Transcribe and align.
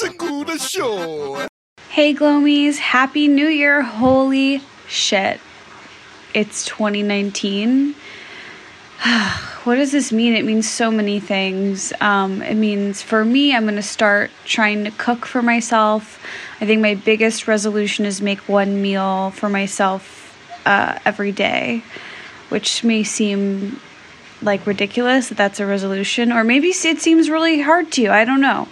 Show! 0.00 1.46
Hey 1.90 2.14
Glomies, 2.14 2.78
Happy 2.78 3.28
New 3.28 3.48
Year! 3.48 3.82
Holy 3.82 4.62
shit. 4.88 5.38
It's 6.32 6.64
2019. 6.64 7.94
what 9.64 9.74
does 9.74 9.92
this 9.92 10.10
mean? 10.10 10.32
It 10.32 10.46
means 10.46 10.66
so 10.66 10.90
many 10.90 11.20
things. 11.20 11.92
Um, 12.00 12.40
it 12.40 12.54
means 12.54 13.02
for 13.02 13.26
me, 13.26 13.54
I'm 13.54 13.64
going 13.64 13.76
to 13.76 13.82
start 13.82 14.30
trying 14.46 14.84
to 14.84 14.90
cook 14.92 15.26
for 15.26 15.42
myself. 15.42 16.18
I 16.62 16.66
think 16.66 16.80
my 16.80 16.94
biggest 16.94 17.46
resolution 17.46 18.06
is 18.06 18.22
make 18.22 18.48
one 18.48 18.80
meal 18.80 19.32
for 19.32 19.50
myself 19.50 20.34
uh, 20.64 20.98
every 21.04 21.32
day, 21.32 21.84
which 22.48 22.82
may 22.82 23.02
seem 23.02 23.78
like 24.40 24.66
ridiculous 24.66 25.28
that 25.28 25.36
that's 25.36 25.60
a 25.60 25.66
resolution, 25.66 26.32
or 26.32 26.42
maybe 26.42 26.68
it 26.68 27.00
seems 27.00 27.28
really 27.28 27.60
hard 27.60 27.92
to 27.92 28.00
you. 28.00 28.10
I 28.10 28.24
don't 28.24 28.40
know. 28.40 28.66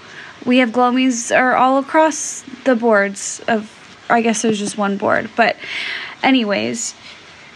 We 0.44 0.58
have 0.58 0.70
glomies 0.70 1.36
are 1.36 1.54
all 1.54 1.78
across 1.78 2.44
the 2.64 2.76
boards 2.76 3.40
of. 3.48 3.74
I 4.10 4.22
guess 4.22 4.40
there's 4.40 4.58
just 4.58 4.78
one 4.78 4.96
board, 4.96 5.28
but 5.36 5.56
anyways, 6.22 6.94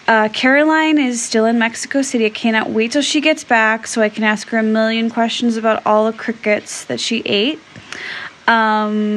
uh, 0.06 0.28
Caroline 0.32 0.98
is 0.98 1.22
still 1.22 1.46
in 1.46 1.58
Mexico 1.58 2.02
City. 2.02 2.26
I 2.26 2.30
cannot 2.30 2.68
wait 2.68 2.92
till 2.92 3.00
she 3.00 3.22
gets 3.22 3.42
back 3.42 3.86
so 3.86 4.02
I 4.02 4.10
can 4.10 4.24
ask 4.24 4.48
her 4.48 4.58
a 4.58 4.62
million 4.62 5.08
questions 5.08 5.56
about 5.56 5.86
all 5.86 6.10
the 6.10 6.16
crickets 6.16 6.84
that 6.84 7.00
she 7.00 7.20
ate. 7.24 7.58
Um, 8.46 9.16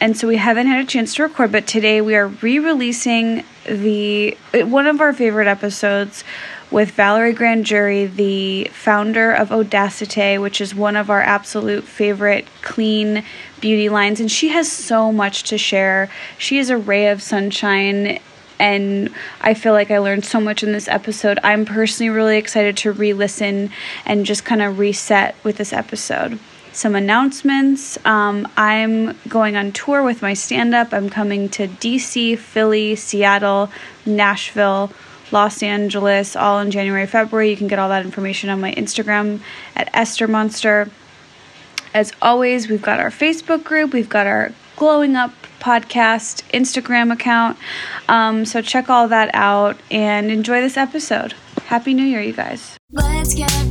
and 0.00 0.16
so 0.16 0.28
we 0.28 0.36
haven't 0.36 0.66
had 0.66 0.84
a 0.84 0.86
chance 0.86 1.14
to 1.16 1.24
record, 1.24 1.50
but 1.50 1.66
today 1.66 2.00
we 2.00 2.14
are 2.14 2.28
re-releasing 2.28 3.44
the 3.66 4.36
one 4.52 4.86
of 4.86 5.00
our 5.00 5.12
favorite 5.12 5.46
episodes 5.46 6.24
with 6.70 6.92
Valerie 6.92 7.32
Grandury, 7.32 8.06
the 8.06 8.64
founder 8.72 9.32
of 9.32 9.48
Odacité, 9.48 10.40
which 10.40 10.60
is 10.60 10.74
one 10.74 10.96
of 10.96 11.10
our 11.10 11.20
absolute 11.20 11.84
favorite 11.84 12.46
clean 12.62 13.24
beauty 13.60 13.88
lines. 13.88 14.20
And 14.20 14.30
she 14.30 14.48
has 14.48 14.70
so 14.70 15.12
much 15.12 15.42
to 15.44 15.58
share. 15.58 16.08
She 16.38 16.58
is 16.58 16.70
a 16.70 16.76
ray 16.76 17.08
of 17.08 17.22
sunshine. 17.22 18.20
And 18.58 19.12
I 19.40 19.54
feel 19.54 19.72
like 19.72 19.90
I 19.90 19.98
learned 19.98 20.24
so 20.24 20.40
much 20.40 20.62
in 20.62 20.72
this 20.72 20.86
episode. 20.86 21.38
I'm 21.42 21.64
personally 21.64 22.10
really 22.10 22.36
excited 22.36 22.76
to 22.78 22.92
re 22.92 23.14
listen 23.14 23.70
and 24.04 24.26
just 24.26 24.44
kind 24.44 24.62
of 24.62 24.78
reset 24.78 25.34
with 25.42 25.56
this 25.56 25.72
episode 25.72 26.38
some 26.72 26.94
announcements. 26.94 27.98
Um, 28.06 28.46
I'm 28.56 29.18
going 29.28 29.56
on 29.56 29.72
tour 29.72 30.02
with 30.02 30.22
my 30.22 30.34
stand 30.34 30.74
up. 30.74 30.92
I'm 30.92 31.10
coming 31.10 31.48
to 31.50 31.66
DC, 31.66 32.38
Philly, 32.38 32.94
Seattle, 32.96 33.70
Nashville, 34.06 34.92
Los 35.32 35.62
Angeles, 35.62 36.36
all 36.36 36.58
in 36.60 36.70
January, 36.70 37.06
February. 37.06 37.50
You 37.50 37.56
can 37.56 37.68
get 37.68 37.78
all 37.78 37.88
that 37.88 38.04
information 38.04 38.50
on 38.50 38.60
my 38.60 38.72
Instagram 38.72 39.40
at 39.76 39.88
Esther 39.94 40.28
Monster. 40.28 40.90
As 41.92 42.12
always, 42.22 42.68
we've 42.68 42.82
got 42.82 43.00
our 43.00 43.10
Facebook 43.10 43.64
group, 43.64 43.92
we've 43.92 44.08
got 44.08 44.26
our 44.26 44.52
Glowing 44.76 45.16
Up 45.16 45.32
podcast 45.58 46.42
Instagram 46.52 47.12
account. 47.12 47.58
Um, 48.08 48.44
so 48.44 48.62
check 48.62 48.88
all 48.88 49.08
that 49.08 49.30
out 49.34 49.76
and 49.90 50.30
enjoy 50.30 50.60
this 50.60 50.76
episode. 50.76 51.34
Happy 51.66 51.94
New 51.94 52.04
Year, 52.04 52.22
you 52.22 52.32
guys. 52.32 52.78
Let's 52.90 53.34
get 53.34 53.69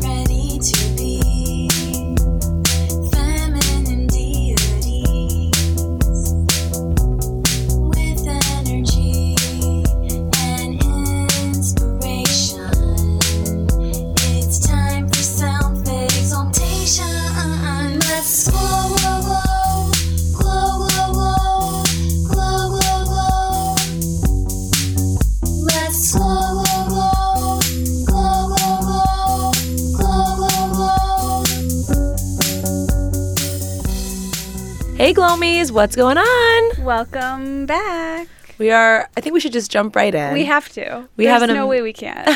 Hey 35.10 35.16
Glomies, 35.16 35.72
what's 35.72 35.96
going 35.96 36.20
on? 36.20 36.86
Welcome 36.86 37.66
back. 37.66 38.28
We 38.60 38.70
are 38.70 39.10
I 39.18 39.22
think 39.22 39.34
we 39.34 39.40
should 39.40 39.54
just 39.54 39.72
jump 39.72 39.96
right 39.96 40.14
in. 40.14 40.34
We 40.34 40.46
have 40.46 40.70
to. 40.74 41.10
We 41.18 41.26
There's 41.26 41.42
have 41.42 41.50
an 41.50 41.56
no 41.56 41.66
way 41.66 41.82
we 41.82 41.94
can't. 41.94 42.30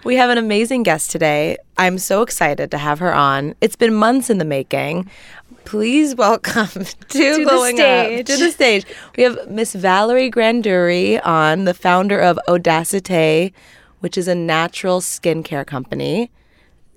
we 0.04 0.16
have 0.16 0.30
an 0.30 0.38
amazing 0.38 0.82
guest 0.82 1.12
today. 1.12 1.58
I'm 1.78 1.98
so 1.98 2.22
excited 2.22 2.72
to 2.72 2.78
have 2.78 2.98
her 2.98 3.14
on. 3.14 3.54
It's 3.60 3.76
been 3.76 3.94
months 3.94 4.30
in 4.30 4.38
the 4.38 4.44
making. 4.44 5.08
Please 5.64 6.16
welcome 6.16 6.66
to, 7.10 7.36
the 7.36 7.44
Glowing 7.48 7.76
Up- 7.78 8.06
stage. 8.06 8.26
to 8.26 8.36
the 8.36 8.50
stage. 8.50 8.84
We 9.16 9.22
have 9.22 9.48
Miss 9.48 9.72
Valerie 9.72 10.28
Grandury 10.28 11.20
on, 11.20 11.66
the 11.66 11.74
founder 11.74 12.18
of 12.18 12.36
Odacité, 12.48 13.52
which 14.00 14.18
is 14.18 14.26
a 14.26 14.34
natural 14.34 15.00
skincare 15.00 15.64
company. 15.64 16.32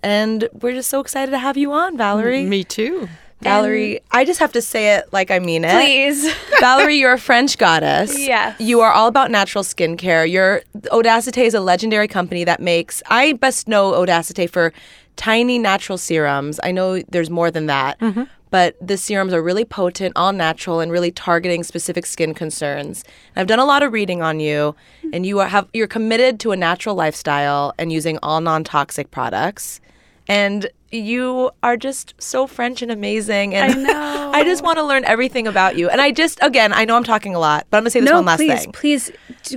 And 0.02 0.50
we're 0.52 0.74
just 0.74 0.90
so 0.90 1.00
excited 1.00 1.30
to 1.30 1.38
have 1.38 1.58
you 1.58 1.72
on, 1.74 1.96
Valerie. 1.96 2.44
Me 2.44 2.64
too. 2.64 3.08
Valerie, 3.44 4.00
I 4.12 4.26
just 4.26 4.40
have 4.40 4.52
to 4.54 4.62
say 4.62 4.96
it 4.96 5.12
like 5.12 5.32
I 5.32 5.40
mean 5.40 5.66
it. 5.66 5.74
Please. 5.74 6.34
Valerie, 6.60 6.98
you're 6.98 7.14
a 7.14 7.20
French 7.20 7.58
goddess. 7.58 8.18
Yes. 8.18 8.60
You 8.60 8.82
are 8.82 8.92
all 8.92 9.08
about 9.08 9.32
natural 9.32 9.64
skincare. 9.64 10.30
Your 10.30 10.62
Odacité 10.86 11.46
is 11.46 11.54
a 11.54 11.60
legendary 11.60 12.08
company 12.08 12.44
that 12.44 12.60
makes. 12.60 13.04
I 13.08 13.34
best 13.34 13.68
know 13.68 13.92
Odacité 13.92 14.50
for 14.50 14.74
tiny 15.16 15.60
natural 15.60 15.98
serums. 15.98 16.60
I 16.64 16.72
know 16.72 17.02
there's 17.10 17.30
more 17.30 17.52
than 17.52 17.68
that, 17.68 18.00
mm-hmm. 18.00 18.24
but 18.50 18.76
the 18.82 18.98
serums 18.98 19.34
are 19.34 19.42
really 19.42 19.66
potent, 19.66 20.14
all 20.16 20.34
natural, 20.34 20.80
and 20.80 20.92
really 20.92 21.12
targeting 21.12 21.64
specific 21.64 22.06
skin 22.06 22.34
concerns. 22.34 23.04
I've 23.36 23.48
done 23.48 23.60
a 23.60 23.66
lot 23.66 23.84
of 23.84 23.94
reading 23.94 24.22
on 24.22 24.40
you, 24.40 24.76
mm-hmm. 25.00 25.10
and 25.14 25.26
you 25.26 25.40
are, 25.40 25.48
have 25.48 25.68
you're 25.74 25.88
committed 25.88 26.40
to 26.42 26.52
a 26.52 26.58
natural 26.58 26.96
lifestyle 26.96 27.74
and 27.78 27.92
using 27.92 28.18
all 28.24 28.42
non-toxic 28.42 29.12
products. 29.12 29.80
And 30.28 30.70
you 30.94 31.52
are 31.62 31.76
just 31.76 32.14
so 32.20 32.48
French 32.48 32.82
and 32.82 32.92
amazing. 32.92 33.56
And 33.56 33.72
I 33.72 33.76
know. 33.76 34.32
I 34.34 34.44
just 34.44 34.64
want 34.64 34.78
to 34.78 34.84
learn 34.84 35.06
everything 35.06 35.48
about 35.48 35.78
you. 35.78 35.90
And 35.90 36.00
I 36.00 36.12
just, 36.12 36.40
again, 36.42 36.74
I 36.74 36.86
know 36.86 36.96
I'm 36.96 37.04
talking 37.04 37.36
a 37.36 37.40
lot, 37.40 37.66
but 37.70 37.78
I'm 37.78 37.84
going 37.84 37.88
to 37.88 37.92
say 37.92 38.00
this 38.00 38.10
no, 38.10 38.18
one 38.18 38.26
last 38.26 38.38
please, 38.40 38.62
thing. 38.62 38.72
please 38.72 39.12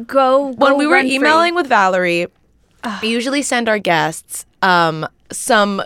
go. 0.06 0.52
When 0.52 0.76
we 0.76 0.86
were 0.86 0.94
run 0.94 1.04
free. 1.04 1.14
emailing 1.14 1.54
with 1.54 1.66
Valerie, 1.66 2.26
we 3.02 3.08
usually 3.08 3.42
send 3.42 3.69
our 3.69 3.78
guests 3.78 4.46
um, 4.62 5.06
some 5.30 5.82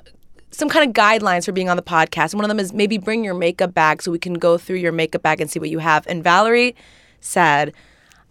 some 0.52 0.68
kind 0.68 0.88
of 0.88 0.94
guidelines 0.94 1.44
for 1.44 1.52
being 1.52 1.68
on 1.68 1.76
the 1.76 1.82
podcast. 1.82 2.32
And 2.32 2.34
one 2.34 2.44
of 2.44 2.48
them 2.48 2.58
is 2.58 2.72
maybe 2.72 2.98
bring 2.98 3.24
your 3.24 3.34
makeup 3.34 3.72
bag 3.72 4.02
so 4.02 4.10
we 4.10 4.18
can 4.18 4.34
go 4.34 4.58
through 4.58 4.76
your 4.76 4.92
makeup 4.92 5.22
bag 5.22 5.40
and 5.40 5.50
see 5.50 5.58
what 5.58 5.70
you 5.70 5.78
have. 5.78 6.06
And 6.06 6.24
Valerie 6.24 6.74
said, 7.20 7.72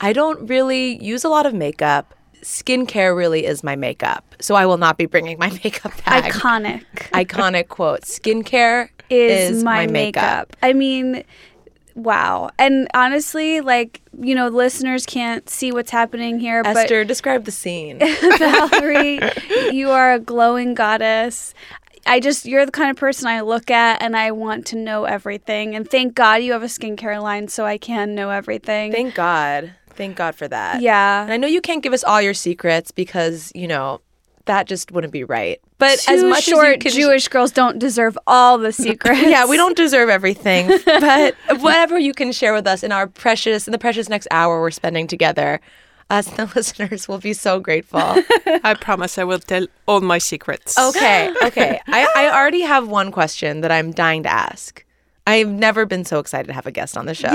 I 0.01 0.13
don't 0.13 0.47
really 0.47 1.03
use 1.03 1.23
a 1.23 1.29
lot 1.29 1.45
of 1.45 1.53
makeup. 1.53 2.13
Skincare 2.41 3.15
really 3.15 3.45
is 3.45 3.63
my 3.63 3.75
makeup. 3.75 4.35
So 4.39 4.55
I 4.55 4.65
will 4.65 4.77
not 4.77 4.97
be 4.97 5.05
bringing 5.05 5.37
my 5.39 5.49
makeup 5.63 5.93
bag. 6.05 6.31
iconic 6.31 6.83
Iconic 7.11 7.67
quote. 7.67 8.01
Skincare 8.01 8.89
is, 9.09 9.63
my, 9.63 9.87
makeup. 9.87 10.55
I 10.61 10.73
mean, 10.73 11.23
wow. 11.95 12.51
And 12.59 12.87
honestly, 12.93 13.61
like 13.61 14.01
you 14.21 14.35
know, 14.35 14.47
listeners 14.47 15.05
can't 15.05 15.49
see 15.49 15.71
what's 15.71 15.91
happening 15.91 16.39
here, 16.39 16.61
Esther, 16.65 17.03
describe 17.03 17.45
the 17.45 17.51
scene. 17.51 17.99
Valerie, 18.37 19.19
you 19.71 19.89
are 19.89 20.13
a 20.13 20.19
glowing 20.19 20.73
goddess. 20.73 21.53
I 22.05 22.19
just 22.19 22.45
you're 22.45 22.65
the 22.65 22.71
kind 22.71 22.89
of 22.89 22.97
person 22.97 23.27
I 23.27 23.41
look 23.41 23.69
at 23.69 24.01
and 24.01 24.15
I 24.15 24.31
want 24.31 24.65
to 24.67 24.75
know 24.75 25.05
everything. 25.05 25.75
And 25.75 25.89
thank 25.89 26.15
God 26.15 26.41
you 26.41 26.53
have 26.53 26.63
a 26.63 26.67
skincare 26.67 27.21
line 27.21 27.47
so 27.47 27.65
I 27.65 27.77
can 27.77 28.15
know 28.15 28.29
everything. 28.29 28.91
Thank 28.91 29.15
God. 29.15 29.73
Thank 29.99 30.15
God 30.15 30.33
for 30.33 30.47
that. 30.47 30.81
yeah. 30.81 31.21
And 31.23 31.31
I 31.31 31.37
know 31.37 31.47
you 31.47 31.61
can't 31.61 31.83
give 31.83 31.91
us 31.93 32.03
all 32.05 32.21
your 32.21 32.33
secrets 32.33 32.89
because, 32.89 33.51
you 33.53 33.67
know, 33.67 33.99
that 34.45 34.65
just 34.65 34.91
wouldn't 34.91 35.11
be 35.13 35.25
right. 35.25 35.59
But 35.77 35.99
as 36.07 36.23
much 36.23 36.45
short 36.45 36.65
as 36.65 36.73
you 36.73 36.77
can 36.79 36.91
Jewish 36.91 37.27
girls 37.27 37.51
don't 37.51 37.77
deserve 37.77 38.17
all 38.25 38.57
the 38.57 38.71
secrets. 38.71 39.21
Yeah, 39.35 39.45
we 39.45 39.57
don't 39.57 39.77
deserve 39.77 40.09
everything, 40.09 40.67
but 40.85 41.35
whatever 41.59 41.99
you 41.99 42.13
can 42.13 42.31
share 42.31 42.53
with 42.53 42.65
us 42.65 42.81
in 42.81 42.91
our 42.91 43.07
precious 43.07 43.67
in 43.67 43.73
the 43.73 43.77
precious 43.77 44.09
next 44.09 44.27
hour 44.31 44.61
we're 44.61 44.71
spending 44.71 45.05
together, 45.05 45.59
us 46.09 46.27
the 46.31 46.49
listeners 46.55 47.07
will 47.07 47.19
be 47.19 47.33
so 47.33 47.59
grateful. 47.59 48.01
I 48.63 48.75
promise 48.79 49.17
I 49.17 49.25
will 49.25 49.39
tell 49.39 49.67
all 49.85 50.01
my 50.01 50.17
secrets. 50.17 50.79
Okay, 50.79 51.31
okay. 51.43 51.79
I, 51.87 52.07
I 52.15 52.23
already 52.33 52.61
have 52.61 52.87
one 52.87 53.11
question 53.11 53.61
that 53.61 53.71
I'm 53.71 53.91
dying 53.91 54.23
to 54.23 54.31
ask. 54.31 54.83
I've 55.29 55.49
never 55.49 55.85
been 55.85 56.05
so 56.05 56.19
excited 56.19 56.47
to 56.47 56.53
have 56.53 56.65
a 56.65 56.71
guest 56.71 56.97
on 56.97 57.05
the 57.05 57.13
show. 57.13 57.29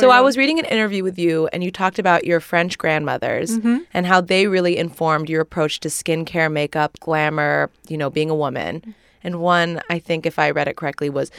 so 0.00 0.10
I 0.10 0.20
was 0.20 0.36
reading 0.36 0.58
an 0.58 0.64
interview 0.66 1.02
with 1.04 1.18
you, 1.18 1.46
and 1.52 1.62
you 1.64 1.70
talked 1.70 1.98
about 1.98 2.24
your 2.24 2.40
French 2.40 2.76
grandmothers 2.78 3.50
and 3.94 4.06
how 4.06 4.20
they 4.20 4.46
really 4.46 4.76
informed 4.76 5.28
your 5.30 5.40
approach 5.40 5.80
to 5.80 5.88
skincare, 5.88 6.50
makeup, 6.52 6.98
glamour, 7.00 7.70
you 7.88 7.96
know, 7.96 8.10
being 8.10 8.28
a 8.30 8.34
woman. 8.34 8.94
And 9.24 9.40
one, 9.40 9.80
I 9.88 9.98
think, 9.98 10.26
if 10.26 10.38
I 10.38 10.50
read 10.50 10.68
it 10.68 10.76
correctly, 10.76 11.08
was 11.10 11.30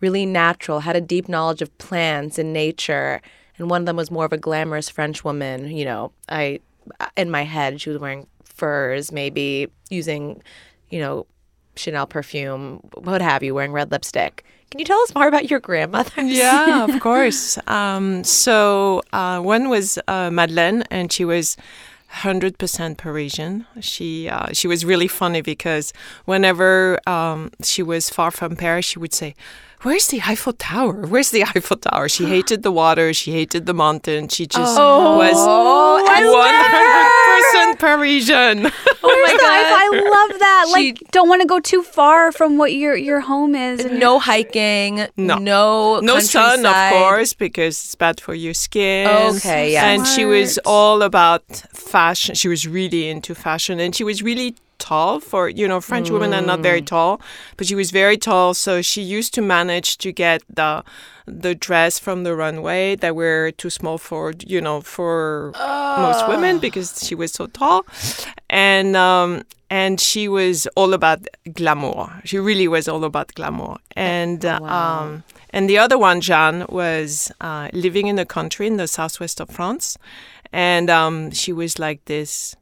really 0.00 0.24
natural, 0.26 0.80
had 0.80 0.96
a 0.96 1.00
deep 1.00 1.28
knowledge 1.28 1.60
of 1.60 1.76
plants 1.78 2.38
and 2.38 2.52
nature. 2.52 3.20
And 3.58 3.68
one 3.68 3.82
of 3.82 3.86
them 3.86 3.96
was 3.96 4.10
more 4.10 4.24
of 4.24 4.32
a 4.32 4.38
glamorous 4.38 4.88
French 4.88 5.24
woman. 5.24 5.70
You 5.70 5.84
know, 5.84 6.12
I 6.28 6.60
in 7.16 7.30
my 7.30 7.42
head 7.42 7.80
she 7.80 7.90
was 7.90 7.98
wearing 7.98 8.26
furs, 8.44 9.12
maybe 9.12 9.68
using, 9.90 10.42
you 10.90 11.00
know, 11.00 11.26
Chanel 11.78 12.06
perfume, 12.06 12.80
what 12.94 13.22
have 13.22 13.42
you, 13.42 13.54
wearing 13.54 13.72
red 13.72 13.90
lipstick. 13.90 14.44
Can 14.70 14.80
you 14.80 14.84
tell 14.84 15.00
us 15.00 15.14
more 15.14 15.26
about 15.26 15.50
your 15.50 15.60
grandmother? 15.60 16.22
yeah, 16.22 16.84
of 16.84 17.00
course. 17.08 17.58
Um, 17.66 18.22
so 18.24 19.02
uh, 19.12 19.40
one 19.40 19.68
was 19.70 19.98
uh, 20.08 20.30
Madeleine, 20.30 20.82
and 20.90 21.12
she 21.12 21.24
was. 21.24 21.56
100% 22.10 22.96
Parisian. 22.96 23.66
She 23.80 24.30
uh, 24.30 24.46
she 24.54 24.66
was 24.66 24.82
really 24.82 25.08
funny 25.08 25.42
because 25.42 25.92
whenever 26.24 26.98
um, 27.06 27.50
she 27.62 27.82
was 27.82 28.08
far 28.08 28.30
from 28.30 28.56
Paris, 28.56 28.86
she 28.86 28.98
would 28.98 29.12
say, 29.12 29.34
"Where's 29.82 30.06
the 30.06 30.22
Eiffel 30.22 30.54
Tower? 30.54 31.06
Where's 31.06 31.32
the 31.32 31.44
Eiffel 31.44 31.76
Tower?" 31.76 32.08
She 32.08 32.24
hated 32.24 32.62
the 32.62 32.72
water. 32.72 33.12
She 33.12 33.32
hated 33.32 33.66
the 33.66 33.74
mountain. 33.74 34.28
She 34.28 34.46
just 34.46 34.74
was 34.78 35.36
I 35.36 36.24
100% 37.54 37.78
Parisian. 37.78 38.70
Oh 39.00 39.22
my 39.26 39.32
god! 39.32 39.42
I 39.42 39.88
love 40.28 40.38
that. 40.40 40.64
She- 40.66 40.72
Like, 40.72 40.98
don't 41.12 41.28
want 41.28 41.40
to 41.40 41.46
go 41.46 41.60
too 41.60 41.82
far 41.82 42.32
from 42.32 42.58
what 42.58 42.72
your 42.74 42.96
your 42.96 43.20
home 43.20 43.54
is. 43.54 43.84
No 43.86 44.18
hiking, 44.18 45.06
No. 45.16 45.36
no, 45.36 46.00
no 46.00 46.18
sun, 46.18 46.66
of 46.66 46.74
course, 46.92 47.32
because 47.32 47.74
it's 47.84 47.94
bad 47.94 48.20
for 48.20 48.34
your 48.34 48.54
skin. 48.54 49.06
Okay, 49.36 49.72
yeah. 49.72 49.86
And 49.90 50.06
she 50.06 50.24
was 50.24 50.58
all 50.66 51.02
about 51.02 51.44
fashion. 51.72 52.34
She 52.34 52.48
was 52.48 52.66
really 52.66 53.08
into 53.08 53.34
fashion, 53.34 53.78
and 53.80 53.94
she 53.94 54.02
was 54.04 54.20
really 54.22 54.56
tall 54.78 55.20
for 55.20 55.48
you 55.48 55.66
know 55.68 55.80
French 55.80 56.10
women 56.10 56.32
are 56.32 56.40
not 56.46 56.58
Mm. 56.60 56.62
very 56.62 56.82
tall, 56.82 57.20
but 57.56 57.66
she 57.66 57.74
was 57.74 57.90
very 57.90 58.16
tall. 58.16 58.54
So 58.54 58.82
she 58.82 59.02
used 59.02 59.34
to 59.34 59.42
manage 59.42 59.98
to 59.98 60.12
get 60.12 60.42
the 60.48 60.82
the 61.26 61.54
dress 61.54 61.98
from 61.98 62.24
the 62.24 62.34
runway 62.34 62.96
that 62.96 63.14
were 63.14 63.50
too 63.52 63.70
small 63.70 63.98
for 63.98 64.32
you 64.46 64.60
know 64.60 64.80
for 64.80 65.52
most 65.98 66.22
Ah. 66.24 66.28
women 66.28 66.58
because 66.58 67.04
she 67.06 67.14
was 67.14 67.32
so 67.32 67.46
tall, 67.48 67.84
and 68.50 68.96
um, 68.96 69.42
and 69.70 70.00
she 70.00 70.28
was 70.28 70.66
all 70.76 70.94
about 70.94 71.26
glamour. 71.52 72.20
She 72.24 72.38
really 72.38 72.68
was 72.68 72.88
all 72.88 73.04
about 73.04 73.34
glamour, 73.34 73.76
and 73.96 74.44
uh, 74.44 74.58
um, 74.62 75.22
and 75.50 75.68
the 75.68 75.78
other 75.78 75.98
one, 75.98 76.20
Jeanne, 76.20 76.64
was 76.68 77.30
uh, 77.40 77.68
living 77.72 78.06
in 78.06 78.16
the 78.16 78.24
country 78.26 78.66
in 78.66 78.76
the 78.78 78.86
southwest 78.88 79.40
of 79.40 79.50
France, 79.50 79.98
and 80.52 80.88
um, 80.90 81.30
she 81.32 81.52
was 81.52 81.78
like 81.78 82.04
this. 82.06 82.56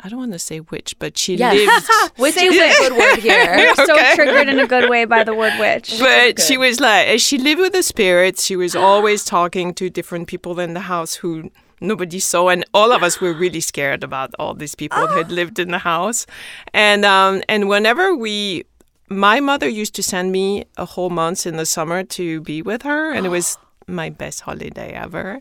I 0.00 0.08
don't 0.08 0.18
want 0.18 0.32
to 0.32 0.38
say 0.38 0.60
witch, 0.60 0.96
but 0.98 1.16
she 1.16 1.34
Yes. 1.36 1.54
lived. 1.54 2.12
Which 2.18 2.36
is 2.42 2.54
a 2.56 2.78
good 2.80 2.96
word 2.96 3.18
here. 3.18 3.56
You're 3.58 3.74
so 3.86 3.96
triggered 4.14 4.48
in 4.48 4.58
a 4.58 4.66
good 4.66 4.88
way 4.90 5.04
by 5.04 5.22
the 5.24 5.34
word 5.34 5.52
witch. 5.58 5.94
But 5.98 6.40
she 6.40 6.56
was 6.58 6.80
like, 6.80 7.20
she 7.20 7.38
lived 7.38 7.60
with 7.60 7.72
the 7.72 7.82
spirits. 7.82 8.44
She 8.44 8.56
was 8.56 8.74
always 8.88 9.24
talking 9.24 9.74
to 9.74 9.90
different 9.90 10.26
people 10.28 10.58
in 10.58 10.74
the 10.74 10.80
house 10.80 11.14
who 11.16 11.50
nobody 11.80 12.18
saw, 12.20 12.48
and 12.48 12.64
all 12.74 12.92
of 12.92 13.02
us 13.02 13.20
were 13.20 13.32
really 13.32 13.60
scared 13.60 14.02
about 14.04 14.30
all 14.38 14.54
these 14.54 14.74
people 14.74 15.06
who 15.06 15.16
had 15.18 15.30
lived 15.40 15.58
in 15.58 15.70
the 15.70 15.78
house. 15.78 16.26
And 16.72 17.04
um, 17.04 17.42
and 17.48 17.68
whenever 17.68 18.14
we, 18.14 18.64
my 19.08 19.40
mother 19.40 19.68
used 19.68 19.94
to 19.96 20.02
send 20.02 20.32
me 20.32 20.64
a 20.76 20.84
whole 20.84 21.10
month 21.10 21.46
in 21.46 21.56
the 21.56 21.66
summer 21.66 22.02
to 22.04 22.40
be 22.40 22.62
with 22.62 22.82
her, 22.82 23.12
and 23.12 23.24
it 23.26 23.30
was 23.30 23.56
my 23.86 24.10
best 24.10 24.40
holiday 24.40 24.92
ever. 24.94 25.40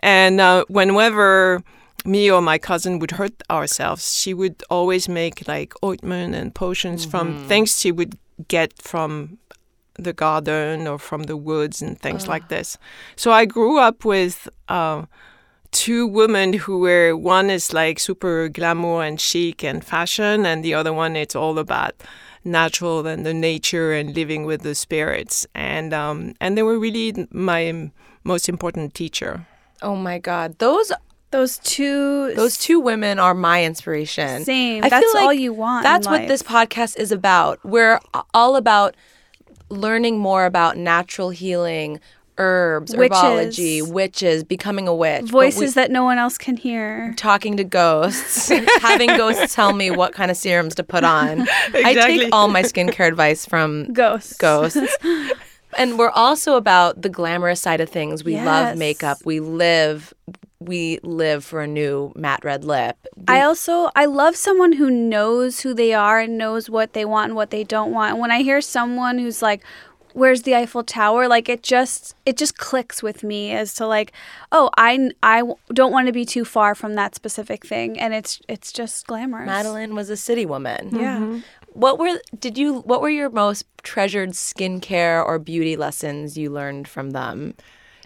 And 0.00 0.40
uh, 0.40 0.64
whenever 0.68 1.62
me 2.04 2.30
or 2.30 2.40
my 2.40 2.58
cousin 2.58 2.98
would 2.98 3.12
hurt 3.12 3.42
ourselves, 3.50 4.14
she 4.14 4.34
would 4.34 4.62
always 4.70 5.08
make 5.08 5.46
like 5.48 5.74
ointment 5.84 6.34
and 6.34 6.54
potions 6.54 7.04
from 7.04 7.46
things 7.48 7.78
she 7.80 7.92
would 7.92 8.16
get 8.48 8.72
from 8.80 9.38
the 9.94 10.12
garden 10.12 10.86
or 10.86 10.98
from 10.98 11.24
the 11.24 11.36
woods 11.36 11.82
and 11.82 11.98
things 12.00 12.28
like 12.28 12.48
this. 12.48 12.78
So 13.16 13.32
I 13.32 13.44
grew 13.46 13.78
up 13.78 14.04
with 14.04 14.48
uh, 14.68 15.06
two 15.72 16.06
women 16.06 16.52
who 16.52 16.78
were 16.78 17.16
one 17.16 17.50
is 17.50 17.72
like 17.72 17.98
super 17.98 18.48
glamour 18.48 19.02
and 19.02 19.20
chic 19.20 19.64
and 19.64 19.84
fashion, 19.84 20.46
and 20.46 20.64
the 20.64 20.74
other 20.74 20.92
one 20.92 21.16
it's 21.16 21.34
all 21.34 21.58
about 21.58 21.94
natural 22.44 23.06
and 23.06 23.26
the 23.26 23.34
nature 23.34 23.92
and 23.92 24.14
living 24.14 24.44
with 24.44 24.62
the 24.62 24.74
spirits. 24.74 25.46
And 25.54 25.92
um, 25.92 26.34
and 26.40 26.56
they 26.56 26.62
were 26.62 26.78
really 26.78 27.26
my 27.30 27.90
most 28.24 28.48
important 28.48 28.94
teacher. 28.94 29.46
Oh 29.82 29.96
my 29.96 30.18
God, 30.18 30.58
those 30.58 30.92
Those 31.30 31.58
two. 31.58 32.34
those 32.34 32.56
two 32.56 32.80
women 32.80 33.18
are 33.18 33.34
my 33.34 33.62
inspiration. 33.64 34.44
Same. 34.44 34.82
I 34.84 34.88
That's 34.88 35.12
like 35.14 35.22
all 35.24 35.32
you 35.32 35.52
want 35.52 35.82
That's 35.82 36.06
what 36.06 36.20
life. 36.20 36.28
this 36.28 36.42
podcast 36.42 36.98
is 36.98 37.12
about. 37.12 37.62
We're 37.64 38.00
all 38.32 38.56
about 38.56 38.94
learning 39.68 40.18
more 40.18 40.46
about 40.46 40.78
natural 40.78 41.28
healing, 41.28 42.00
herbs, 42.38 42.96
Witches. 42.96 43.18
herbology, 43.18 43.92
witches, 43.92 44.42
becoming 44.44 44.88
a 44.88 44.94
witch, 44.94 45.24
voices 45.28 45.60
we- 45.60 45.82
that 45.82 45.90
no 45.90 46.02
one 46.04 46.16
else 46.16 46.38
can 46.38 46.56
hear. 46.56 47.12
talking 47.18 47.58
to 47.58 47.64
ghosts, 47.64 48.48
having 48.80 49.08
ghosts 49.16 49.54
tell 49.54 49.74
me 49.74 49.90
what 49.90 50.14
kind 50.14 50.30
of 50.30 50.36
serums 50.38 50.74
to 50.76 50.82
put 50.82 51.04
on. 51.04 51.46
I 51.74 51.92
take 51.94 52.28
all 52.32 52.48
my 52.48 52.62
skincare 52.62 53.06
advice 53.06 53.44
from 53.44 53.92
Ghosts. 53.92 54.34
ghosts. 54.38 54.78
and 55.76 55.98
we're 55.98 56.08
also 56.10 56.56
about 56.56 57.02
the 57.02 57.10
glamorous 57.10 57.60
side 57.60 57.82
of 57.82 57.90
things. 57.90 58.24
We 58.24 58.36
love 58.40 58.78
makeup. 58.78 59.18
We 59.26 59.40
live 59.40 60.14
we 60.60 60.98
live 61.02 61.44
for 61.44 61.62
a 61.62 61.66
new 61.66 62.12
matte 62.16 62.44
red 62.44 62.64
lip. 62.64 62.96
I 63.28 63.42
also 63.42 63.90
I 63.94 64.06
love 64.06 64.36
someone 64.36 64.72
who 64.72 64.90
knows 64.90 65.60
who 65.60 65.72
they 65.72 65.92
are 65.94 66.18
and 66.18 66.36
knows 66.36 66.68
what 66.68 66.94
they 66.94 67.04
want 67.04 67.30
and 67.30 67.36
what 67.36 67.50
they 67.50 67.64
don't 67.64 67.92
want. 67.92 68.12
And 68.12 68.20
when 68.20 68.30
I 68.30 68.42
hear 68.42 68.60
someone 68.60 69.18
who's 69.18 69.40
like, 69.40 69.62
"Where's 70.14 70.42
the 70.42 70.56
Eiffel 70.56 70.82
Tower?" 70.82 71.28
like 71.28 71.48
it 71.48 71.62
just 71.62 72.16
it 72.26 72.36
just 72.36 72.58
clicks 72.58 73.02
with 73.02 73.22
me 73.22 73.52
as 73.52 73.72
to 73.74 73.86
like, 73.86 74.12
"Oh, 74.50 74.70
I 74.76 75.10
I 75.22 75.42
don't 75.72 75.92
want 75.92 76.08
to 76.08 76.12
be 76.12 76.24
too 76.24 76.44
far 76.44 76.74
from 76.74 76.94
that 76.94 77.14
specific 77.14 77.64
thing." 77.64 77.98
And 77.98 78.12
it's 78.12 78.40
it's 78.48 78.72
just 78.72 79.06
glamorous. 79.06 79.46
Madeline 79.46 79.94
was 79.94 80.10
a 80.10 80.16
city 80.16 80.44
woman. 80.44 80.90
Yeah. 80.92 81.40
What 81.72 82.00
were 82.00 82.18
did 82.36 82.58
you 82.58 82.80
what 82.80 83.00
were 83.00 83.10
your 83.10 83.30
most 83.30 83.64
treasured 83.84 84.30
skincare 84.30 85.24
or 85.24 85.38
beauty 85.38 85.76
lessons 85.76 86.36
you 86.36 86.50
learned 86.50 86.88
from 86.88 87.10
them? 87.10 87.54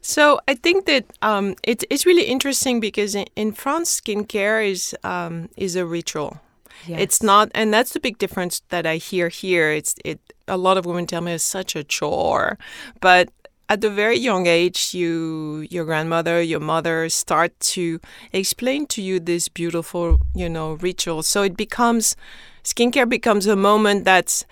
So 0.02 0.40
I 0.48 0.54
think 0.54 0.86
that 0.86 1.06
um, 1.22 1.54
it, 1.62 1.84
it's 1.88 2.04
really 2.04 2.24
interesting 2.24 2.80
because 2.80 3.14
in, 3.14 3.26
in 3.36 3.52
France, 3.52 4.00
skincare 4.00 4.68
is 4.68 4.94
um, 5.04 5.48
is 5.56 5.76
a 5.76 5.86
ritual. 5.86 6.40
It's 6.98 7.22
not, 7.22 7.50
and 7.54 7.72
that's 7.72 7.92
the 7.92 8.00
big 8.00 8.18
difference 8.18 8.60
that 8.70 8.84
I 8.86 8.96
hear 8.96 9.28
here. 9.28 9.70
It's 9.70 9.94
it. 10.04 10.20
A 10.48 10.56
lot 10.56 10.76
of 10.76 10.84
women 10.84 11.06
tell 11.06 11.20
me 11.20 11.32
it's 11.32 11.44
such 11.44 11.76
a 11.76 11.84
chore, 11.84 12.58
but 13.00 13.28
at 13.68 13.84
a 13.84 13.88
very 13.88 14.18
young 14.18 14.46
age, 14.46 14.92
you, 14.92 15.66
your 15.70 15.84
grandmother, 15.84 16.42
your 16.42 16.60
mother 16.60 17.08
start 17.08 17.58
to 17.60 18.00
explain 18.32 18.86
to 18.88 19.00
you 19.00 19.18
this 19.20 19.48
beautiful, 19.48 20.18
you 20.34 20.48
know, 20.48 20.72
ritual. 20.74 21.22
So 21.22 21.42
it 21.42 21.56
becomes 21.56 22.16
skincare 22.64 23.08
becomes 23.08 23.46
a 23.46 23.56
moment 23.56 24.04
that's 24.04 24.44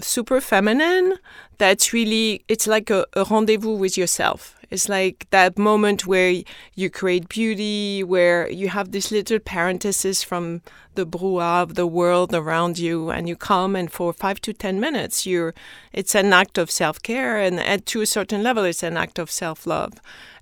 super 0.00 0.40
feminine 0.40 1.14
that's 1.58 1.92
really 1.92 2.44
it's 2.48 2.66
like 2.66 2.90
a, 2.90 3.06
a 3.14 3.24
rendezvous 3.24 3.76
with 3.76 3.96
yourself 3.96 4.54
it's 4.70 4.88
like 4.88 5.26
that 5.30 5.56
moment 5.56 6.06
where 6.06 6.42
you 6.74 6.90
create 6.90 7.28
beauty 7.28 8.02
where 8.02 8.50
you 8.50 8.68
have 8.68 8.92
this 8.92 9.10
little 9.10 9.38
parenthesis 9.38 10.22
from 10.22 10.60
the 10.96 11.06
brouhaha 11.06 11.62
of 11.62 11.74
the 11.74 11.86
world 11.86 12.34
around 12.34 12.78
you 12.78 13.10
and 13.10 13.28
you 13.28 13.36
come 13.36 13.74
and 13.74 13.90
for 13.90 14.12
five 14.12 14.40
to 14.40 14.52
ten 14.52 14.78
minutes 14.78 15.26
you're 15.26 15.54
it's 15.92 16.14
an 16.14 16.32
act 16.32 16.58
of 16.58 16.70
self-care 16.70 17.38
and, 17.38 17.58
and 17.58 17.86
to 17.86 18.00
a 18.02 18.06
certain 18.06 18.42
level 18.42 18.64
it's 18.64 18.82
an 18.82 18.96
act 18.96 19.18
of 19.18 19.30
self-love 19.30 19.94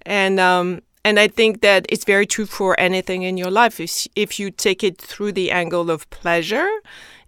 and 0.02 0.40
um 0.40 0.80
and 1.04 1.20
I 1.20 1.28
think 1.28 1.60
that 1.60 1.84
it's 1.90 2.04
very 2.04 2.26
true 2.26 2.46
for 2.46 2.80
anything 2.80 3.24
in 3.24 3.36
your 3.36 3.50
life. 3.50 3.78
If, 3.78 4.06
if 4.16 4.40
you 4.40 4.50
take 4.50 4.82
it 4.82 4.96
through 4.96 5.32
the 5.32 5.50
angle 5.50 5.90
of 5.90 6.08
pleasure, 6.08 6.70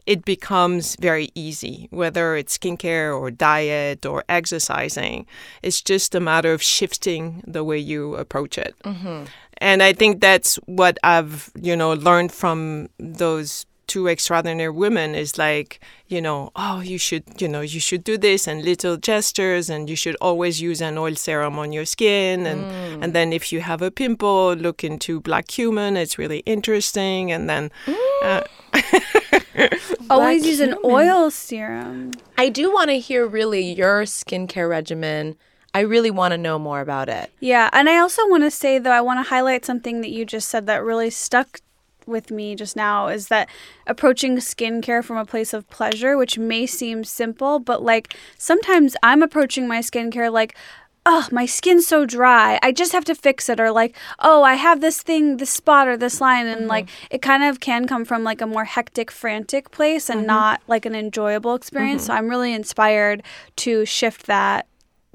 it 0.07 0.25
becomes 0.25 0.97
very 1.01 1.31
easy, 1.35 1.89
whether 1.91 2.37
it's 2.37 2.57
skincare 2.57 3.19
or 3.19 3.31
diet 3.31 4.07
or 4.07 4.25
exercising. 4.29 5.27
It's 5.63 5.83
just 5.83 6.15
a 6.15 6.21
matter 6.21 6.53
of 6.53 6.63
shifting 6.63 7.43
the 7.47 7.65
way 7.65 7.79
you 7.79 8.15
approach 8.15 8.57
it. 8.57 8.75
Mm-hmm. 8.85 9.25
And 9.59 9.83
I 9.83 9.93
think 9.93 10.21
that's 10.21 10.57
what 10.67 10.99
I've, 11.03 11.51
you 11.61 11.77
know, 11.77 11.93
learned 11.95 12.33
from 12.33 12.89
those 12.99 13.67
two 13.87 14.09
extraordinary 14.09 14.71
women 14.71 15.15
is 15.15 15.39
like, 15.39 15.81
you 16.09 16.21
know, 16.21 16.51
oh, 16.57 16.81
you 16.81 16.99
should, 16.99 17.25
you 17.41 17.49
know, 17.49 17.61
you 17.61 17.81
should 17.81 18.05
do 18.05 18.19
this 18.19 18.47
and 18.47 18.65
little 18.65 18.97
gestures 18.97 19.71
and 19.71 19.89
you 19.89 19.97
should 19.97 20.17
always 20.21 20.61
use 20.61 20.81
an 20.81 20.99
oil 20.99 21.15
serum 21.15 21.59
on 21.59 21.73
your 21.73 21.85
skin. 21.85 22.47
And 22.47 22.65
mm. 22.65 23.03
and 23.03 23.13
then 23.13 23.33
if 23.33 23.53
you 23.53 23.61
have 23.61 23.83
a 23.83 23.91
pimple, 23.91 24.55
look 24.55 24.83
into 24.85 25.21
black 25.21 25.47
cumin, 25.49 25.97
it's 25.97 26.19
really 26.19 26.41
interesting. 26.41 27.33
And 27.33 27.49
then 27.49 27.71
uh, 28.23 28.43
mm. 28.73 29.36
Always 30.11 30.47
use 30.47 30.61
an 30.61 30.77
oil 30.85 31.31
serum. 31.31 32.13
I 32.37 32.49
do 32.49 32.73
want 32.73 32.91
to 32.91 32.99
hear 32.99 33.27
really 33.27 33.73
your 33.73 34.03
skincare 34.03 34.69
regimen. 34.69 35.37
I 35.75 35.81
really 35.81 36.11
want 36.11 36.33
to 36.33 36.39
know 36.39 36.59
more 36.59 36.81
about 36.81 37.09
it. 37.09 37.31
Yeah, 37.41 37.69
and 37.73 37.89
I 37.89 37.99
also 37.99 38.27
want 38.29 38.45
to 38.45 38.51
say 38.51 38.79
though 38.79 38.93
I 38.93 39.01
want 39.01 39.25
to 39.25 39.29
highlight 39.29 39.65
something 39.65 40.01
that 40.01 40.11
you 40.11 40.25
just 40.25 40.49
said 40.49 40.67
that 40.67 40.83
really 40.83 41.11
stuck 41.11 41.61
with 42.07 42.31
me 42.31 42.55
just 42.55 42.77
now 42.77 43.09
is 43.09 43.29
that 43.29 43.49
approaching 43.87 44.37
skincare 44.37 45.05
from 45.05 45.17
a 45.17 45.25
place 45.25 45.53
of 45.53 45.69
pleasure, 45.69 46.17
which 46.17 46.39
may 46.39 46.67
seem 46.67 47.05
simple, 47.05 47.59
but 47.59 47.83
like 47.83 48.17
sometimes 48.39 48.97
I'm 49.03 49.23
approaching 49.23 49.67
my 49.69 49.81
skincare 49.81 50.33
like 50.33 50.57
oh, 51.09 51.29
my 51.31 51.47
skin's 51.47 51.87
so 51.87 52.05
dry. 52.05 52.59
I 52.63 52.73
just 52.73 52.93
have 52.93 53.05
to 53.05 53.15
fix 53.15 53.49
it. 53.49 53.61
Or 53.61 53.71
like, 53.71 53.97
oh, 54.19 54.43
I 54.43 54.55
have 54.55 54.81
this 54.81 55.01
thing, 55.01 55.37
this 55.37 55.51
spot 55.51 55.87
or 55.87 55.97
this 55.97 56.21
line. 56.21 56.47
And 56.47 56.67
like, 56.67 56.87
mm-hmm. 56.87 57.07
it 57.13 57.23
kind 57.23 57.45
of 57.45 57.61
can 57.61 57.87
come 57.87 58.05
from 58.05 58.25
like 58.25 58.41
a 58.43 58.47
more 58.47 58.65
hectic, 58.65 59.11
frantic 59.13 59.71
place 59.71 60.11
and 60.11 60.21
mm-hmm. 60.21 60.27
not 60.27 60.63
like 60.67 60.85
an 60.85 60.97
enjoyable 60.97 61.55
experience. 61.55 62.07
So 62.07 62.13
mm-hmm. 62.13 62.25
I'm 62.25 62.29
really 62.29 62.53
inspired 62.53 63.23
to 63.57 63.85
shift 63.87 64.27
that, 64.27 64.67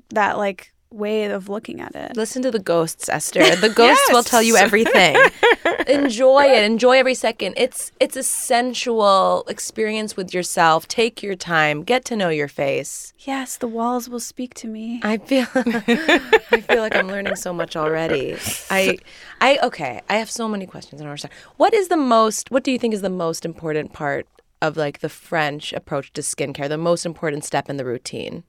that 0.09 0.37
like 0.37 0.73
way 0.91 1.25
of 1.25 1.49
looking 1.49 1.79
at 1.79 1.95
it. 1.95 2.15
Listen 2.15 2.41
to 2.41 2.51
the 2.51 2.59
ghosts, 2.59 3.07
Esther. 3.09 3.55
The 3.55 3.69
ghosts 3.75 4.09
will 4.11 4.23
tell 4.23 4.43
you 4.43 4.57
everything. 4.57 5.15
enjoy 5.87 6.43
it. 6.45 6.63
Enjoy 6.63 6.97
every 6.97 7.15
second. 7.15 7.53
It's 7.57 7.91
it's 7.99 8.15
a 8.15 8.23
sensual 8.23 9.45
experience 9.47 10.17
with 10.17 10.33
yourself. 10.33 10.87
Take 10.87 11.23
your 11.23 11.35
time. 11.35 11.83
Get 11.83 12.05
to 12.05 12.15
know 12.15 12.29
your 12.29 12.47
face. 12.47 13.13
Yes, 13.19 13.57
the 13.57 13.67
walls 13.67 14.09
will 14.09 14.19
speak 14.19 14.53
to 14.55 14.67
me. 14.67 14.99
I 15.03 15.17
feel 15.17 15.47
I 15.55 16.61
feel 16.67 16.81
like 16.81 16.95
I'm 16.95 17.07
learning 17.07 17.35
so 17.35 17.53
much 17.53 17.75
already. 17.75 18.37
I 18.69 18.97
I 19.39 19.59
okay, 19.63 20.01
I 20.09 20.15
have 20.15 20.29
so 20.29 20.47
many 20.47 20.65
questions 20.65 21.01
on 21.01 21.07
our 21.07 21.17
side. 21.17 21.31
What 21.57 21.73
is 21.73 21.87
the 21.87 21.97
most 21.97 22.51
what 22.51 22.63
do 22.63 22.71
you 22.71 22.79
think 22.79 22.93
is 22.93 23.01
the 23.01 23.09
most 23.09 23.45
important 23.45 23.93
part 23.93 24.27
of 24.61 24.77
like 24.77 24.99
the 24.99 25.09
French 25.09 25.73
approach 25.73 26.13
to 26.13 26.21
skincare, 26.21 26.69
the 26.69 26.77
most 26.77 27.05
important 27.05 27.43
step 27.45 27.69
in 27.69 27.77
the 27.77 27.85
routine? 27.85 28.43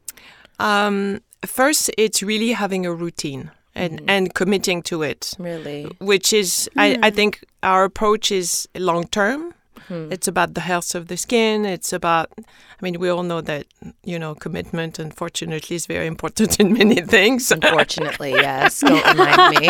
Um, 0.59 1.21
first, 1.45 1.91
it's 1.99 2.23
really 2.23 2.53
having 2.53 2.87
a 2.87 2.93
routine 2.93 3.51
and, 3.75 3.99
mm-hmm. 3.99 4.11
and 4.11 4.35
committing 4.35 4.83
to 4.83 5.03
it. 5.03 5.35
Really? 5.39 5.85
which 6.01 6.33
is 6.33 6.69
I, 6.77 6.99
I 7.03 7.11
hmm. 7.11 7.17
think 7.17 7.45
our 7.63 7.85
approach 7.85 8.31
is 8.31 8.69
long 8.75 9.05
term 9.09 9.55
it's 9.91 10.29
about 10.29 10.55
the 10.55 10.61
health 10.61 10.95
of 10.95 11.09
the 11.09 11.17
skin 11.17 11.65
it's 11.65 11.93
about 11.93 12.31
i 12.39 12.81
mean 12.81 12.99
we 12.99 13.09
all 13.09 13.23
know 13.23 13.41
that 13.41 13.67
you 14.05 14.19
know 14.19 14.35
commitment 14.35 14.99
unfortunately 14.99 15.77
is 15.77 15.87
very 15.87 16.07
important 16.07 16.59
in 16.61 16.73
many 16.73 17.01
things 17.01 17.51
Unfortunately, 17.53 18.31
yes. 18.49 18.81
Don't 18.81 19.05
remind 19.07 19.59
me. 19.61 19.67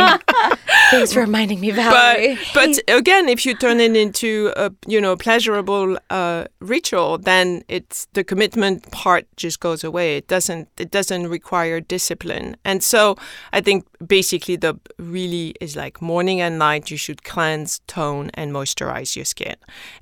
Thanks 0.90 1.12
for 1.12 1.20
reminding 1.20 1.60
me, 1.60 1.70
but 1.70 1.82
Valerie. 1.82 2.38
but 2.54 2.78
again 2.88 3.28
if 3.28 3.44
you 3.46 3.54
turn 3.54 3.80
it 3.80 3.96
into 3.96 4.52
a 4.56 4.70
you 4.86 5.00
know 5.00 5.16
pleasurable 5.16 5.98
uh, 6.10 6.44
ritual 6.60 7.18
then 7.18 7.62
it's 7.68 8.06
the 8.12 8.24
commitment 8.24 8.90
part 8.92 9.26
just 9.36 9.60
goes 9.60 9.82
away 9.84 10.16
it 10.16 10.28
doesn't 10.28 10.68
it 10.78 10.90
doesn't 10.90 11.26
require 11.28 11.80
discipline 11.80 12.56
and 12.64 12.82
so 12.82 13.16
i 13.52 13.60
think 13.60 13.86
basically 14.06 14.56
the 14.56 14.78
really 14.98 15.54
is 15.60 15.76
like 15.76 16.00
morning 16.02 16.40
and 16.40 16.58
night 16.58 16.90
you 16.90 16.96
should 16.96 17.22
cleanse 17.24 17.80
tone 17.86 18.30
and 18.34 18.52
moisturize 18.52 19.16
your 19.16 19.24
skin 19.24 19.56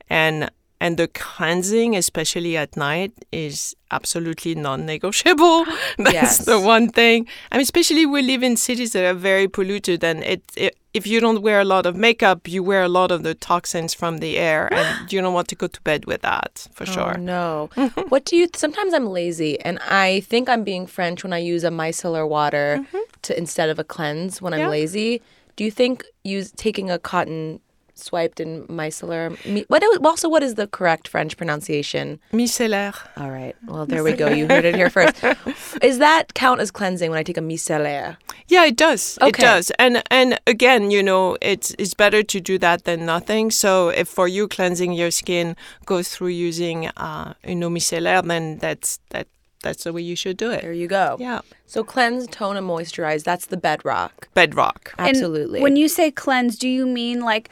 and 0.08 0.50
and 0.82 0.96
the 0.96 1.08
cleansing 1.08 1.94
especially 1.94 2.56
at 2.56 2.74
night 2.76 3.12
is 3.32 3.76
absolutely 3.90 4.54
non-negotiable 4.54 5.64
that's 5.98 6.12
Yes. 6.12 6.38
the 6.38 6.58
one 6.58 6.88
thing 6.88 7.26
i 7.52 7.56
mean 7.56 7.62
especially 7.62 8.06
we 8.06 8.22
live 8.22 8.42
in 8.42 8.56
cities 8.56 8.92
that 8.92 9.04
are 9.04 9.14
very 9.14 9.46
polluted 9.48 10.02
and 10.02 10.22
it, 10.24 10.42
it 10.56 10.76
if 10.94 11.06
you 11.06 11.20
don't 11.20 11.42
wear 11.42 11.60
a 11.60 11.64
lot 11.64 11.86
of 11.86 11.94
makeup 11.96 12.48
you 12.48 12.62
wear 12.62 12.82
a 12.82 12.88
lot 12.88 13.10
of 13.12 13.22
the 13.22 13.34
toxins 13.34 13.92
from 13.94 14.18
the 14.18 14.38
air 14.38 14.72
and 14.72 15.12
you 15.12 15.20
don't 15.20 15.34
want 15.34 15.48
to 15.48 15.54
go 15.54 15.66
to 15.66 15.80
bed 15.82 16.06
with 16.06 16.22
that 16.22 16.66
for 16.72 16.84
oh, 16.88 16.92
sure 16.92 17.14
Oh, 17.16 17.20
no. 17.20 17.70
what 18.08 18.24
do 18.24 18.36
you? 18.36 18.48
Sometimes 18.54 18.92
I'm 18.94 19.06
lazy, 19.06 19.60
and 19.60 19.78
I 19.80 20.20
think 20.20 20.48
I'm 20.48 20.64
being 20.64 20.86
French 20.86 21.22
when 21.24 21.32
I 21.32 21.38
use 21.38 21.64
a 21.64 21.70
micellar 21.70 22.28
water 22.28 22.78
mm-hmm. 22.80 22.98
to 23.22 23.36
instead 23.38 23.68
of 23.68 23.78
a 23.78 23.84
cleanse 23.84 24.40
when 24.42 24.52
I'm 24.54 24.68
lazy. 24.70 25.22
Do 25.56 25.64
you 25.64 25.70
think 25.70 26.04
use 26.24 26.52
taking 26.52 26.90
a 26.90 26.98
cotton 26.98 27.60
swiped 28.00 28.40
in 28.40 28.66
micellar? 28.66 29.36
mi- 29.46 29.64
What 29.68 29.82
also? 30.04 30.28
What 30.28 30.42
is 30.42 30.54
the 30.54 30.66
correct 30.66 31.08
French 31.08 31.36
pronunciation? 31.36 32.20
micellaire 32.32 32.96
All 33.16 33.30
right. 33.30 33.54
Well, 33.66 33.86
there 33.86 34.02
we 34.02 34.12
go. 34.12 34.28
You 34.28 34.46
heard 34.48 34.64
it 34.64 34.74
here 34.74 34.90
first. 34.90 35.16
Is 35.82 35.98
that 35.98 36.34
count 36.34 36.60
as 36.60 36.70
cleansing 36.70 37.10
when 37.10 37.18
I 37.18 37.22
take 37.22 37.36
a 37.38 37.40
micellaire? 37.40 38.16
Yeah, 38.48 38.64
it 38.64 38.76
does. 38.76 39.18
It 39.22 39.34
does. 39.36 39.70
And 39.78 40.02
and 40.10 40.38
again, 40.46 40.90
you 40.90 41.02
know, 41.02 41.36
it's 41.40 41.74
it's 41.78 41.94
better 41.94 42.22
to 42.22 42.40
do 42.40 42.58
that 42.58 42.84
than 42.84 43.06
nothing. 43.06 43.50
So 43.50 43.88
if 43.88 44.08
for 44.08 44.26
you 44.28 44.48
cleansing 44.48 44.92
your 44.92 45.10
skin 45.10 45.56
goes 45.86 46.08
through 46.14 46.28
using 46.48 46.88
uh 46.96 47.34
you 47.46 47.54
know 47.56 47.70
micellaire, 47.70 48.26
then 48.26 48.58
that's 48.58 48.98
that 49.10 49.26
that's 49.62 49.84
the 49.84 49.92
way 49.92 50.00
you 50.02 50.16
should 50.16 50.36
do 50.36 50.50
it. 50.50 50.62
There 50.62 50.72
you 50.72 50.88
go. 50.88 51.16
Yeah. 51.20 51.40
So 51.66 51.84
cleanse, 51.84 52.26
tone, 52.28 52.56
and 52.56 52.66
moisturize. 52.66 53.24
That's 53.24 53.46
the 53.46 53.56
bedrock. 53.56 54.28
Bedrock. 54.34 54.94
And 54.98 55.10
Absolutely. 55.10 55.60
when 55.60 55.76
you 55.76 55.86
say 55.88 56.10
cleanse, 56.10 56.58
do 56.58 56.68
you 56.68 56.86
mean 56.86 57.20
like 57.20 57.50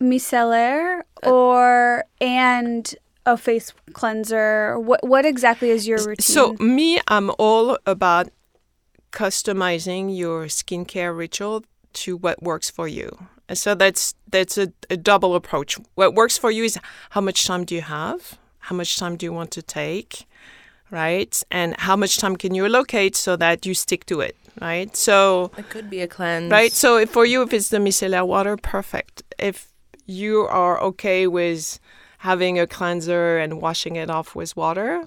micellar 0.00 1.02
uh, 1.24 1.30
or 1.30 2.04
and 2.20 2.94
a 3.24 3.36
face 3.36 3.72
cleanser? 3.92 4.78
What 4.78 5.06
what 5.06 5.24
exactly 5.24 5.70
is 5.70 5.86
your 5.86 5.98
routine? 5.98 6.22
So 6.22 6.54
me, 6.58 7.00
I'm 7.08 7.30
all 7.38 7.78
about 7.86 8.28
customizing 9.12 10.16
your 10.16 10.44
skincare 10.46 11.16
ritual 11.16 11.64
to 11.94 12.16
what 12.16 12.42
works 12.42 12.70
for 12.70 12.86
you. 12.86 13.28
So 13.54 13.74
that's 13.74 14.14
that's 14.30 14.58
a, 14.58 14.72
a 14.90 14.96
double 14.96 15.34
approach. 15.34 15.78
What 15.94 16.14
works 16.14 16.36
for 16.36 16.50
you 16.50 16.64
is 16.64 16.78
how 17.10 17.20
much 17.20 17.46
time 17.46 17.64
do 17.64 17.74
you 17.74 17.82
have? 17.82 18.38
How 18.58 18.74
much 18.74 18.96
time 18.96 19.16
do 19.16 19.24
you 19.24 19.32
want 19.32 19.50
to 19.52 19.62
take? 19.62 20.26
Right? 20.90 21.42
And 21.50 21.74
how 21.78 21.96
much 21.96 22.18
time 22.18 22.36
can 22.36 22.54
you 22.54 22.64
allocate 22.64 23.16
so 23.16 23.36
that 23.36 23.66
you 23.66 23.74
stick 23.74 24.06
to 24.06 24.20
it? 24.20 24.36
Right? 24.60 24.94
So 24.96 25.50
it 25.56 25.68
could 25.70 25.88
be 25.90 26.00
a 26.00 26.08
cleanse. 26.08 26.50
right? 26.50 26.72
So 26.72 26.96
if, 26.96 27.10
for 27.10 27.24
you, 27.24 27.42
if 27.42 27.52
it's 27.52 27.68
the 27.68 27.78
micellar 27.78 28.26
water, 28.26 28.56
perfect. 28.56 29.22
If 29.38 29.72
you 30.06 30.46
are 30.48 30.80
okay 30.80 31.26
with 31.26 31.78
having 32.18 32.58
a 32.58 32.66
cleanser 32.66 33.38
and 33.38 33.60
washing 33.60 33.96
it 33.96 34.10
off 34.10 34.34
with 34.34 34.56
water, 34.56 35.04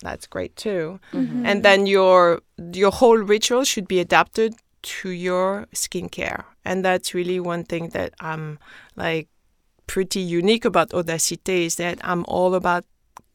that's 0.00 0.26
great 0.26 0.56
too. 0.56 1.00
Mm-hmm. 1.12 1.46
And 1.46 1.62
then 1.62 1.86
your 1.86 2.40
your 2.72 2.90
whole 2.90 3.18
ritual 3.18 3.64
should 3.64 3.88
be 3.88 4.00
adapted 4.00 4.54
to 4.82 5.08
your 5.10 5.66
skincare, 5.74 6.44
and 6.64 6.84
that's 6.84 7.14
really 7.14 7.40
one 7.40 7.64
thing 7.64 7.88
that 7.90 8.12
I'm 8.20 8.58
like 8.96 9.28
pretty 9.86 10.20
unique 10.20 10.64
about 10.64 10.90
Odacité 10.90 11.66
is 11.66 11.76
that 11.76 11.98
I'm 12.02 12.24
all 12.26 12.54
about 12.54 12.84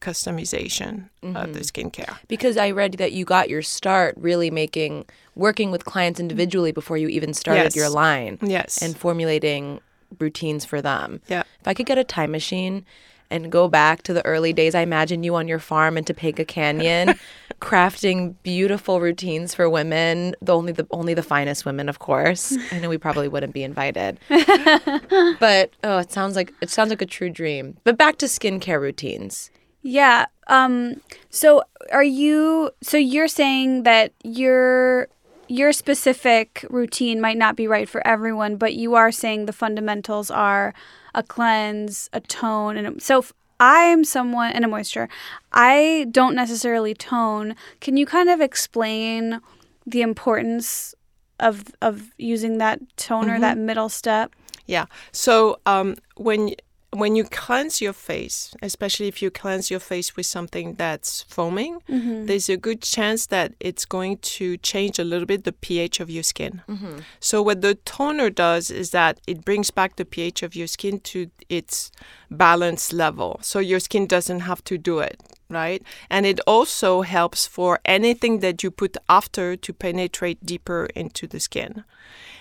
customization 0.00 1.08
of 1.22 1.34
mm-hmm. 1.34 1.52
the 1.52 1.60
skincare. 1.60 2.16
Because 2.28 2.56
I 2.56 2.70
read 2.70 2.94
that 2.94 3.12
you 3.12 3.24
got 3.24 3.50
your 3.50 3.62
start 3.62 4.14
really 4.16 4.50
making 4.50 5.04
working 5.34 5.70
with 5.70 5.84
clients 5.84 6.18
individually 6.18 6.72
before 6.72 6.96
you 6.96 7.08
even 7.08 7.34
started 7.34 7.64
Yes. 7.64 7.76
your 7.76 7.88
line 7.90 8.38
Yes. 8.42 8.82
and 8.82 8.96
formulating 8.96 9.80
routines 10.18 10.64
for 10.64 10.82
them. 10.82 11.20
Yeah. 11.28 11.42
If 11.60 11.68
I 11.68 11.74
could 11.74 11.86
get 11.86 11.98
a 11.98 12.04
time 12.04 12.30
machine 12.30 12.84
and 13.30 13.52
go 13.52 13.68
back 13.68 14.02
to 14.02 14.12
the 14.12 14.24
early 14.26 14.52
days, 14.52 14.74
I 14.74 14.80
imagine 14.80 15.22
you 15.22 15.36
on 15.36 15.46
your 15.46 15.60
farm 15.60 15.96
in 15.96 16.04
Topanga 16.04 16.46
Canyon, 16.46 17.14
crafting 17.60 18.34
beautiful 18.42 19.00
routines 19.00 19.54
for 19.54 19.70
women, 19.70 20.34
the 20.42 20.54
only 20.56 20.72
the 20.72 20.86
only 20.90 21.14
the 21.14 21.22
finest 21.22 21.64
women, 21.64 21.88
of 21.88 22.00
course. 22.00 22.56
I 22.72 22.80
know 22.80 22.88
we 22.88 22.98
probably 22.98 23.28
wouldn't 23.28 23.54
be 23.54 23.62
invited. 23.62 24.18
but 24.28 25.70
oh, 25.84 25.98
it 25.98 26.10
sounds 26.10 26.34
like 26.34 26.52
it 26.60 26.70
sounds 26.70 26.90
like 26.90 27.02
a 27.02 27.06
true 27.06 27.30
dream. 27.30 27.76
But 27.84 27.96
back 27.96 28.16
to 28.18 28.26
skincare 28.26 28.80
routines. 28.80 29.50
yeah. 29.82 30.26
Um. 30.48 31.00
So 31.30 31.62
are 31.92 32.02
you? 32.02 32.70
So 32.82 32.96
you're 32.96 33.28
saying 33.28 33.84
that 33.84 34.12
your 34.24 35.06
your 35.50 35.72
specific 35.72 36.64
routine 36.70 37.20
might 37.20 37.36
not 37.36 37.56
be 37.56 37.66
right 37.66 37.88
for 37.88 38.06
everyone, 38.06 38.56
but 38.56 38.74
you 38.74 38.94
are 38.94 39.10
saying 39.10 39.46
the 39.46 39.52
fundamentals 39.52 40.30
are 40.30 40.72
a 41.14 41.22
cleanse, 41.22 42.08
a 42.12 42.20
tone, 42.20 42.76
and 42.76 43.02
so. 43.02 43.18
If 43.18 43.32
I'm 43.62 44.04
someone 44.04 44.52
and 44.52 44.64
a 44.64 44.68
moisture. 44.68 45.06
I 45.52 46.06
don't 46.10 46.34
necessarily 46.34 46.94
tone. 46.94 47.54
Can 47.82 47.98
you 47.98 48.06
kind 48.06 48.30
of 48.30 48.40
explain 48.40 49.42
the 49.86 50.00
importance 50.00 50.94
of 51.38 51.66
of 51.82 52.10
using 52.16 52.56
that 52.56 52.80
toner, 52.96 53.38
that 53.38 53.58
middle 53.58 53.90
step? 53.90 54.34
Yeah. 54.66 54.86
So 55.12 55.58
um, 55.66 55.96
when 56.16 56.54
when 56.92 57.14
you 57.14 57.24
cleanse 57.24 57.80
your 57.80 57.92
face, 57.92 58.52
especially 58.62 59.06
if 59.06 59.22
you 59.22 59.30
cleanse 59.30 59.70
your 59.70 59.78
face 59.78 60.16
with 60.16 60.26
something 60.26 60.74
that's 60.74 61.22
foaming, 61.22 61.80
mm-hmm. 61.88 62.26
there's 62.26 62.48
a 62.48 62.56
good 62.56 62.82
chance 62.82 63.26
that 63.26 63.54
it's 63.60 63.84
going 63.84 64.18
to 64.18 64.56
change 64.56 64.98
a 64.98 65.04
little 65.04 65.26
bit 65.26 65.44
the 65.44 65.52
pH 65.52 66.00
of 66.00 66.10
your 66.10 66.24
skin. 66.24 66.62
Mm-hmm. 66.68 66.98
So 67.20 67.42
what 67.42 67.60
the 67.60 67.76
toner 67.76 68.28
does 68.28 68.70
is 68.72 68.90
that 68.90 69.20
it 69.28 69.44
brings 69.44 69.70
back 69.70 69.96
the 69.96 70.04
pH 70.04 70.42
of 70.42 70.56
your 70.56 70.66
skin 70.66 70.98
to 71.00 71.30
its 71.48 71.92
balance 72.28 72.92
level. 72.92 73.38
So 73.40 73.60
your 73.60 73.80
skin 73.80 74.06
doesn't 74.08 74.40
have 74.40 74.64
to 74.64 74.76
do 74.76 74.98
it, 74.98 75.20
right? 75.48 75.84
And 76.10 76.26
it 76.26 76.40
also 76.44 77.02
helps 77.02 77.46
for 77.46 77.78
anything 77.84 78.40
that 78.40 78.64
you 78.64 78.70
put 78.72 78.96
after 79.08 79.54
to 79.54 79.72
penetrate 79.72 80.44
deeper 80.44 80.86
into 80.96 81.28
the 81.28 81.38
skin. 81.38 81.84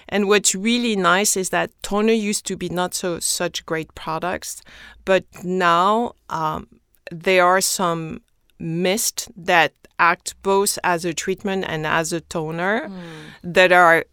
And 0.09 0.27
what's 0.27 0.55
really 0.55 0.95
nice 0.95 1.37
is 1.37 1.49
that 1.49 1.71
toner 1.81 2.13
used 2.13 2.45
to 2.47 2.57
be 2.57 2.69
not 2.69 2.93
so 2.93 3.19
such 3.19 3.65
great 3.65 3.93
products, 3.95 4.61
but 5.05 5.23
now 5.43 6.13
um, 6.29 6.67
there 7.11 7.45
are 7.45 7.61
some 7.61 8.21
mist 8.59 9.29
that 9.37 9.73
act 9.99 10.35
both 10.41 10.79
as 10.83 11.05
a 11.05 11.13
treatment 11.13 11.65
and 11.67 11.85
as 11.85 12.11
a 12.11 12.21
toner 12.21 12.89
that 13.43 13.71
are 13.71 14.05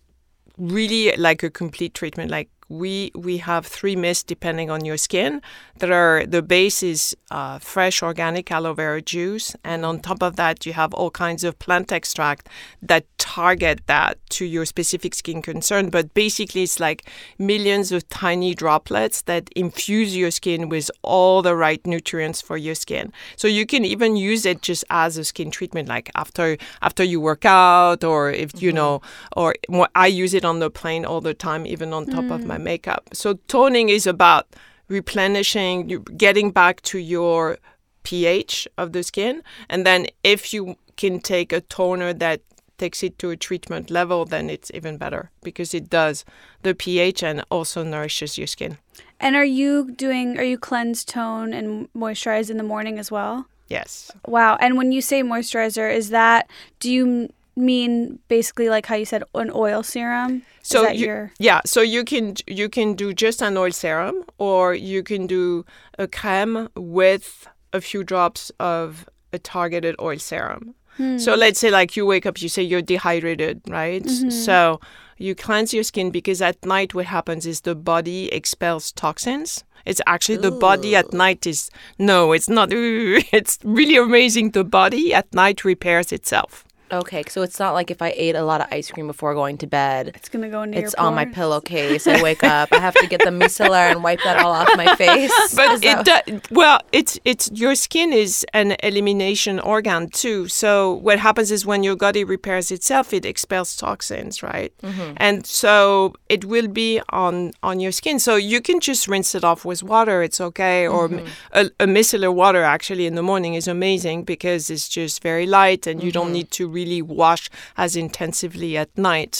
really 0.58 1.14
like 1.16 1.42
a 1.42 1.50
complete 1.50 1.94
treatment, 1.94 2.30
like 2.30 2.48
we 2.68 3.12
we 3.14 3.38
have 3.38 3.66
three 3.66 3.96
mists 3.96 4.24
depending 4.24 4.70
on 4.70 4.84
your 4.84 4.96
skin. 4.96 5.40
That 5.78 5.90
are 5.90 6.24
the 6.26 6.42
base 6.42 6.82
is 6.82 7.14
uh, 7.30 7.58
fresh 7.58 8.02
organic 8.02 8.50
aloe 8.50 8.74
vera 8.74 9.02
juice, 9.02 9.54
and 9.62 9.84
on 9.84 10.00
top 10.00 10.22
of 10.22 10.36
that 10.36 10.64
you 10.66 10.72
have 10.72 10.94
all 10.94 11.10
kinds 11.10 11.44
of 11.44 11.58
plant 11.58 11.92
extract 11.92 12.48
that 12.82 13.04
target 13.18 13.80
that 13.86 14.18
to 14.30 14.44
your 14.44 14.64
specific 14.64 15.14
skin 15.14 15.42
concern. 15.42 15.90
But 15.90 16.14
basically, 16.14 16.62
it's 16.62 16.80
like 16.80 17.08
millions 17.38 17.92
of 17.92 18.08
tiny 18.08 18.54
droplets 18.54 19.22
that 19.22 19.50
infuse 19.54 20.16
your 20.16 20.30
skin 20.30 20.68
with 20.68 20.90
all 21.02 21.42
the 21.42 21.54
right 21.54 21.86
nutrients 21.86 22.40
for 22.40 22.56
your 22.56 22.74
skin. 22.74 23.12
So 23.36 23.46
you 23.48 23.66
can 23.66 23.84
even 23.84 24.16
use 24.16 24.46
it 24.46 24.62
just 24.62 24.84
as 24.88 25.18
a 25.18 25.24
skin 25.24 25.50
treatment, 25.50 25.88
like 25.88 26.10
after 26.14 26.56
after 26.80 27.04
you 27.04 27.20
work 27.20 27.44
out, 27.44 28.02
or 28.02 28.30
if 28.30 28.50
you 28.62 28.72
know, 28.72 29.02
or 29.36 29.54
I 29.94 30.06
use 30.06 30.32
it 30.32 30.44
on 30.44 30.58
the 30.60 30.70
plane 30.70 31.04
all 31.04 31.20
the 31.20 31.34
time, 31.34 31.66
even 31.66 31.92
on 31.92 32.06
top 32.06 32.30
of 32.30 32.44
my 32.46 32.55
makeup. 32.58 33.08
So 33.12 33.34
toning 33.48 33.88
is 33.88 34.06
about 34.06 34.46
replenishing, 34.88 35.88
getting 36.16 36.50
back 36.50 36.82
to 36.82 36.98
your 36.98 37.58
pH 38.02 38.68
of 38.78 38.92
the 38.92 39.02
skin, 39.02 39.42
and 39.68 39.84
then 39.84 40.06
if 40.22 40.52
you 40.52 40.76
can 40.96 41.20
take 41.20 41.52
a 41.52 41.60
toner 41.60 42.12
that 42.12 42.40
takes 42.78 43.02
it 43.02 43.18
to 43.18 43.30
a 43.30 43.36
treatment 43.36 43.90
level, 43.90 44.24
then 44.24 44.50
it's 44.50 44.70
even 44.74 44.96
better 44.96 45.30
because 45.42 45.74
it 45.74 45.88
does 45.88 46.24
the 46.62 46.74
pH 46.74 47.22
and 47.22 47.44
also 47.50 47.82
nourishes 47.82 48.36
your 48.36 48.46
skin. 48.46 48.78
And 49.18 49.34
are 49.34 49.44
you 49.44 49.90
doing? 49.92 50.38
Are 50.38 50.44
you 50.44 50.58
cleanse, 50.58 51.04
tone, 51.04 51.52
and 51.52 51.92
moisturize 51.94 52.50
in 52.50 52.58
the 52.58 52.62
morning 52.62 52.98
as 52.98 53.10
well? 53.10 53.46
Yes. 53.68 54.12
Wow. 54.26 54.56
And 54.60 54.76
when 54.76 54.92
you 54.92 55.00
say 55.00 55.22
moisturizer, 55.22 55.92
is 55.92 56.10
that? 56.10 56.48
Do 56.80 56.92
you 56.92 57.32
mean 57.56 58.18
basically 58.28 58.68
like 58.68 58.86
how 58.86 58.96
you 58.96 59.04
said 59.04 59.24
an 59.34 59.50
oil 59.54 59.82
serum? 59.82 60.42
So 60.62 60.82
that 60.82 60.96
you, 60.96 61.06
your? 61.06 61.32
yeah, 61.38 61.60
so 61.64 61.80
you 61.80 62.04
can 62.04 62.34
you 62.46 62.68
can 62.68 62.94
do 62.94 63.14
just 63.14 63.42
an 63.42 63.56
oil 63.56 63.70
serum, 63.70 64.24
or 64.38 64.74
you 64.74 65.02
can 65.02 65.26
do 65.26 65.64
a 65.98 66.06
crème 66.06 66.68
with 66.74 67.48
a 67.72 67.80
few 67.80 68.04
drops 68.04 68.50
of 68.60 69.08
a 69.32 69.38
targeted 69.38 69.96
oil 70.00 70.18
serum. 70.18 70.74
Hmm. 70.96 71.18
So 71.18 71.34
let's 71.34 71.60
say 71.60 71.70
like 71.70 71.96
you 71.96 72.06
wake 72.06 72.26
up, 72.26 72.40
you 72.40 72.48
say 72.48 72.62
you're 72.62 72.82
dehydrated, 72.82 73.62
right? 73.68 74.02
Mm-hmm. 74.02 74.30
So 74.30 74.80
you 75.18 75.34
cleanse 75.34 75.72
your 75.72 75.84
skin 75.84 76.10
because 76.10 76.42
at 76.42 76.64
night 76.64 76.94
what 76.94 77.06
happens 77.06 77.46
is 77.46 77.62
the 77.62 77.74
body 77.74 78.32
expels 78.32 78.92
toxins. 78.92 79.64
It's 79.84 80.00
actually 80.06 80.38
the 80.38 80.50
body 80.50 80.96
at 80.96 81.12
night 81.12 81.46
is 81.46 81.70
no, 81.98 82.32
it's 82.32 82.48
not. 82.48 82.70
It's 82.72 83.58
really 83.62 83.96
amazing. 83.96 84.50
The 84.50 84.64
body 84.64 85.14
at 85.14 85.32
night 85.32 85.64
repairs 85.64 86.12
itself. 86.12 86.65
Okay, 86.92 87.24
so 87.28 87.42
it's 87.42 87.58
not 87.58 87.74
like 87.74 87.90
if 87.90 88.00
I 88.00 88.12
ate 88.16 88.36
a 88.36 88.44
lot 88.44 88.60
of 88.60 88.68
ice 88.70 88.90
cream 88.90 89.06
before 89.08 89.34
going 89.34 89.58
to 89.58 89.66
bed. 89.66 90.12
It's 90.14 90.28
gonna 90.28 90.48
go 90.48 90.62
into 90.62 90.78
It's 90.78 90.94
your 90.96 91.06
on 91.06 91.14
my 91.14 91.24
pillowcase. 91.24 92.06
I 92.06 92.22
wake 92.22 92.44
up. 92.44 92.68
I 92.72 92.78
have 92.78 92.94
to 92.94 93.06
get 93.08 93.20
the 93.24 93.30
micellar 93.30 93.90
and 93.90 94.04
wipe 94.04 94.20
that 94.24 94.38
all 94.42 94.52
off 94.52 94.68
my 94.76 94.94
face. 94.96 95.32
but 95.56 95.72
Is 95.72 95.82
it 95.82 96.04
that- 96.04 96.26
do, 96.26 96.40
well 96.50 96.80
it's 96.92 97.18
it's 97.24 97.50
your 97.52 97.74
skin 97.74 98.12
is 98.12 98.44
an 98.54 98.76
elimination 98.82 99.58
organ 99.60 100.08
too 100.08 100.46
so 100.48 100.94
what 100.94 101.18
happens 101.18 101.50
is 101.50 101.66
when 101.66 101.82
your 101.82 101.96
body 101.96 102.22
repairs 102.24 102.70
itself 102.70 103.12
it 103.12 103.24
expels 103.24 103.74
toxins 103.76 104.42
right 104.42 104.72
Mm-hmm. 104.82 105.12
and 105.16 105.46
so 105.46 106.14
it 106.28 106.44
will 106.44 106.68
be 106.68 107.00
on 107.10 107.52
on 107.62 107.80
your 107.80 107.92
skin 107.92 108.18
so 108.20 108.36
you 108.36 108.60
can 108.60 108.78
just 108.80 109.08
rinse 109.08 109.34
it 109.34 109.44
off 109.44 109.64
with 109.64 109.82
water 109.82 110.22
it's 110.22 110.40
okay 110.40 110.86
or 110.86 111.08
Mm-hmm. 111.08 111.26
m 111.26 111.70
a, 111.80 111.84
a 111.84 111.86
micellar 111.86 112.32
water 112.42 112.62
actually 112.62 113.06
in 113.06 113.14
the 113.14 113.22
morning 113.22 113.54
is 113.54 113.66
amazing 113.68 114.24
because 114.24 114.70
it's 114.74 114.88
just 114.88 115.22
very 115.22 115.46
light 115.46 115.86
and 115.86 116.02
you 116.04 116.12
don't 116.12 116.26
Mm-hmm. 116.26 116.32
need 116.32 116.50
to 116.58 116.75
really 116.78 117.02
wash 117.02 117.44
as 117.76 117.96
intensively 117.96 118.72
at 118.82 118.90
night. 119.10 119.34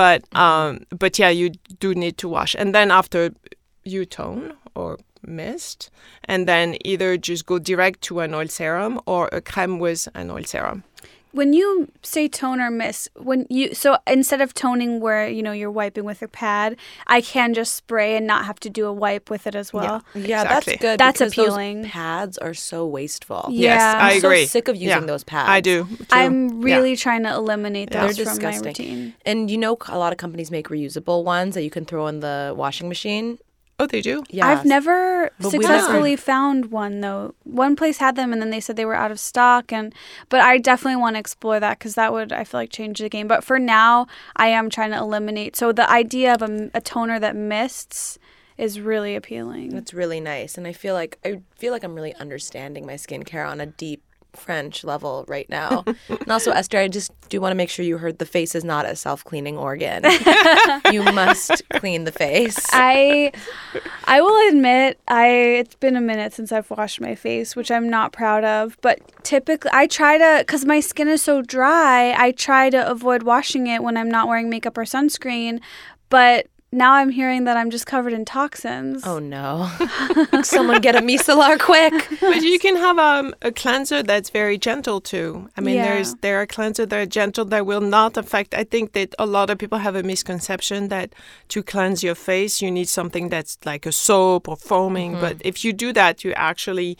But 0.00 0.20
Mm-hmm. 0.22 0.42
um 0.48 0.70
but 1.02 1.12
yeah 1.20 1.32
you 1.40 1.50
do 1.84 1.88
need 1.94 2.16
to 2.22 2.28
wash. 2.36 2.52
And 2.60 2.68
then 2.76 2.88
after 3.00 3.20
you 3.92 4.02
tone 4.18 4.42
or 4.74 4.98
mist 5.40 5.90
and 6.32 6.48
then 6.50 6.68
either 6.92 7.10
just 7.28 7.42
go 7.46 7.56
direct 7.58 7.98
to 8.08 8.20
an 8.24 8.34
oil 8.34 8.48
serum 8.48 8.94
or 9.06 9.28
a 9.32 9.40
creme 9.40 9.78
with 9.78 10.08
an 10.14 10.30
oil 10.30 10.44
serum 10.52 10.82
When 11.32 11.54
you 11.54 11.88
say 12.02 12.28
tone 12.28 12.60
or 12.60 12.70
mist, 12.70 13.08
when 13.16 13.46
you 13.48 13.74
so 13.74 13.96
instead 14.06 14.40
of 14.42 14.52
toning 14.52 15.00
where 15.00 15.26
you 15.28 15.42
know 15.42 15.52
you're 15.52 15.70
wiping 15.70 16.04
with 16.04 16.20
a 16.20 16.28
pad, 16.28 16.76
I 17.06 17.22
can 17.22 17.54
just 17.54 17.74
spray 17.74 18.16
and 18.16 18.26
not 18.26 18.44
have 18.44 18.60
to 18.60 18.70
do 18.70 18.86
a 18.86 18.92
wipe 18.92 19.30
with 19.30 19.46
it 19.46 19.54
as 19.54 19.72
well. 19.72 20.04
yeah, 20.14 20.42
Exactly. 20.42 20.72
that's 20.74 20.82
good. 20.82 20.98
That's 21.00 21.18
because 21.20 21.32
those 21.34 21.46
appealing. 21.48 21.84
pads 21.84 22.36
are 22.38 22.52
so 22.52 22.86
wasteful. 22.86 23.46
Yeah. 23.50 23.62
yes 23.74 23.82
i 23.96 24.10
I'm 24.12 24.18
agree 24.18 24.44
so 24.44 24.48
sick 24.58 24.68
of 24.68 24.76
using 24.76 24.88
Yeah, 24.88 25.00
those 25.00 25.24
pads. 25.24 25.48
i 25.48 25.60
do 25.60 25.84
too. 25.86 26.06
I'm 26.10 26.60
Yeah. 26.62 26.74
really 26.76 26.96
trying 26.96 27.22
to 27.22 27.32
eliminate 27.32 27.90
They're 27.90 28.02
those 28.06 28.16
from 28.18 28.26
my 28.26 28.32
disgusting. 28.50 28.66
routine. 28.66 29.14
And 29.24 29.50
you 29.50 29.56
know, 29.56 29.76
a 29.88 29.98
lot 29.98 30.12
of 30.12 30.18
companies 30.18 30.50
make 30.50 30.68
reusable 30.68 31.24
ones 31.24 31.54
that 31.54 31.62
you 31.62 31.70
can 31.70 31.84
throw 31.86 32.06
in 32.08 32.20
the 32.20 32.52
washing 32.54 32.88
machine. 32.88 33.38
Oh 33.78 33.86
they 33.86 34.00
do 34.00 34.22
Yeah, 34.30 34.46
I've 34.46 34.64
never 34.64 35.30
But 35.40 35.50
successfully 35.50 36.16
found 36.16 36.70
one 36.70 37.00
though. 37.00 37.34
One 37.44 37.76
place 37.76 37.98
had 37.98 38.16
them, 38.16 38.32
and 38.32 38.40
then 38.40 38.50
they 38.50 38.60
said 38.60 38.76
they 38.76 38.84
were 38.84 38.94
out 38.94 39.10
of 39.10 39.20
stock. 39.20 39.72
And 39.72 39.94
but 40.28 40.40
I 40.40 40.58
definitely 40.58 41.00
want 41.00 41.16
to 41.16 41.20
explore 41.20 41.60
that 41.60 41.78
because 41.78 41.94
that 41.94 42.12
would 42.12 42.32
I 42.32 42.44
feel 42.44 42.60
like 42.60 42.70
change 42.70 42.98
the 42.98 43.08
game. 43.08 43.28
But 43.28 43.44
for 43.44 43.58
now, 43.58 44.06
I 44.36 44.48
am 44.48 44.70
trying 44.70 44.90
to 44.90 44.98
eliminate. 44.98 45.56
So 45.56 45.72
the 45.72 45.90
idea 45.90 46.34
of 46.34 46.42
a, 46.42 46.70
a 46.74 46.80
toner 46.80 47.18
that 47.18 47.36
mists 47.36 48.18
is 48.58 48.80
really 48.80 49.16
appealing. 49.16 49.70
That's 49.70 49.94
really 49.94 50.20
nice, 50.20 50.56
and 50.56 50.66
I 50.66 50.72
feel 50.72 50.94
like 50.94 51.18
I 51.24 51.40
feel 51.56 51.72
like 51.72 51.84
I'm 51.84 51.94
really 51.94 52.14
understanding 52.14 52.86
my 52.86 52.94
skincare 52.94 53.48
on 53.48 53.60
a 53.60 53.66
deep 53.66 54.02
French 54.34 54.84
level 54.84 55.24
right 55.28 55.48
now. 55.48 55.84
and 55.86 56.30
also, 56.30 56.50
Esther, 56.52 56.78
I 56.78 56.88
just 56.88 57.12
do 57.28 57.40
want 57.40 57.52
to 57.52 57.56
make 57.56 57.70
sure 57.70 57.84
you 57.84 57.98
heard 57.98 58.18
the 58.18 58.26
face 58.26 58.54
is 58.54 58.64
not 58.64 58.86
a 58.86 58.96
self-cleaning 58.96 59.56
organ. 59.56 60.04
you 60.92 61.02
must 61.02 61.62
clean 61.70 62.04
the 62.04 62.12
face. 62.12 62.58
I 62.72 63.32
I 64.04 64.20
will 64.20 64.48
admit 64.48 64.98
I 65.08 65.26
it's 65.28 65.74
been 65.74 65.96
a 65.96 66.00
minute 66.00 66.32
since 66.32 66.52
I've 66.52 66.70
washed 66.70 67.00
my 67.00 67.14
face, 67.14 67.56
which 67.56 67.70
I'm 67.70 67.88
not 67.88 68.12
proud 68.12 68.44
of, 68.44 68.76
but 68.80 69.00
typically 69.22 69.70
I 69.72 69.86
try 69.86 70.18
to 70.18 70.44
cuz 70.44 70.64
my 70.64 70.80
skin 70.80 71.08
is 71.08 71.22
so 71.22 71.42
dry, 71.42 72.14
I 72.16 72.32
try 72.32 72.70
to 72.70 72.90
avoid 72.90 73.22
washing 73.22 73.66
it 73.66 73.82
when 73.82 73.96
I'm 73.96 74.10
not 74.10 74.28
wearing 74.28 74.50
makeup 74.50 74.76
or 74.76 74.84
sunscreen, 74.84 75.60
but 76.08 76.46
now 76.72 76.92
I'm 76.94 77.10
hearing 77.10 77.44
that 77.44 77.56
I'm 77.56 77.70
just 77.70 77.86
covered 77.86 78.12
in 78.12 78.24
toxins. 78.24 79.02
oh 79.06 79.18
no! 79.18 79.70
Someone 80.42 80.80
get 80.80 80.94
a 80.96 81.00
micellar 81.00 81.58
quick. 81.58 81.92
but 82.20 82.42
you 82.42 82.58
can 82.58 82.76
have 82.76 82.98
um, 82.98 83.34
a 83.42 83.52
cleanser 83.52 84.02
that's 84.02 84.30
very 84.30 84.56
gentle 84.58 85.00
too. 85.00 85.48
I 85.56 85.60
mean, 85.60 85.76
Yeah. 85.76 85.84
there's 85.94 86.14
there 86.16 86.40
are 86.40 86.46
cleansers 86.46 86.88
that 86.88 86.98
are 86.98 87.06
gentle 87.06 87.44
that 87.46 87.66
will 87.66 87.80
not 87.80 88.16
affect. 88.16 88.54
I 88.54 88.64
think 88.64 88.92
that 88.92 89.14
a 89.18 89.26
lot 89.26 89.50
of 89.50 89.58
people 89.58 89.78
have 89.78 89.94
a 89.96 90.02
misconception 90.02 90.88
that 90.88 91.14
to 91.48 91.62
cleanse 91.62 92.02
your 92.02 92.14
face 92.14 92.62
you 92.62 92.70
need 92.70 92.88
something 92.88 93.28
that's 93.28 93.58
like 93.64 93.84
a 93.86 93.92
soap 93.92 94.48
or 94.48 94.56
foaming. 94.56 95.20
But 95.20 95.36
if 95.44 95.64
you 95.64 95.72
do 95.72 95.92
that, 95.92 96.24
you 96.24 96.32
actually 96.34 96.96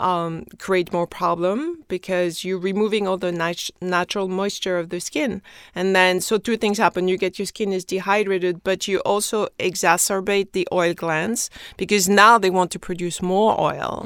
um, 0.00 0.44
create 0.58 0.92
more 0.92 1.06
problem 1.06 1.84
because 1.88 2.44
you're 2.44 2.58
removing 2.58 3.06
all 3.06 3.16
the 3.16 3.32
nat- 3.32 3.70
natural 3.80 4.28
moisture 4.28 4.78
of 4.78 4.88
the 4.90 5.00
skin. 5.00 5.40
And 5.74 5.94
then, 5.94 6.20
so 6.20 6.38
two 6.38 6.56
things 6.56 6.78
happen. 6.78 7.08
You 7.08 7.16
get 7.16 7.38
your 7.38 7.46
skin 7.46 7.72
is 7.72 7.84
dehydrated, 7.84 8.64
but 8.64 8.88
you 8.88 8.98
also 9.00 9.48
exacerbate 9.58 10.52
the 10.52 10.66
oil 10.72 10.94
glands 10.94 11.50
because 11.76 12.08
now 12.08 12.38
they 12.38 12.50
want 12.50 12.70
to 12.72 12.78
produce 12.78 13.22
more 13.22 13.58
oil. 13.60 14.02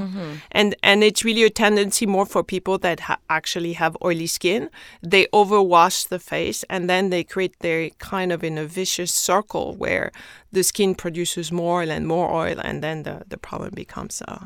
And, 0.53 0.75
and 0.83 1.03
it's 1.03 1.25
really 1.25 1.45
a 1.45 1.51
tendency 1.51 2.07
more 2.07 2.27
for 2.27 2.43
people 2.43 2.79
that 2.79 3.01
ha- 3.01 3.19
actually 3.31 3.75
have 3.75 3.97
oily 4.05 4.27
skin. 4.27 4.71
They 5.03 5.27
overwash 5.27 6.09
the 6.09 6.19
face 6.19 6.65
and 6.69 6.89
then 6.89 7.11
they 7.11 7.25
create 7.25 7.59
their 7.61 7.91
kind 7.99 8.33
of 8.33 8.45
in 8.45 8.59
a 8.59 8.65
vicious 8.65 9.13
circle 9.13 9.75
where 9.77 10.13
the 10.51 10.63
skin 10.63 10.95
produces 10.95 11.53
more 11.53 11.83
oil 11.83 11.91
and 11.91 12.07
more 12.07 12.33
oil, 12.33 12.59
and 12.63 12.83
then 12.83 13.03
the, 13.03 13.23
the 13.29 13.37
problem 13.37 13.73
becomes 13.75 14.23
uh, 14.27 14.39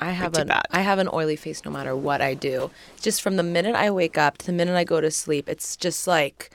I 0.00 0.10
have 0.10 0.36
an 0.36 0.48
bad. 0.48 0.64
I 0.70 0.80
have 0.80 0.98
an 0.98 1.08
oily 1.12 1.36
face 1.36 1.64
no 1.64 1.70
matter 1.70 1.94
what 1.94 2.20
I 2.22 2.34
do. 2.34 2.70
Just 3.00 3.20
from 3.20 3.36
the 3.36 3.42
minute 3.42 3.74
I 3.74 3.90
wake 3.90 4.16
up 4.16 4.38
to 4.38 4.46
the 4.46 4.52
minute 4.52 4.74
I 4.74 4.84
go 4.84 5.00
to 5.00 5.10
sleep, 5.10 5.48
it's 5.48 5.76
just 5.76 6.06
like 6.06 6.50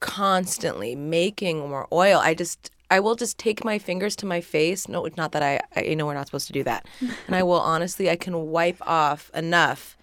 constantly 0.00 0.94
making 0.94 1.60
more 1.60 1.88
oil. 1.92 2.18
I 2.18 2.34
just 2.34 2.70
I 2.90 3.00
will 3.00 3.14
just 3.14 3.38
take 3.38 3.64
my 3.64 3.78
fingers 3.78 4.14
to 4.16 4.26
my 4.26 4.42
face. 4.42 4.88
No, 4.88 5.06
it's 5.06 5.16
not 5.16 5.32
that 5.32 5.42
I 5.42 5.60
I 5.74 5.94
know 5.94 6.04
we're 6.06 6.14
not 6.14 6.26
supposed 6.26 6.48
to 6.48 6.52
do 6.52 6.64
that. 6.64 6.86
and 7.26 7.34
I 7.34 7.42
will 7.42 7.60
honestly 7.60 8.10
I 8.10 8.16
can 8.16 8.36
wipe 8.48 8.86
off 8.86 9.30
enough 9.34 9.96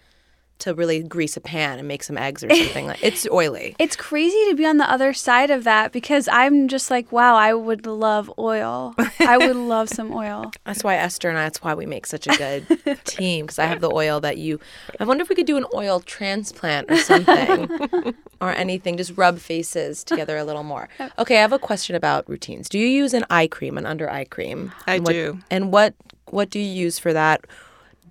to 0.59 0.73
really 0.73 1.01
grease 1.03 1.35
a 1.37 1.41
pan 1.41 1.79
and 1.79 1.87
make 1.87 2.03
some 2.03 2.17
eggs 2.17 2.43
or 2.43 2.49
something 2.53 2.87
like 2.87 3.01
it's 3.03 3.27
oily. 3.31 3.75
It's 3.79 3.95
crazy 3.95 4.37
to 4.49 4.55
be 4.55 4.65
on 4.65 4.77
the 4.77 4.89
other 4.89 5.13
side 5.13 5.49
of 5.51 5.63
that 5.63 5.91
because 5.91 6.27
I'm 6.31 6.67
just 6.67 6.91
like, 6.91 7.11
wow, 7.11 7.35
I 7.35 7.53
would 7.53 7.85
love 7.85 8.31
oil. 8.37 8.93
I 9.19 9.37
would 9.37 9.55
love 9.55 9.89
some 9.89 10.13
oil. 10.13 10.51
That's 10.65 10.83
why 10.83 10.95
Esther 10.95 11.29
and 11.29 11.37
I, 11.37 11.43
that's 11.43 11.61
why 11.63 11.73
we 11.73 11.85
make 11.85 12.05
such 12.05 12.27
a 12.27 12.35
good 12.37 12.99
team 13.05 13.45
because 13.45 13.57
I 13.59 13.65
have 13.65 13.81
the 13.81 13.89
oil 13.91 14.19
that 14.21 14.37
you. 14.37 14.59
I 14.99 15.05
wonder 15.05 15.21
if 15.21 15.29
we 15.29 15.35
could 15.35 15.47
do 15.47 15.57
an 15.57 15.65
oil 15.73 16.01
transplant 16.01 16.91
or 16.91 16.97
something 16.97 18.13
or 18.41 18.51
anything. 18.51 18.97
Just 18.97 19.17
rub 19.17 19.39
faces 19.39 20.03
together 20.03 20.37
a 20.37 20.43
little 20.43 20.63
more. 20.63 20.89
Okay, 21.17 21.37
I 21.37 21.41
have 21.41 21.53
a 21.53 21.59
question 21.59 21.95
about 21.95 22.27
routines. 22.29 22.69
Do 22.69 22.77
you 22.79 22.87
use 22.87 23.13
an 23.13 23.25
eye 23.29 23.47
cream, 23.47 23.77
an 23.77 23.85
under 23.85 24.09
eye 24.09 24.25
cream? 24.25 24.71
I 24.87 24.95
And 24.95 25.05
what- 25.05 25.13
do. 25.13 25.39
And 25.49 25.71
what 25.71 25.93
what 26.31 26.49
do 26.51 26.59
you 26.59 26.65
use 26.69 26.99
for 26.99 27.11
that? 27.13 27.45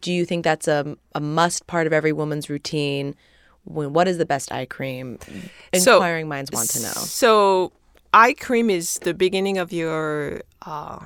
Do 0.01 0.13
you 0.13 0.25
think 0.25 0.45
that's 0.45 0.69
a 0.69 0.97
a 1.15 1.21
must 1.21 1.67
part 1.67 1.87
of 1.87 1.93
every 1.93 2.13
woman's 2.13 2.49
routine? 2.51 3.15
When, 3.65 3.93
what 3.93 4.09
is 4.09 4.17
the 4.19 4.25
best 4.27 4.51
eye 4.53 4.65
cream? 4.67 5.19
So- 5.75 5.97
Inquiring 5.97 6.29
minds 6.29 6.51
want 6.53 6.71
to 6.71 6.81
know. 6.83 6.93
So 6.93 7.73
eye 8.15 8.33
cream 8.35 8.71
is 8.71 8.99
the 9.03 9.13
beginning 9.15 9.59
of 9.59 9.73
your 9.73 10.41
uh, 10.63 11.01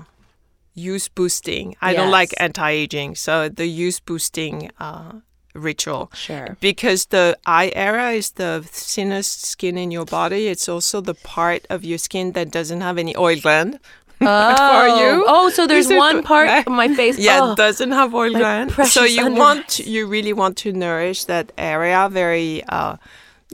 use 0.74 1.08
boosting. 1.08 1.74
I 1.82 1.92
don't 1.94 2.10
like 2.10 2.32
anti-aging, 2.38 3.16
so 3.16 3.48
the 3.48 3.66
use 3.66 3.98
boosting 4.00 4.70
uh, 4.78 5.12
ritual. 5.54 6.10
Sure. 6.14 6.56
Because 6.60 7.06
the 7.06 7.36
eye 7.46 7.72
area 7.74 8.10
is 8.16 8.30
the 8.32 8.62
thinnest 8.64 9.44
skin 9.44 9.76
in 9.76 9.90
your 9.90 10.04
body. 10.06 10.46
It's 10.46 10.68
also 10.68 11.00
the 11.00 11.14
part 11.14 11.66
of 11.68 11.84
your 11.84 11.98
skin 11.98 12.32
that 12.32 12.50
doesn't 12.50 12.80
have 12.80 12.96
any 12.96 13.16
oil 13.16 13.36
gland. 13.40 13.78
Oh. 14.28 15.00
you. 15.00 15.24
Oh, 15.26 15.50
so 15.50 15.66
there's 15.66 15.88
one 15.88 16.22
part 16.22 16.48
of 16.66 16.72
my 16.72 16.88
face. 16.94 17.18
Yeah, 17.18 17.40
oh. 17.42 17.52
it 17.52 17.56
doesn't 17.56 17.92
have 17.92 18.14
oil 18.14 18.30
gland. 18.32 18.72
So 18.86 19.04
you 19.04 19.30
want 19.32 19.78
you 19.80 20.06
really 20.06 20.32
want 20.32 20.56
to 20.58 20.72
nourish 20.72 21.24
that 21.24 21.52
area 21.58 22.08
very 22.10 22.62
uh 22.68 22.96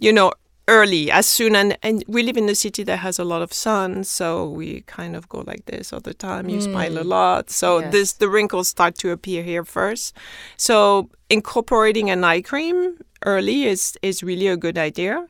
you 0.00 0.12
know 0.12 0.32
early 0.68 1.10
as 1.10 1.26
soon 1.26 1.56
and 1.56 1.76
and 1.82 2.04
we 2.08 2.22
live 2.22 2.36
in 2.36 2.46
a 2.48 2.54
city 2.54 2.82
that 2.84 2.98
has 2.98 3.18
a 3.18 3.24
lot 3.24 3.40
of 3.40 3.52
sun 3.54 4.04
so 4.04 4.46
we 4.50 4.82
kind 4.82 5.16
of 5.16 5.26
go 5.30 5.42
like 5.46 5.64
this 5.64 5.92
all 5.94 6.00
the 6.00 6.12
time 6.12 6.48
you 6.50 6.60
smile 6.60 6.98
a 6.98 7.06
lot 7.16 7.48
so 7.50 7.68
Mm. 7.78 7.82
Yes. 7.84 7.92
this 7.92 8.12
the 8.22 8.28
wrinkles 8.28 8.68
start 8.68 8.94
to 8.98 9.10
appear 9.10 9.42
here 9.42 9.64
first 9.64 10.14
so 10.58 11.08
incorporating 11.30 12.10
an 12.10 12.22
eye 12.22 12.42
cream 12.42 12.98
early 13.24 13.64
is 13.64 13.96
is 14.02 14.22
really 14.22 14.46
a 14.46 14.56
good 14.58 14.76
idea 14.76 15.26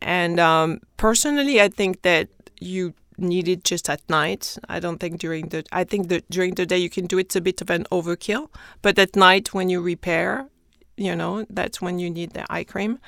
and 0.00 0.40
um 0.40 0.80
personally 0.96 1.60
i 1.60 1.68
think 1.68 2.00
that 2.02 2.28
you 2.60 2.94
need 3.18 3.48
it 3.48 3.64
just 3.64 3.88
at 3.90 4.00
night. 4.08 4.56
I 4.68 4.80
don't 4.80 4.98
think 4.98 5.18
during 5.18 5.48
the 5.48 5.64
I 5.72 5.84
think 5.84 6.08
that 6.08 6.28
during 6.30 6.54
the 6.54 6.66
day 6.66 6.78
you 6.78 6.90
can 6.90 7.06
do 7.06 7.18
it. 7.18 7.28
It's 7.28 7.36
a 7.36 7.40
bit 7.40 7.60
of 7.60 7.70
an 7.70 7.84
overkill, 7.90 8.48
but 8.82 8.98
at 8.98 9.16
night 9.16 9.52
when 9.52 9.68
you 9.68 9.80
repair, 9.80 10.48
you 10.96 11.14
know, 11.14 11.46
that's 11.50 11.80
when 11.80 11.98
you 11.98 12.10
need 12.10 12.32
the 12.32 12.50
eye 12.52 12.64
cream. 12.64 12.98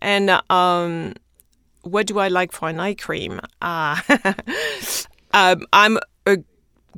And 0.00 0.30
um, 0.50 1.14
what 1.82 2.06
do 2.06 2.18
I 2.18 2.28
like 2.28 2.52
for 2.52 2.68
an 2.68 2.80
eye 2.80 2.94
cream? 2.94 3.40
Uh, 3.60 4.00
um, 5.34 5.66
I'm 5.72 5.98
a 6.26 6.38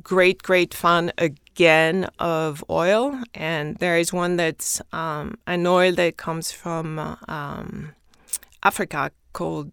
great, 0.01 0.43
great 0.43 0.73
fan 0.73 1.11
again 1.17 2.09
of 2.19 2.63
oil, 2.69 3.19
and 3.33 3.77
there 3.77 3.97
is 3.97 4.13
one 4.13 4.37
that's 4.37 4.81
um, 4.93 5.35
an 5.47 5.65
oil 5.67 5.93
that 5.93 6.17
comes 6.17 6.51
from 6.51 7.17
um, 7.27 7.93
Africa 8.63 9.11
called 9.33 9.71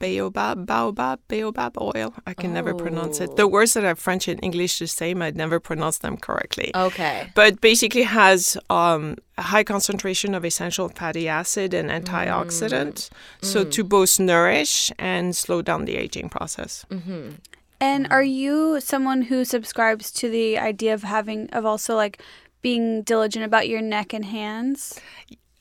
baobab, 0.00 0.66
baobab, 0.66 1.20
baobab 1.28 1.78
oil. 1.78 2.14
I 2.26 2.34
can 2.34 2.52
never 2.52 2.74
pronounce 2.74 3.20
it. 3.20 3.36
The 3.36 3.42
oh. 3.42 3.46
words 3.46 3.74
that 3.74 3.84
are 3.84 3.94
French 3.94 4.26
and 4.26 4.42
English 4.42 4.80
the 4.80 4.88
same, 4.88 5.22
I'd 5.22 5.36
never 5.36 5.60
pronounce 5.60 5.98
them 5.98 6.16
correctly. 6.16 6.72
Okay. 6.74 7.30
But 7.36 7.60
basically 7.60 8.02
has 8.02 8.56
um, 8.68 9.16
a 9.38 9.42
high 9.42 9.62
concentration 9.62 10.34
of 10.34 10.44
essential 10.44 10.88
fatty 10.88 11.28
acid 11.28 11.74
and 11.74 11.90
antioxidant, 11.90 12.94
mm. 12.94 13.10
so 13.40 13.64
mm. 13.64 13.70
to 13.70 13.84
both 13.84 14.18
nourish 14.18 14.90
and 14.98 15.36
slow 15.36 15.62
down 15.62 15.84
the 15.84 15.96
aging 15.96 16.28
process. 16.30 16.84
Mm-hmm. 16.90 17.36
And 17.80 18.08
are 18.10 18.22
you 18.22 18.80
someone 18.80 19.22
who 19.22 19.44
subscribes 19.44 20.10
to 20.12 20.28
the 20.28 20.58
idea 20.58 20.92
of 20.92 21.02
having 21.02 21.48
of 21.50 21.64
also 21.64 21.94
like 21.94 22.20
being 22.60 23.02
diligent 23.02 23.44
about 23.44 23.68
your 23.68 23.80
neck 23.80 24.12
and 24.12 24.24
hands? 24.24 25.00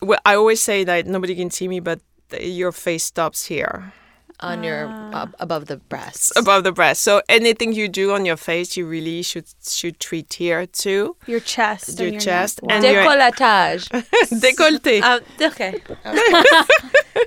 Well, 0.02 0.20
I 0.26 0.36
always 0.36 0.62
say 0.64 0.84
that 0.84 1.08
nobody 1.08 1.36
can 1.36 1.50
see 1.50 1.68
me, 1.68 1.80
but 1.80 2.00
your 2.40 2.72
face 2.72 3.04
stops 3.04 3.46
here. 3.46 3.94
On 4.42 4.64
your 4.64 4.88
up 5.14 5.36
above 5.40 5.66
the 5.66 5.76
breasts. 5.78 6.32
above 6.38 6.64
the 6.64 6.72
breast. 6.72 7.02
So 7.02 7.22
anything 7.28 7.74
you 7.74 7.90
do 7.90 8.14
on 8.14 8.26
your 8.26 8.38
face, 8.38 8.78
you 8.78 8.88
really 8.88 9.22
should 9.22 9.46
should 9.68 10.00
treat 10.00 10.34
here 10.34 10.66
too. 10.66 11.18
Your 11.28 11.42
chest, 11.42 12.00
Your 12.00 12.08
your 12.10 12.22
chest 12.22 12.64
neck. 12.64 12.72
and 12.76 12.84
your 12.86 13.04
Décolletage. 13.04 13.90
décolleté. 14.40 15.02
Um, 15.04 15.22
okay. 15.42 15.82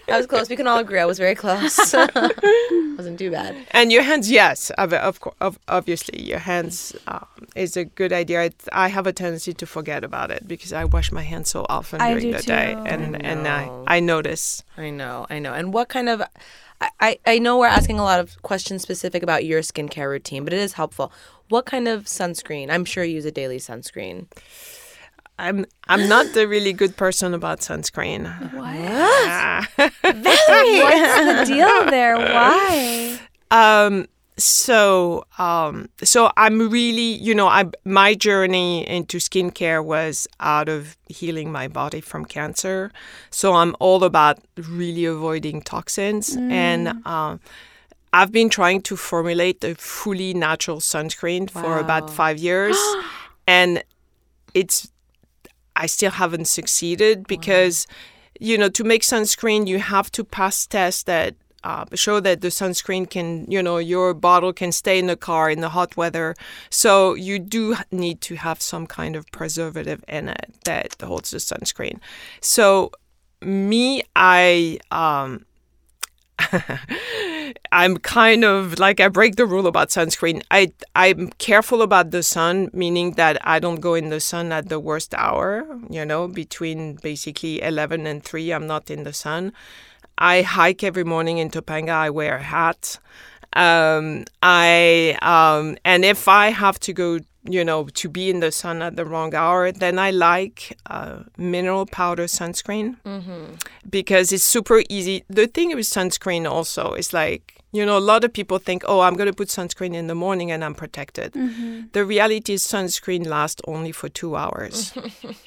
I 0.08 0.16
was 0.16 0.26
close. 0.26 0.48
We 0.48 0.56
can 0.56 0.66
all 0.66 0.78
agree 0.78 0.98
I 1.00 1.04
was 1.04 1.18
very 1.18 1.34
close. 1.34 1.76
Wasn't 2.96 3.18
too 3.18 3.30
bad. 3.30 3.56
And 3.72 3.92
your 3.92 4.02
hands, 4.02 4.30
yes, 4.30 4.70
of, 4.78 4.92
of, 4.92 5.18
of 5.40 5.58
obviously, 5.68 6.22
your 6.22 6.38
hands 6.38 6.94
um, 7.08 7.26
is 7.56 7.76
a 7.76 7.84
good 7.84 8.12
idea. 8.12 8.44
It, 8.44 8.54
I 8.72 8.88
have 8.88 9.06
a 9.06 9.12
tendency 9.12 9.52
to 9.54 9.66
forget 9.66 10.04
about 10.04 10.30
it 10.30 10.46
because 10.48 10.72
I 10.72 10.84
wash 10.84 11.12
my 11.12 11.22
hands 11.22 11.50
so 11.50 11.66
often 11.68 12.00
I 12.00 12.10
during 12.10 12.30
do 12.32 12.36
the 12.38 12.42
day, 12.42 12.72
and 12.86 13.16
I 13.16 13.20
and 13.20 13.48
I. 13.48 13.70
I 13.86 14.00
notice. 14.00 14.62
I 14.76 14.90
know, 14.90 15.26
I 15.28 15.38
know. 15.38 15.52
And 15.52 15.72
what 15.72 15.88
kind 15.88 16.08
of 16.08 16.22
I, 16.82 16.90
I, 17.00 17.18
I 17.26 17.38
know 17.38 17.58
we're 17.58 17.66
asking 17.66 17.98
a 17.98 18.02
lot 18.02 18.18
of 18.18 18.40
questions 18.42 18.82
specific 18.82 19.22
about 19.22 19.44
your 19.44 19.60
skincare 19.60 20.08
routine, 20.08 20.44
but 20.44 20.52
it 20.52 20.58
is 20.58 20.72
helpful. 20.74 21.12
What 21.48 21.64
kind 21.64 21.86
of 21.86 22.04
sunscreen? 22.04 22.70
I'm 22.70 22.84
sure 22.84 23.04
you 23.04 23.14
use 23.14 23.24
a 23.24 23.30
daily 23.30 23.58
sunscreen. 23.58 24.26
I'm 25.38 25.64
I'm 25.88 26.08
not 26.08 26.36
a 26.36 26.46
really 26.46 26.72
good 26.72 26.96
person 26.96 27.34
about 27.34 27.60
sunscreen. 27.60 28.24
What? 28.52 29.92
What's 30.02 30.04
the 30.04 31.44
deal 31.46 31.90
there? 31.90 32.16
Why? 32.16 33.18
Um, 33.52 34.06
so 34.36 35.24
um, 35.38 35.88
so 36.02 36.30
I'm 36.36 36.70
really, 36.70 37.14
you 37.14 37.34
know, 37.34 37.48
I 37.48 37.64
my 37.84 38.14
journey 38.14 38.88
into 38.88 39.18
skincare 39.18 39.84
was 39.84 40.26
out 40.40 40.68
of 40.68 40.96
healing 41.08 41.52
my 41.52 41.68
body 41.68 42.00
from 42.00 42.24
cancer. 42.24 42.90
So 43.30 43.54
I'm 43.54 43.76
all 43.78 44.04
about 44.04 44.38
really 44.56 45.04
avoiding 45.04 45.62
toxins 45.62 46.36
and. 46.36 47.06
Um, 47.06 47.40
I've 48.14 48.30
been 48.30 48.50
trying 48.50 48.82
to 48.82 48.96
formulate 48.96 49.64
a 49.64 49.74
fully 49.74 50.34
natural 50.34 50.80
sunscreen 50.80 51.48
for 51.48 51.78
about 51.78 52.10
five 52.10 52.36
years, 52.38 52.76
and 53.46 53.82
it's 54.52 54.92
I 55.76 55.86
still 55.86 56.10
haven't 56.10 56.46
succeeded 56.46 57.26
because 57.26 57.86
you 58.38 58.58
know 58.58 58.68
to 58.68 58.84
make 58.84 59.02
sunscreen 59.02 59.66
you 59.66 59.78
have 59.78 60.12
to 60.12 60.24
pass 60.24 60.66
tests 60.66 61.04
that 61.04 61.36
uh, 61.64 61.84
show 61.94 62.20
that 62.20 62.40
the 62.40 62.48
sunscreen 62.48 63.08
can 63.08 63.50
you 63.50 63.62
know 63.62 63.78
your 63.78 64.14
bottle 64.14 64.52
can 64.52 64.72
stay 64.72 64.98
in 64.98 65.06
the 65.06 65.16
car 65.16 65.50
in 65.50 65.60
the 65.60 65.70
hot 65.70 65.96
weather 65.96 66.34
so 66.70 67.14
you 67.14 67.38
do 67.38 67.76
need 67.90 68.20
to 68.20 68.36
have 68.36 68.60
some 68.60 68.86
kind 68.86 69.16
of 69.16 69.30
preservative 69.32 70.04
in 70.08 70.28
it 70.28 70.54
that 70.64 70.94
holds 71.02 71.30
the 71.30 71.38
sunscreen 71.38 71.98
so 72.40 72.90
me 73.40 74.02
i 74.16 74.78
um 74.90 75.44
I'm 77.72 77.98
kind 77.98 78.44
of 78.44 78.78
like 78.78 79.00
I 79.00 79.08
break 79.08 79.36
the 79.36 79.46
rule 79.46 79.66
about 79.66 79.88
sunscreen. 79.88 80.42
I 80.50 80.72
I'm 80.94 81.28
careful 81.38 81.82
about 81.82 82.10
the 82.10 82.22
sun, 82.22 82.70
meaning 82.72 83.12
that 83.12 83.38
I 83.46 83.58
don't 83.58 83.80
go 83.80 83.94
in 83.94 84.08
the 84.08 84.20
sun 84.20 84.52
at 84.52 84.68
the 84.68 84.80
worst 84.80 85.14
hour. 85.14 85.66
You 85.90 86.04
know, 86.04 86.28
between 86.28 86.96
basically 86.96 87.62
11 87.62 88.06
and 88.06 88.22
3, 88.24 88.52
I'm 88.52 88.66
not 88.66 88.90
in 88.90 89.04
the 89.04 89.12
sun. 89.12 89.52
I 90.18 90.42
hike 90.42 90.84
every 90.84 91.04
morning 91.04 91.38
in 91.38 91.50
Topanga. 91.50 91.90
I 91.90 92.10
wear 92.10 92.36
a 92.36 92.42
hat. 92.42 92.98
Um, 93.54 94.24
I 94.42 95.18
um, 95.22 95.76
and 95.84 96.04
if 96.04 96.26
I 96.28 96.50
have 96.50 96.78
to 96.80 96.92
go, 96.92 97.18
you 97.44 97.64
know, 97.64 97.84
to 97.84 98.08
be 98.08 98.30
in 98.30 98.40
the 98.40 98.50
sun 98.52 98.82
at 98.82 98.96
the 98.96 99.04
wrong 99.04 99.34
hour, 99.34 99.72
then 99.72 99.98
I 99.98 100.10
like 100.10 100.76
uh, 100.86 101.24
mineral 101.36 101.86
powder 101.86 102.24
sunscreen 102.24 102.96
because 103.90 104.32
it's 104.32 104.44
super 104.44 104.82
easy. 104.88 105.24
The 105.28 105.46
thing 105.46 105.74
with 105.74 105.86
sunscreen 105.86 106.50
also 106.50 106.94
is 106.94 107.12
like, 107.12 107.58
you 107.72 107.86
know, 107.86 107.96
a 107.96 108.00
lot 108.00 108.22
of 108.22 108.32
people 108.32 108.58
think, 108.58 108.84
oh, 108.86 109.00
I'm 109.00 109.14
going 109.14 109.28
to 109.28 109.32
put 109.32 109.48
sunscreen 109.48 109.94
in 109.94 110.06
the 110.06 110.14
morning 110.14 110.50
and 110.50 110.62
I'm 110.62 110.74
protected. 110.74 111.32
The 111.92 112.04
reality 112.04 112.52
is 112.52 112.62
sunscreen 112.66 113.26
lasts 113.26 113.62
only 113.66 113.92
for 113.92 114.10
two 114.10 114.36
hours. 114.36 114.92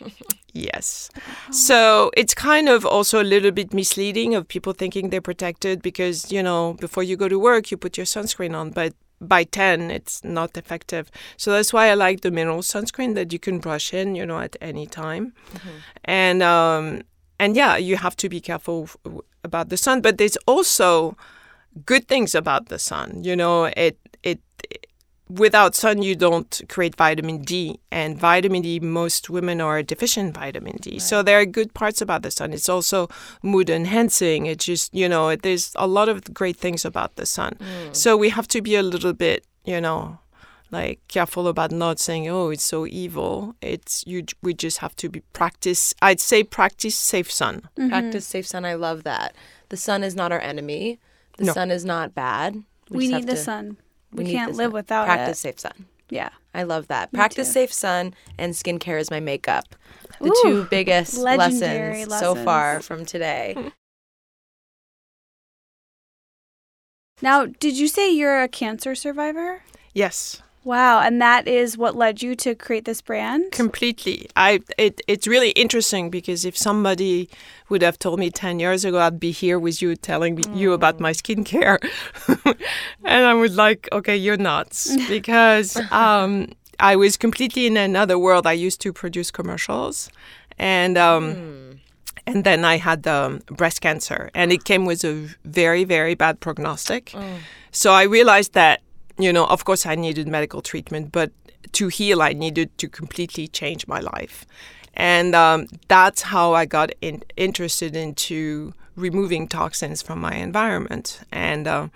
yes. 0.54 1.12
So 1.52 2.10
it's 2.18 2.34
kind 2.34 2.68
of 2.68 2.84
also 2.84 3.22
a 3.22 3.24
little 3.24 3.52
bit 3.52 3.74
misleading 3.74 4.34
of 4.34 4.48
people 4.48 4.74
thinking 4.74 5.12
they're 5.12 5.22
protected 5.22 5.84
because, 5.84 6.32
you 6.32 6.42
know, 6.42 6.74
before 6.80 7.04
you 7.04 7.16
go 7.16 7.30
to 7.30 7.38
work, 7.38 7.70
you 7.70 7.78
put 7.78 7.96
your 7.96 8.08
sunscreen 8.08 8.56
on, 8.56 8.72
but 8.72 8.94
by 9.22 9.46
10 9.46 9.92
it's 9.92 10.22
not 10.26 10.58
effective 10.58 11.10
so 11.38 11.50
that's 11.50 11.72
why 11.72 11.88
i 11.88 11.94
like 11.94 12.20
the 12.20 12.30
mineral 12.30 12.60
sunscreen 12.60 13.16
that 13.16 13.32
you 13.32 13.40
can 13.40 13.60
brush 13.60 13.94
in 13.94 14.14
you 14.14 14.26
know 14.26 14.40
at 14.40 14.58
any 14.60 14.86
time 14.86 15.34
and 16.04 16.44
um 16.44 17.02
and 17.40 17.56
yeah 17.56 17.78
you 17.78 17.96
have 17.96 18.18
to 18.18 18.28
be 18.28 18.42
careful 18.42 18.90
about 19.42 19.70
the 19.70 19.78
sun 19.78 20.02
but 20.02 20.18
there's 20.18 20.36
also 20.48 21.16
good 21.86 22.08
things 22.08 22.36
about 22.36 22.70
the 22.70 22.80
sun 22.80 23.24
you 23.24 23.36
know 23.36 23.66
it 23.66 23.98
it 24.24 24.40
without 25.30 25.74
sun 25.74 26.02
you 26.02 26.16
don't 26.16 26.62
create 26.70 26.96
vitamin 26.96 27.42
d 27.42 27.80
and 27.92 28.18
vitamin 28.18 28.62
d 28.62 28.80
most 28.80 29.30
women 29.30 29.60
are 29.60 29.82
deficient 29.82 30.36
vitamin 30.36 30.78
d. 30.82 31.00
So 31.00 31.24
there 31.24 31.40
are 31.40 31.46
good 31.46 31.74
parts 31.74 32.02
about 32.02 32.22
the 32.22 32.32
sun. 32.32 32.54
It's 32.54 32.70
also 32.70 33.10
mood 33.42 33.70
enhancing. 33.70 34.46
It 34.46 34.60
just 34.60 34.94
you 34.94 35.10
know 35.10 35.36
there's 35.36 35.72
a 35.76 35.88
lot 35.88 36.10
of 36.10 36.34
great 36.34 36.58
things 36.58 36.86
about 36.86 37.16
the 37.16 37.26
sun. 37.26 37.58
Mm. 37.60 37.96
So 37.96 38.16
we 38.16 38.30
have 38.30 38.48
to 38.50 38.62
be 38.62 38.76
a 38.76 38.84
little 38.84 39.14
bit 39.14 39.46
you 39.66 39.82
know 39.82 40.20
like 40.72 41.00
careful 41.08 41.48
about 41.48 41.72
not 41.72 42.00
saying 42.00 42.28
oh 42.28 42.50
it's 42.52 42.64
so 42.64 42.86
evil. 42.86 43.56
It's 43.62 44.04
you 44.06 44.26
we 44.44 44.54
just 44.54 44.78
have 44.80 44.96
to 44.98 45.10
be 45.10 45.22
practice 45.34 45.94
i'd 46.04 46.20
say 46.20 46.44
practice 46.44 46.96
safe 46.96 47.32
sun. 47.32 47.62
Practice 47.76 48.26
mm-hmm. 48.26 48.32
safe 48.32 48.48
sun. 48.48 48.64
I 48.64 48.76
love 48.76 49.04
that. 49.04 49.36
The 49.70 49.78
sun 49.78 50.04
is 50.04 50.16
not 50.16 50.32
our 50.32 50.40
enemy. 50.40 51.00
The 51.38 51.45
No. 51.45 51.54
sun 51.54 51.71
is 51.71 51.84
not 51.86 52.13
bad. 52.15 52.63
We, 52.89 53.08
just 53.08 53.13
need 53.21 53.28
the 53.28 53.34
to- 53.36 53.38
sun. 53.41 53.78
We, 54.12 54.24
need 54.26 54.34
can't 54.34 54.54
live 54.54 54.67
sun. 54.67 54.74
without 54.74 55.06
Practice 55.06 55.39
it. 55.39 55.41
safe 55.41 55.60
sun. 55.60 55.86
Yeah. 56.10 56.30
I 56.54 56.63
love 56.63 56.88
that. 56.88 57.12
Practice 57.12 57.48
too. 57.48 57.54
safe 57.54 57.74
sun 57.74 58.13
and 58.38 58.54
skincare 58.54 59.00
is 59.00 59.10
my 59.12 59.19
makeup. 59.19 59.76
The 60.21 60.28
Ooh, 60.30 60.41
two 60.43 60.63
biggest 60.69 61.17
legendary 61.17 62.06
lessons 62.06 62.19
so 62.19 62.36
far 62.36 62.80
from 62.82 63.06
today. 63.06 63.56
Now, 67.21 67.45
did 67.45 67.78
you 67.78 67.88
say 67.88 68.12
you're 68.13 68.41
a 68.43 68.48
cancer 68.50 68.93
survivor? 68.93 69.62
Yes. 69.93 70.41
Wow, 70.65 70.99
and 70.99 71.21
that 71.21 71.47
is 71.47 71.78
what 71.78 71.95
led 71.95 72.23
you 72.23 72.36
to 72.38 72.56
create 72.56 72.86
this 72.86 72.99
brand? 72.99 73.51
Completely. 73.51 74.28
I 74.36 74.62
it, 74.80 74.99
it's 75.08 75.28
really 75.28 75.51
interesting 75.51 76.10
because 76.10 76.43
if 76.43 76.58
somebody 76.58 77.30
would 77.69 77.84
have 77.84 77.99
told 77.99 78.19
me 78.19 78.32
10 78.32 78.60
years 78.60 78.84
ago 78.84 78.99
I'd 78.99 79.19
be 79.19 79.30
here 79.30 79.60
with 79.60 79.80
you 79.84 79.95
telling 79.95 80.34
me, 80.34 80.43
you 80.56 80.73
about 80.73 80.99
my 80.99 81.12
skincare 81.12 81.78
and 83.04 83.25
I 83.25 83.36
was 83.36 83.56
like, 83.56 83.88
okay, 83.91 84.17
you're 84.17 84.38
nuts 84.38 84.97
because 85.08 85.78
um, 85.91 86.51
I 86.80 86.95
was 86.95 87.15
completely 87.15 87.67
in 87.67 87.78
another 87.78 88.17
world. 88.17 88.47
I 88.47 88.54
used 88.54 88.82
to 88.82 88.91
produce 88.91 89.30
commercials 89.30 90.10
and 90.58 90.97
um, 90.97 91.80
and 92.25 92.43
then 92.43 92.65
I 92.65 92.78
had 92.78 93.06
um, 93.06 93.43
breast 93.51 93.82
cancer 93.82 94.32
and 94.34 94.51
it 94.51 94.63
came 94.63 94.86
with 94.86 95.04
a 95.04 95.30
very 95.43 95.84
very 95.84 96.15
bad 96.15 96.39
prognostic. 96.39 97.13
So 97.71 97.91
I 97.91 98.04
realized 98.04 98.54
that 98.54 98.82
you 99.17 99.32
know, 99.32 99.45
of 99.45 99.65
course, 99.65 99.86
I 99.86 99.95
needed 99.95 100.28
medical 100.28 100.62
treatment, 100.62 101.12
but 101.12 101.32
to 101.73 101.88
heal, 101.88 102.21
I 102.21 102.34
needed 102.34 102.78
to 102.78 102.88
completely 102.88 103.47
change 103.47 103.88
my 103.88 103.99
life. 103.99 104.45
And 104.93 105.36
um, 105.36 105.67
that's 105.88 106.21
how 106.21 106.54
I 106.54 106.65
got 106.65 106.91
in, 107.01 107.23
interested 107.36 107.95
into 107.95 108.73
removing 108.95 109.47
toxins 109.47 110.01
from 110.01 110.19
my 110.19 110.36
environment. 110.36 111.21
And 111.32 111.67
uh, 111.67 111.88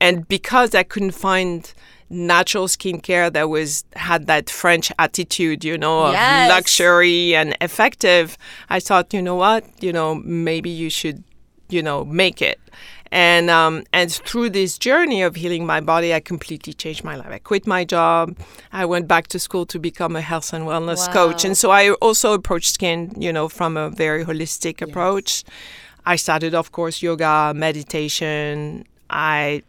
and 0.00 0.28
because 0.28 0.74
I 0.74 0.82
couldn't 0.82 1.12
find 1.12 1.72
natural 2.10 2.68
skincare 2.68 3.32
that 3.32 3.48
was 3.48 3.84
had 3.94 4.26
that 4.26 4.50
French 4.50 4.92
attitude, 4.98 5.64
you 5.64 5.78
know, 5.78 6.06
of 6.06 6.12
luxury 6.48 7.34
and 7.34 7.56
effective, 7.60 8.36
I 8.68 8.80
thought, 8.80 9.12
you 9.14 9.22
know 9.22 9.34
what, 9.34 9.64
you 9.82 9.92
know, 9.92 10.14
maybe 10.16 10.70
you 10.70 10.90
should, 10.90 11.24
you 11.68 11.82
know, 11.82 12.04
make 12.04 12.42
it. 12.42 12.60
And 13.16 13.48
um, 13.48 13.84
and 13.94 14.12
through 14.12 14.50
this 14.50 14.76
journey 14.76 15.22
of 15.22 15.36
healing 15.36 15.64
my 15.64 15.80
body, 15.80 16.12
I 16.12 16.20
completely 16.20 16.74
changed 16.74 17.02
my 17.02 17.16
life. 17.16 17.30
I 17.30 17.38
quit 17.38 17.66
my 17.66 17.82
job. 17.82 18.36
I 18.74 18.84
went 18.84 19.08
back 19.08 19.28
to 19.28 19.38
school 19.38 19.64
to 19.66 19.78
become 19.78 20.16
a 20.16 20.20
health 20.20 20.52
and 20.52 20.66
wellness 20.66 21.10
coach. 21.10 21.42
And 21.42 21.56
so 21.56 21.70
I 21.70 21.92
also 21.92 22.34
approached 22.34 22.74
skin, 22.74 23.14
you 23.16 23.32
know, 23.32 23.48
from 23.48 23.78
a 23.78 23.88
very 23.88 24.22
holistic 24.22 24.82
approach. 24.82 25.44
I 26.04 26.16
started, 26.16 26.54
of 26.54 26.72
course, 26.72 27.00
yoga, 27.00 27.54
meditation. 27.56 28.84
I 29.08 29.62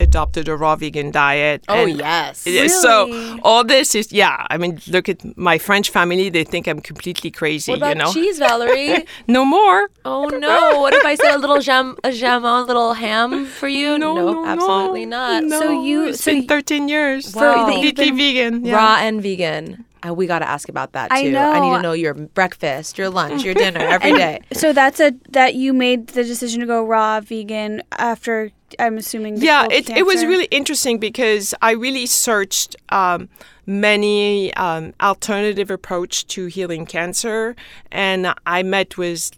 adopted 0.00 0.48
a 0.48 0.56
raw 0.56 0.76
vegan 0.76 1.10
diet. 1.10 1.64
Oh, 1.68 1.84
and- 1.86 1.98
yes. 1.98 2.46
yeah, 2.46 2.62
Really? 2.62 2.68
So 2.68 3.38
all 3.42 3.64
this 3.64 3.94
is 3.94 4.12
yeah. 4.12 4.46
I 4.50 4.56
mean, 4.58 4.80
look 4.88 5.08
at 5.08 5.20
my 5.36 5.58
French 5.58 5.90
family; 5.90 6.28
they 6.30 6.44
think 6.44 6.66
I'm 6.66 6.80
completely 6.80 7.30
crazy. 7.30 7.72
What 7.72 7.78
about 7.78 7.88
you 7.90 7.94
know, 8.02 8.12
cheese, 8.12 8.38
Valerie? 8.38 9.04
no 9.26 9.44
more. 9.44 9.90
oh 10.04 10.26
no! 10.28 10.80
What 10.80 10.94
if 10.94 11.04
I 11.04 11.14
said 11.14 11.34
a 11.34 11.38
little 11.38 11.60
jam, 11.60 11.96
a 12.04 12.08
jamon, 12.10 12.62
a 12.64 12.66
little 12.66 12.92
ham 12.94 13.46
for 13.46 13.68
you? 13.68 13.98
No, 13.98 14.14
no, 14.14 14.46
absolutely 14.46 15.06
no. 15.06 15.16
not. 15.16 15.44
No, 15.44 15.60
So 15.60 15.82
you- 15.82 16.08
It's 16.08 16.22
so 16.22 16.32
been 16.32 16.46
13 16.46 16.88
years. 16.88 17.34
Wow. 17.34 17.42
that 17.42 17.58
you've 17.82 17.94
completely 17.96 18.10
vegan. 18.10 18.64
Yeah. 18.64 18.76
Raw 18.76 18.96
and 19.00 19.20
vegan. 19.22 19.84
Uh, 20.06 20.14
we 20.14 20.26
got 20.28 20.38
to 20.38 20.48
ask 20.48 20.68
about 20.68 20.92
that 20.92 21.10
too. 21.10 21.16
I 21.16 21.22
know. 21.24 21.50
I 21.50 21.58
need 21.58 21.76
to 21.76 21.82
know 21.82 21.92
your 21.92 22.14
breakfast, 22.14 22.96
your 22.98 23.10
lunch, 23.10 23.42
your 23.42 23.54
dinner 23.64 23.80
every 23.80 24.12
day. 24.12 24.40
So 24.52 24.72
that's 24.72 25.00
a 25.00 25.12
that 25.30 25.56
you 25.56 25.72
made 25.74 26.08
the 26.08 26.22
decision 26.22 26.60
to 26.60 26.66
go 26.66 26.84
raw 26.84 27.20
vegan 27.20 27.82
after 27.98 28.52
I'm 28.78 28.98
assuming 28.98 29.38
yeah 29.38 29.66
it, 29.70 29.88
it 29.90 30.04
was 30.06 30.24
really 30.24 30.46
interesting 30.46 30.98
because 30.98 31.54
i 31.62 31.72
really 31.72 32.06
searched 32.06 32.76
um, 32.90 33.28
many 33.66 34.52
um, 34.54 34.94
alternative 35.00 35.70
approach 35.70 36.26
to 36.28 36.46
healing 36.46 36.86
cancer. 36.86 37.54
And 37.90 38.34
i 38.46 38.62
met 38.62 38.96
with 38.98 39.30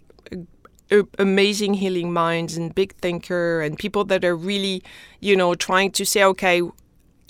amazing 1.18 1.74
healing 1.74 2.12
minds 2.12 2.56
and 2.56 2.74
big 2.74 2.94
thinker 2.96 3.60
and 3.60 3.78
people 3.78 4.04
that 4.04 4.24
are 4.24 4.36
really 4.36 4.82
you 5.20 5.36
know 5.36 5.54
trying 5.54 5.90
to 5.92 6.04
say 6.04 6.24
okay 6.24 6.62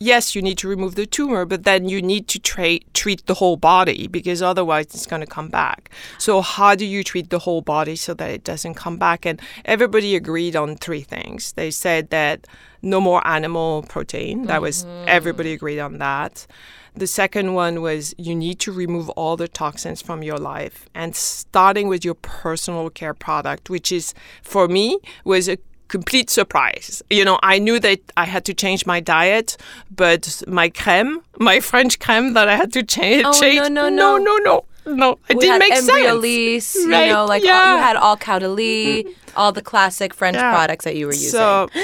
yes 0.00 0.34
you 0.34 0.42
need 0.42 0.58
to 0.58 0.68
remove 0.68 0.96
the 0.96 1.06
tumor 1.06 1.44
but 1.44 1.64
then 1.64 1.88
you 1.88 2.02
need 2.02 2.26
to 2.26 2.38
tra- 2.38 2.80
treat 2.94 3.24
the 3.26 3.34
whole 3.34 3.56
body 3.56 4.06
because 4.08 4.42
otherwise 4.42 4.86
it's 4.86 5.06
going 5.06 5.20
to 5.20 5.26
come 5.26 5.48
back. 5.48 5.90
So 6.18 6.40
how 6.40 6.74
do 6.74 6.84
you 6.84 7.02
treat 7.02 7.30
the 7.30 7.38
whole 7.38 7.62
body 7.62 7.96
so 7.96 8.12
that 8.14 8.30
it 8.30 8.44
doesn't 8.44 8.74
come 8.74 8.96
back? 8.98 9.24
And 9.24 9.40
everybody 9.64 10.16
agreed 10.16 10.54
on 10.56 10.76
three 10.76 11.00
things. 11.00 11.52
They 11.52 11.70
said 11.70 12.10
that 12.10 12.46
no 12.82 13.00
more 13.00 13.26
animal 13.26 13.84
protein. 13.88 14.46
That 14.46 14.60
was 14.60 14.84
mm-hmm. 14.84 15.04
everybody 15.08 15.52
agreed 15.52 15.80
on 15.80 15.98
that. 15.98 16.46
The 16.94 17.06
second 17.06 17.54
one 17.54 17.82
was 17.82 18.14
you 18.18 18.34
need 18.34 18.58
to 18.60 18.72
remove 18.72 19.08
all 19.10 19.36
the 19.36 19.48
toxins 19.48 20.02
from 20.02 20.22
your 20.22 20.38
life. 20.38 20.88
And 20.94 21.14
starting 21.14 21.88
with 21.88 22.04
your 22.04 22.14
personal 22.16 22.90
care 22.90 23.14
product 23.14 23.70
which 23.70 23.92
is 23.92 24.12
for 24.42 24.68
me 24.68 24.98
was 25.24 25.48
a 25.48 25.58
complete 25.90 26.30
surprise. 26.30 27.02
You 27.10 27.24
know, 27.24 27.38
I 27.42 27.58
knew 27.58 27.78
that 27.80 28.00
I 28.16 28.24
had 28.34 28.44
to 28.46 28.54
change 28.54 28.86
my 28.86 29.00
diet, 29.00 29.56
but 30.02 30.42
my 30.46 30.68
creme, 30.70 31.20
my 31.38 31.60
French 31.60 31.98
creme 31.98 32.32
that 32.34 32.48
I 32.48 32.56
had 32.56 32.72
to 32.78 32.82
change, 32.82 33.24
Oh, 33.26 33.32
change 33.42 33.58
no, 33.68 33.68
no, 33.68 33.88
no, 33.88 34.16
no. 34.18 34.24
no, 34.28 34.38
no, 34.86 34.94
no, 35.02 35.10
it 35.28 35.36
we 35.36 35.42
didn't 35.44 35.60
had 35.62 35.68
make 35.68 35.74
Embryolisse, 35.80 36.62
sense. 36.62 36.86
you 36.86 36.92
Right, 36.92 37.10
know, 37.10 37.26
like 37.26 37.42
all, 37.42 37.48
you 37.76 37.82
had 37.88 37.96
all 37.96 38.16
Caudalie, 38.16 39.06
all 39.36 39.52
the 39.52 39.62
classic 39.62 40.14
French 40.14 40.36
Yeah. 40.36 40.54
products 40.54 40.84
that 40.86 40.96
you 40.96 41.06
were 41.06 41.12
using. 41.12 41.30
So 41.38 41.68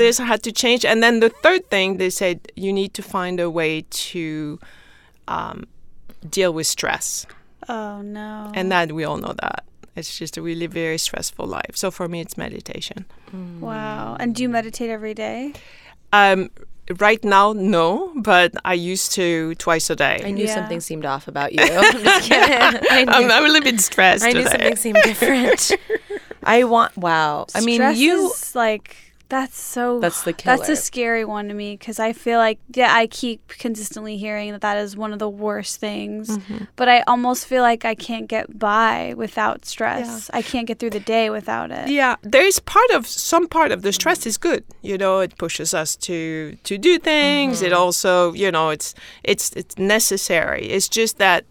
this 0.00 0.18
had 0.18 0.42
to 0.42 0.52
change. 0.52 0.84
And 0.84 1.02
then 1.02 1.20
the 1.20 1.30
third 1.44 1.62
thing, 1.70 1.98
they 1.98 2.10
said 2.10 2.36
you 2.56 2.72
need 2.72 2.92
to 2.94 3.02
find 3.02 3.38
a 3.40 3.48
way 3.48 3.84
to 4.10 4.58
um, 5.28 5.64
deal 6.28 6.52
with 6.52 6.66
stress. 6.66 7.26
Oh 7.68 8.00
no. 8.02 8.50
And 8.54 8.70
that 8.72 8.92
we 8.92 9.04
all 9.04 9.18
know 9.18 9.34
that. 9.42 9.64
It's 9.96 10.16
just 10.18 10.36
a 10.36 10.42
really 10.42 10.66
very 10.66 10.98
stressful 10.98 11.46
life. 11.46 11.74
So 11.74 11.90
for 11.90 12.06
me, 12.08 12.20
it's 12.20 12.36
meditation. 12.36 13.06
wow. 13.60 14.16
And 14.20 14.34
do 14.34 14.42
you 14.42 14.48
meditate 14.48 14.90
every 14.90 15.14
day? 15.14 15.52
Um, 16.12 16.50
right 17.00 17.22
now, 17.24 17.52
no, 17.52 18.12
but 18.16 18.52
I 18.64 18.74
used 18.74 19.12
to 19.12 19.54
twice 19.56 19.90
a 19.90 19.96
day. 19.96 20.20
I 20.24 20.30
knew 20.30 20.44
Yeah. 20.44 20.54
something 20.54 20.80
seemed 20.80 21.04
off 21.04 21.26
about 21.28 21.52
you. 21.52 21.60
I'm 21.64 22.02
just 22.04 22.28
kidding. 22.28 22.80
I 22.90 23.04
knew, 23.04 23.10
I'm, 23.12 23.30
I'm 23.30 23.44
a 23.44 23.48
little 23.48 23.64
bit 23.70 23.80
stressed. 23.80 24.24
I 24.24 24.32
knew 24.32 24.42
today. 24.44 24.50
something 24.50 24.76
seemed 24.76 24.98
different. 25.02 25.72
I 26.42 26.64
want. 26.64 26.96
Wow. 26.96 27.46
I 27.54 27.60
mean, 27.60 27.82
you. 27.96 28.30
is 28.30 28.54
like 28.54 28.96
that's 29.28 29.58
so 29.58 29.98
That's 29.98 30.22
the 30.22 30.32
killer. 30.32 30.56
That's 30.56 30.68
a 30.68 30.76
scary 30.76 31.24
one 31.24 31.48
to 31.48 31.54
me 31.54 31.74
because 31.74 31.98
I 31.98 32.12
feel 32.12 32.38
like 32.38 32.58
yeah, 32.74 32.94
I 32.94 33.06
keep 33.08 33.48
consistently 33.48 34.16
hearing 34.16 34.52
that 34.52 34.60
that 34.60 34.78
is 34.78 34.96
one 34.96 35.12
of 35.12 35.18
the 35.18 35.28
worst 35.28 35.80
things. 35.80 36.38
Mm-hmm. 36.38 36.64
But 36.76 36.88
I 36.88 37.00
almost 37.02 37.46
feel 37.46 37.62
like 37.62 37.84
I 37.84 37.94
can't 37.94 38.28
get 38.28 38.58
by 38.58 39.14
without 39.16 39.64
stress. 39.64 40.30
I 40.32 40.42
can't 40.42 40.66
get 40.66 40.78
through 40.78 40.90
the 40.90 41.00
day 41.00 41.30
without 41.30 41.70
it. 41.70 41.88
Yeah, 41.88 42.16
there 42.22 42.46
is 42.46 42.60
part 42.60 42.90
of 42.90 43.06
some 43.06 43.48
part 43.48 43.72
of 43.72 43.82
the 43.82 43.92
stress 43.92 44.26
is 44.26 44.36
good. 44.36 44.64
You 44.82 44.96
know, 44.96 45.20
it 45.20 45.36
pushes 45.38 45.74
us 45.74 45.96
to 45.96 46.56
to 46.62 46.78
do 46.78 46.98
things. 46.98 47.62
It 47.62 47.72
also, 47.72 48.32
you 48.32 48.52
know, 48.52 48.70
it's 48.70 48.94
it's 49.24 49.50
it's 49.52 49.76
necessary. 49.76 50.66
It's 50.66 50.88
just 50.88 51.18
that 51.18 51.44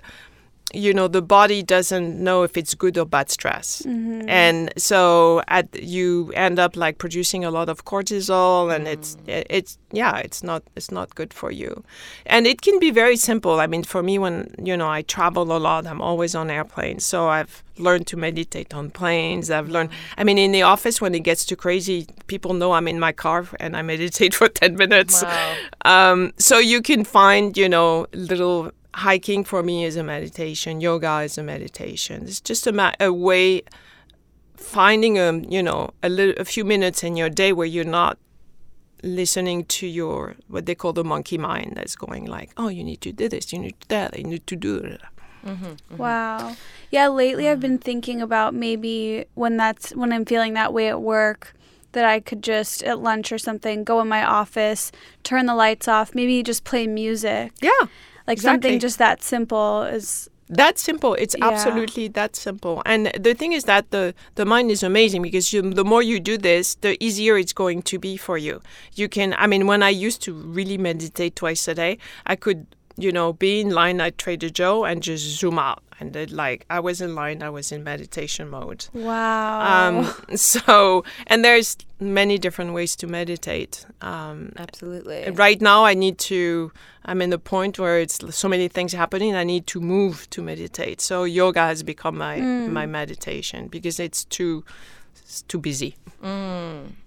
you 0.75 0.93
know 0.93 1.07
the 1.07 1.21
body 1.21 1.63
doesn't 1.63 2.21
know 2.23 2.43
if 2.43 2.57
it's 2.57 2.75
good 2.75 2.97
or 2.97 3.05
bad 3.05 3.29
stress. 3.31 3.81
And 4.27 4.73
so 4.77 5.41
at 5.47 5.67
you 5.81 6.31
end 6.35 6.59
up 6.59 6.75
like 6.75 6.97
producing 6.97 7.45
a 7.45 7.51
lot 7.51 7.69
of 7.69 7.85
cortisol 7.85 8.73
and 8.75 8.88
it's 8.88 9.17
it's 9.27 9.77
yeah 9.91 10.17
it's 10.17 10.43
not 10.43 10.63
it's 10.75 10.91
not 10.91 11.15
good 11.15 11.33
for 11.33 11.51
you. 11.51 11.83
And 12.25 12.45
it 12.45 12.61
can 12.61 12.79
be 12.79 12.91
very 12.91 13.17
simple. 13.17 13.59
I 13.59 13.67
mean 13.67 13.83
for 13.83 14.03
me 14.03 14.19
when 14.19 14.53
you 14.61 14.75
know 14.77 14.89
i 14.89 15.01
travel 15.01 15.51
a 15.55 15.59
lot 15.59 15.85
i'm 15.88 16.01
always 16.01 16.35
on 16.35 16.49
airplanes. 16.49 17.05
So 17.05 17.27
i've 17.29 17.63
learned 17.77 18.07
to 18.07 18.17
meditate 18.17 18.73
on 18.73 18.89
planes. 18.89 19.49
I've 19.51 19.69
learned 19.69 19.89
i 20.17 20.23
mean 20.23 20.38
in 20.38 20.51
the 20.51 20.61
office 20.63 21.01
when 21.01 21.13
it 21.15 21.21
gets 21.21 21.45
too 21.45 21.55
crazy 21.55 22.07
people 22.27 22.53
know 22.53 22.71
i'm 22.71 22.88
in 22.88 22.99
my 22.99 23.11
car 23.11 23.45
and 23.59 23.75
i 23.75 23.81
meditate 23.93 24.33
for 24.33 24.47
10 24.47 24.75
minutes. 24.75 25.23
Wow. 25.23 25.55
um, 25.85 26.33
so 26.38 26.57
you 26.57 26.81
can 26.81 27.03
find, 27.03 27.57
you 27.57 27.69
know, 27.69 28.07
little 28.13 28.71
hiking 28.95 29.43
for 29.43 29.62
me 29.62 29.84
is 29.84 29.95
a 29.97 30.03
meditation. 30.03 30.81
Yoga 30.81 31.19
is 31.19 31.38
a 31.38 31.43
meditation. 31.43 32.23
It's 32.23 32.41
just 32.41 32.65
a, 32.65 32.71
ma- 32.71 32.93
a 32.99 33.12
way 33.12 33.63
finding 34.55 35.17
a 35.17 35.34
you 35.49 35.62
know 35.62 35.91
a 36.01 36.10
little 36.10 36.34
a 36.41 36.45
few 36.45 36.63
minutes 36.63 37.03
in 37.03 37.15
your 37.15 37.29
day 37.29 37.51
where 37.51 37.67
you're 37.67 37.84
not 37.84 38.17
listening 39.03 39.65
to 39.65 39.86
your 39.86 40.36
what 40.47 40.65
they 40.65 40.73
call 40.73 40.93
the 40.93 41.03
monkey 41.03 41.38
mind 41.38 41.73
that's 41.75 41.95
going 41.95 42.25
like, 42.25 42.51
oh, 42.58 42.69
you 42.69 42.84
need 42.84 43.01
to 43.01 43.12
do 43.12 43.29
this, 43.29 43.53
you 43.53 43.60
need 43.60 43.79
to 43.81 43.88
do 43.88 43.95
that, 43.95 44.17
you 44.17 44.23
need 44.23 44.47
to 44.47 44.55
do 44.55 44.79
that. 44.79 45.01
Mm-hmm, 45.45 45.65
mm-hmm. 45.65 45.97
Wow. 45.97 46.55
Yeah, 46.89 47.08
lately 47.10 47.47
I've 47.49 47.60
been 47.60 47.77
thinking 47.77 48.21
about 48.21 48.55
maybe 48.55 49.25
when 49.36 49.58
that's 49.58 49.93
when 49.93 50.12
I'm 50.12 50.25
feeling 50.25 50.53
that 50.53 50.73
way 50.73 50.88
at 50.88 51.01
work 51.01 51.53
that 51.91 52.05
I 52.05 52.19
could 52.19 52.41
just 52.41 52.84
at 52.84 52.99
lunch 52.99 53.31
or 53.31 53.38
something 53.38 53.84
go 53.84 54.01
in 54.01 54.08
my 54.08 54.23
office, 54.23 54.91
turn 55.23 55.45
the 55.45 55.55
lights 55.55 55.88
off, 55.88 56.15
maybe 56.15 56.41
just 56.43 56.63
play 56.63 56.88
music. 56.88 57.51
Yeah, 57.62 57.88
Like 58.27 58.38
Exactly. 58.38 58.69
something 58.69 58.79
just 58.79 58.97
that 58.97 59.21
simple 59.23 59.83
is 59.83 60.29
that 60.47 60.77
simple. 60.77 61.15
It's 61.15 61.35
Yeah. 61.38 61.47
absolutely 61.47 62.07
that 62.09 62.35
simple. 62.35 62.81
And 62.85 63.11
the 63.19 63.33
thing 63.33 63.53
is 63.53 63.63
that 63.63 63.89
the 63.91 64.13
the 64.35 64.45
mind 64.45 64.69
is 64.71 64.83
amazing 64.83 65.21
because 65.23 65.51
you, 65.51 65.61
the 65.61 65.83
more 65.83 66.03
you 66.03 66.19
do 66.19 66.38
this, 66.38 66.75
the 66.81 67.03
easier 67.03 67.38
it's 67.38 67.53
going 67.53 67.81
to 67.83 67.97
be 67.99 68.15
for 68.17 68.38
you. 68.38 68.61
You 68.93 69.09
can. 69.09 69.33
I 69.38 69.47
mean, 69.47 69.65
when 69.65 69.81
I 69.81 69.89
used 69.89 70.21
to 70.23 70.33
really 70.33 70.77
meditate 70.77 71.35
twice 71.35 71.67
a 71.67 71.73
day, 71.73 71.97
I 72.27 72.35
could 72.35 72.67
you 72.97 73.12
know, 73.12 73.34
be 73.34 73.62
in 73.62 73.69
line 73.71 73.99
at 74.01 74.17
Trader 74.17 74.49
Joe 74.49 74.86
and 74.86 75.01
just 75.01 75.23
zoom 75.25 75.60
out. 75.60 75.81
And 75.99 76.12
then, 76.12 76.29
like, 76.29 76.65
I 76.69 76.81
was 76.81 76.99
in 76.99 77.15
line, 77.15 77.41
I 77.41 77.49
was 77.49 77.71
in 77.71 77.84
meditation 77.84 78.49
mode. 78.49 78.88
Wow. 78.93 79.88
Um, 79.88 80.13
so, 80.36 81.05
and 81.27 81.43
there's 81.43 81.77
many 82.01 82.38
different 82.38 82.73
ways 82.73 82.97
to 82.97 83.08
meditate. 83.08 83.86
Um, 84.01 84.51
Absolutely. 84.58 85.29
right 85.31 85.62
now, 85.62 85.86
I 85.86 85.93
need 85.93 86.17
to, 86.19 86.73
I'm 87.05 87.21
in 87.21 87.29
the 87.29 87.39
point 87.39 87.79
where 87.79 87.99
it's 87.99 88.19
so 88.36 88.49
many 88.49 88.67
things 88.67 88.91
happening, 88.91 89.36
I 89.36 89.45
need 89.45 89.67
to 89.67 89.79
move 89.79 90.29
to 90.31 90.41
meditate. 90.41 90.99
So, 90.99 91.23
yoga 91.23 91.62
has 91.62 91.81
become 91.81 92.17
my, 92.17 92.41
my 92.41 92.86
meditation 92.86 93.67
because 93.67 93.97
it's 93.97 94.25
too, 94.25 94.65
it's 95.21 95.41
too 95.43 95.60
busy. 95.60 95.95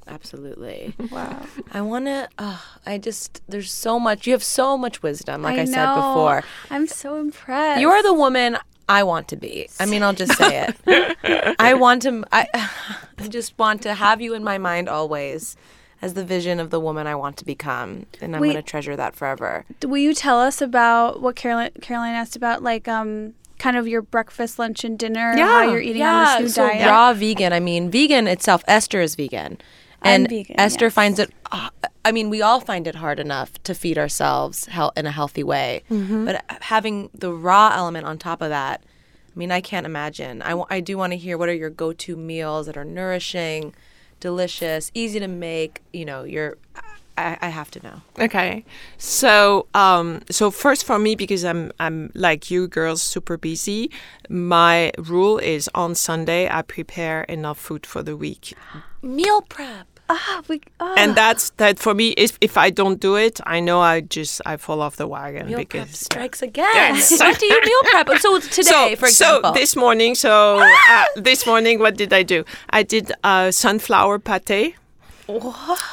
Absolutely. 0.09 0.95
wow. 1.11 1.43
I 1.73 1.81
want 1.83 2.07
to, 2.07 2.29
uh, 2.39 2.59
I 2.87 2.99
just, 2.99 3.43
there's 3.49 3.71
so 3.71 3.99
much, 3.99 4.27
you 4.27 4.33
have 4.33 4.43
so 4.43 4.77
much 4.77 5.03
wisdom, 5.03 5.43
like 5.43 5.59
I, 5.59 5.63
I 5.63 5.65
said 5.65 5.95
before. 5.95 6.43
I'm 6.71 6.87
so 6.87 7.17
impressed. 7.17 7.81
You 7.81 7.91
are 7.91 8.03
the 8.03 8.15
woman 8.15 8.59
I 8.89 9.03
want 9.03 9.29
to 9.29 9.37
be. 9.37 9.69
I 9.79 9.87
mean, 9.87 10.03
I'll 10.03 10.15
just 10.15 10.37
say 10.39 10.67
it. 10.67 11.57
I 11.59 11.75
want 11.75 12.03
to, 12.03 12.25
I, 12.33 12.47
I 13.19 13.29
just 13.29 13.59
want 13.59 13.83
to 13.83 13.95
have 13.95 14.21
you 14.21 14.35
in 14.35 14.43
my 14.43 14.57
mind 14.59 14.89
always 14.89 15.57
as 16.01 16.15
the 16.15 16.25
vision 16.25 16.59
of 16.61 16.71
the 16.71 16.81
woman 16.81 17.07
I 17.07 17.15
want 17.15 17.37
to 17.39 17.45
become. 17.45 18.07
And 18.21 18.35
I'm 18.35 18.43
going 18.43 18.55
to 18.55 18.63
treasure 18.63 18.97
that 18.97 19.15
forever. 19.15 19.65
Will 19.85 19.99
you 19.99 20.15
tell 20.15 20.41
us 20.41 20.63
about 20.63 21.21
what 21.21 21.37
Caroline 21.37 21.73
Caroline 21.83 22.15
asked 22.15 22.37
about, 22.37 22.63
like 22.63 22.89
um, 22.89 23.35
kind 23.59 23.77
of 23.77 23.87
your 23.89 24.03
breakfast, 24.03 24.59
lunch, 24.59 24.85
and 24.85 24.99
dinner? 24.99 25.37
how 25.37 25.63
you're 25.63 25.81
eating 25.81 26.03
on 26.03 26.43
this 26.43 26.57
new 26.59 26.63
so 26.65 26.69
diet. 26.69 26.87
raw 26.87 27.13
vegan. 27.13 27.53
I 27.53 27.61
mean, 27.61 27.91
vegan 27.91 28.27
itself. 28.27 28.63
Esther 28.69 29.01
is 29.01 29.15
vegan, 29.17 29.59
and 30.03 30.29
vegan, 30.29 30.59
Esther 30.59 30.87
yes. 30.87 30.95
finds 30.95 31.19
it. 31.19 31.31
uh, 31.53 31.71
I 32.05 32.13
mean, 32.13 32.31
we 32.31 32.41
all 32.41 32.61
find 32.61 32.87
it 32.87 32.95
hard 32.95 33.21
enough 33.21 33.63
to 33.65 33.75
feed 33.75 33.99
ourselves 33.99 34.67
hel- 34.67 34.93
in 34.97 35.05
a 35.07 35.11
healthy 35.11 35.43
way, 35.43 35.83
Mm-hmm. 35.91 36.25
but 36.25 36.45
having 36.63 37.11
the 37.13 37.33
raw 37.33 37.73
element 37.75 38.07
on 38.07 38.17
top 38.19 38.41
of 38.41 38.49
that. 38.49 38.83
I 38.85 39.39
mean, 39.39 39.53
I 39.53 39.61
can't 39.61 39.87
imagine. 39.87 40.41
I, 40.43 40.49
w- 40.51 40.67
I 40.71 40.81
do 40.81 40.97
want 40.99 41.13
to 41.13 41.17
hear 41.17 41.37
what 41.39 41.49
are 41.49 41.55
your 41.55 41.71
go-to 41.71 42.17
meals 42.17 42.67
that 42.67 42.77
are 42.77 42.85
nourishing, 42.85 43.73
delicious, 44.21 44.91
easy 44.95 45.21
to 45.21 45.29
make. 45.29 45.83
You 45.93 46.05
know, 46.07 46.25
you're. 46.25 46.57
I, 47.19 47.39
I 47.41 47.49
have 47.49 47.71
to 47.73 47.83
know. 47.83 48.01
Okay, 48.19 48.65
so 48.97 49.67
um, 49.75 50.21
so 50.31 50.51
first 50.51 50.85
for 50.85 50.99
me 50.99 51.15
because 51.15 51.45
I'm 51.45 51.73
I'm 51.81 52.11
like 52.15 52.51
you 52.51 52.69
girls 52.69 53.03
super 53.03 53.37
busy. 53.37 53.91
My 54.29 54.93
rule 54.99 55.39
is 55.39 55.69
on 55.75 55.95
Sunday 55.95 56.49
I 56.49 56.63
prepare 56.63 57.23
enough 57.25 57.59
food 57.59 57.87
for 57.87 58.03
the 58.03 58.17
week, 58.17 58.55
Meal 59.03 59.43
prep. 59.43 59.87
Ah, 60.11 60.43
we, 60.49 60.63
ah. 60.81 60.95
and 60.97 61.15
that's 61.15 61.51
that 61.59 61.79
for 61.79 61.93
me. 61.93 62.15
If 62.17 62.39
if 62.41 62.57
I 62.57 62.71
don't 62.71 62.99
do 62.99 63.17
it, 63.17 63.41
I 63.45 63.61
know 63.61 63.81
I 63.81 64.01
just 64.01 64.41
I 64.47 64.57
fall 64.57 64.81
off 64.81 64.97
the 64.97 65.07
wagon 65.07 65.49
Meal 65.49 65.57
prep 65.57 65.69
because 65.69 65.99
strikes 65.99 66.41
again. 66.41 66.67
Yes. 66.75 67.19
what 67.21 67.39
do 67.39 67.47
you 67.47 67.61
meal 67.61 67.83
prep? 67.91 68.19
So 68.19 68.39
today, 68.41 68.63
so, 68.63 68.97
for 68.97 69.07
example. 69.07 69.53
So 69.53 69.61
this 69.61 69.77
morning, 69.77 70.15
so 70.15 70.61
uh, 70.91 71.05
this 71.17 71.47
morning, 71.47 71.79
what 71.79 71.97
did 71.97 72.13
I 72.13 72.23
do? 72.23 72.45
I 72.71 72.83
did 72.85 73.13
uh, 73.23 73.51
sunflower 73.51 74.21
pate. 74.21 74.77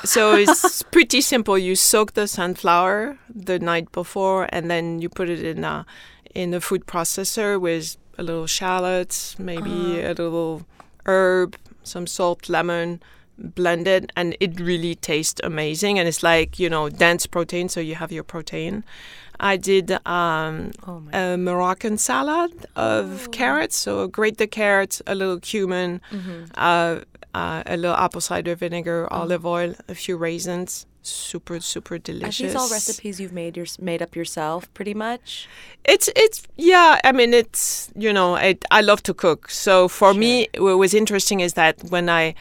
So 0.05 0.35
it's 0.35 0.81
pretty 0.83 1.21
simple. 1.21 1.57
You 1.57 1.75
soak 1.75 2.13
the 2.13 2.27
sunflower 2.27 3.17
the 3.33 3.59
night 3.59 3.91
before, 3.91 4.47
and 4.49 4.69
then 4.71 5.01
you 5.01 5.09
put 5.09 5.29
it 5.29 5.43
in 5.43 5.63
a 5.63 5.85
in 6.33 6.53
a 6.53 6.61
food 6.61 6.85
processor 6.85 7.59
with 7.59 7.97
a 8.17 8.23
little 8.23 8.47
shallots, 8.47 9.37
maybe 9.39 10.01
a 10.01 10.09
little 10.09 10.65
herb, 11.05 11.55
some 11.83 12.07
salt, 12.07 12.49
lemon, 12.49 13.01
blended, 13.37 14.11
and 14.15 14.35
it 14.39 14.59
really 14.59 14.95
tastes 14.95 15.41
amazing. 15.43 15.99
And 15.99 16.07
it's 16.07 16.23
like 16.23 16.59
you 16.59 16.69
know 16.69 16.89
dense 16.89 17.25
protein, 17.27 17.69
so 17.69 17.79
you 17.79 17.95
have 17.95 18.11
your 18.11 18.23
protein. 18.23 18.83
I 19.39 19.57
did 19.57 19.91
um, 20.07 20.71
Oh 20.87 21.03
a 21.11 21.35
Moroccan 21.37 21.97
salad 21.97 22.67
of 22.75 23.31
carrots. 23.31 23.75
So 23.75 24.07
grate 24.07 24.37
the 24.37 24.47
carrots, 24.47 25.01
a 25.07 25.13
little 25.15 25.39
cumin, 25.39 25.99
uh, 26.55 27.01
uh, 27.35 27.63
a 27.65 27.75
little 27.75 27.97
apple 27.97 28.21
cider 28.21 28.55
vinegar, 28.55 29.11
olive 29.11 29.45
oil, 29.45 29.75
a 29.89 29.95
few 29.95 30.15
raisins. 30.15 30.85
Super, 31.01 31.59
super 31.59 31.95
Are 31.95 31.99
delicious. 31.99 32.37
these 32.37 32.55
all 32.55 32.69
recipes 32.69 33.19
you've 33.19 33.33
made 33.33 33.57
your, 33.57 33.67
made 33.79 34.01
up 34.01 34.15
yourself, 34.15 34.73
pretty 34.73 34.93
much? 34.93 35.47
It's 35.83 36.09
it's 36.15 36.41
yeah. 36.55 36.99
I 37.03 37.11
mean, 37.11 37.33
it's 37.33 37.91
you 37.95 38.11
know, 38.13 38.35
it, 38.35 38.63
I 38.71 38.81
love 38.81 39.03
to 39.03 39.13
cook. 39.13 39.49
So 39.49 39.87
for 39.87 40.13
me, 40.13 40.47
what 40.57 40.77
was 40.77 40.93
interesting 40.93 41.41
is 41.41 41.53
that 41.53 41.75
when 41.89 42.09
I 42.09 42.33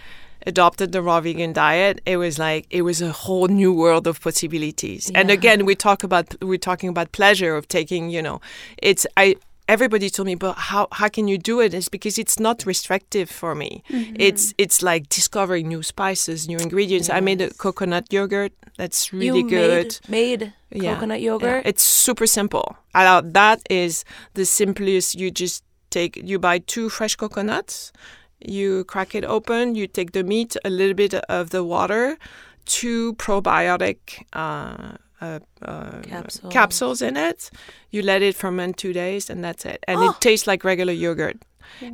adopted 0.47 0.93
the 0.93 1.03
raw 1.03 1.21
vegan 1.21 1.53
diet, 1.53 2.01
it 2.07 2.17
was 2.17 2.39
like 2.39 2.67
it 2.71 2.83
was 2.83 3.03
a 3.03 3.13
whole 3.13 3.49
new 3.49 3.73
world 3.73 4.07
of 4.07 4.21
possibilities. 4.21 5.11
And 5.15 5.31
again, 5.31 5.67
we 5.67 5.75
talk 5.75 6.05
about 6.05 6.27
we're 6.41 6.67
talking 6.71 6.89
about 6.89 7.13
pleasure 7.13 7.57
of 7.57 7.67
taking. 7.67 8.11
You 8.11 8.23
know, 8.23 8.41
it's 8.79 9.07
I. 9.17 9.37
Everybody 9.67 10.11
told 10.11 10.27
me, 10.27 10.35
but 10.35 10.55
how 10.71 10.89
how 10.93 11.09
can 11.09 11.27
you 11.27 11.39
do 11.39 11.61
it? 11.61 11.73
It's 11.73 11.89
because 11.89 12.19
it's 12.19 12.39
not 12.39 12.67
restrictive 12.67 13.31
for 13.31 13.55
me. 13.55 13.83
It's 13.89 14.53
it's 14.59 14.83
like 14.83 15.09
discovering 15.09 15.69
new 15.69 15.83
spices, 15.83 16.47
new 16.47 16.59
ingredients. 16.59 17.09
I 17.09 17.21
made 17.21 17.41
a 17.41 17.49
coconut 17.55 18.13
yogurt 18.13 18.53
that's 18.77 19.13
really 19.13 19.41
you 19.41 19.49
good. 19.49 19.99
Made, 20.09 20.43
made 20.43 20.53
Yeah, 20.83 20.95
coconut 20.95 21.21
yeah. 21.21 21.33
yogurt. 21.33 21.63
It's 21.65 21.83
super 21.83 22.27
simple. 22.27 22.77
Uh, 22.95 23.23
that 23.25 23.61
is 23.71 24.05
the 24.35 24.45
simplest. 24.45 25.15
You 25.15 25.31
just 25.31 25.65
take, 25.91 26.17
you 26.17 26.39
buy 26.39 26.59
two 26.59 26.89
fresh 26.91 27.17
coconuts, 27.17 27.93
you 28.41 28.85
crack 28.85 29.15
it 29.15 29.25
open, 29.25 29.75
you 29.77 29.87
take 29.87 30.13
the 30.13 30.25
meat, 30.25 30.57
a 30.65 30.71
little 30.71 30.95
bit 30.95 31.15
of 31.15 31.51
the 31.51 31.63
water, 31.65 32.19
two 32.67 33.15
probiotic 33.15 34.25
uh, 34.33 34.97
uh, 35.25 35.39
uh, 35.71 36.01
Capsules. 36.03 36.53
capsules 36.53 37.03
in 37.03 37.17
it. 37.17 37.51
You 37.91 38.03
let 38.03 38.21
it 38.23 38.35
ferment 38.37 38.77
two 38.77 38.93
days, 38.93 39.31
and 39.31 39.43
that's 39.45 39.65
it. 39.65 39.79
And 39.89 40.03
it 40.03 40.21
tastes 40.21 40.47
like 40.47 40.65
regular 40.65 40.93
yogurt. 40.93 41.37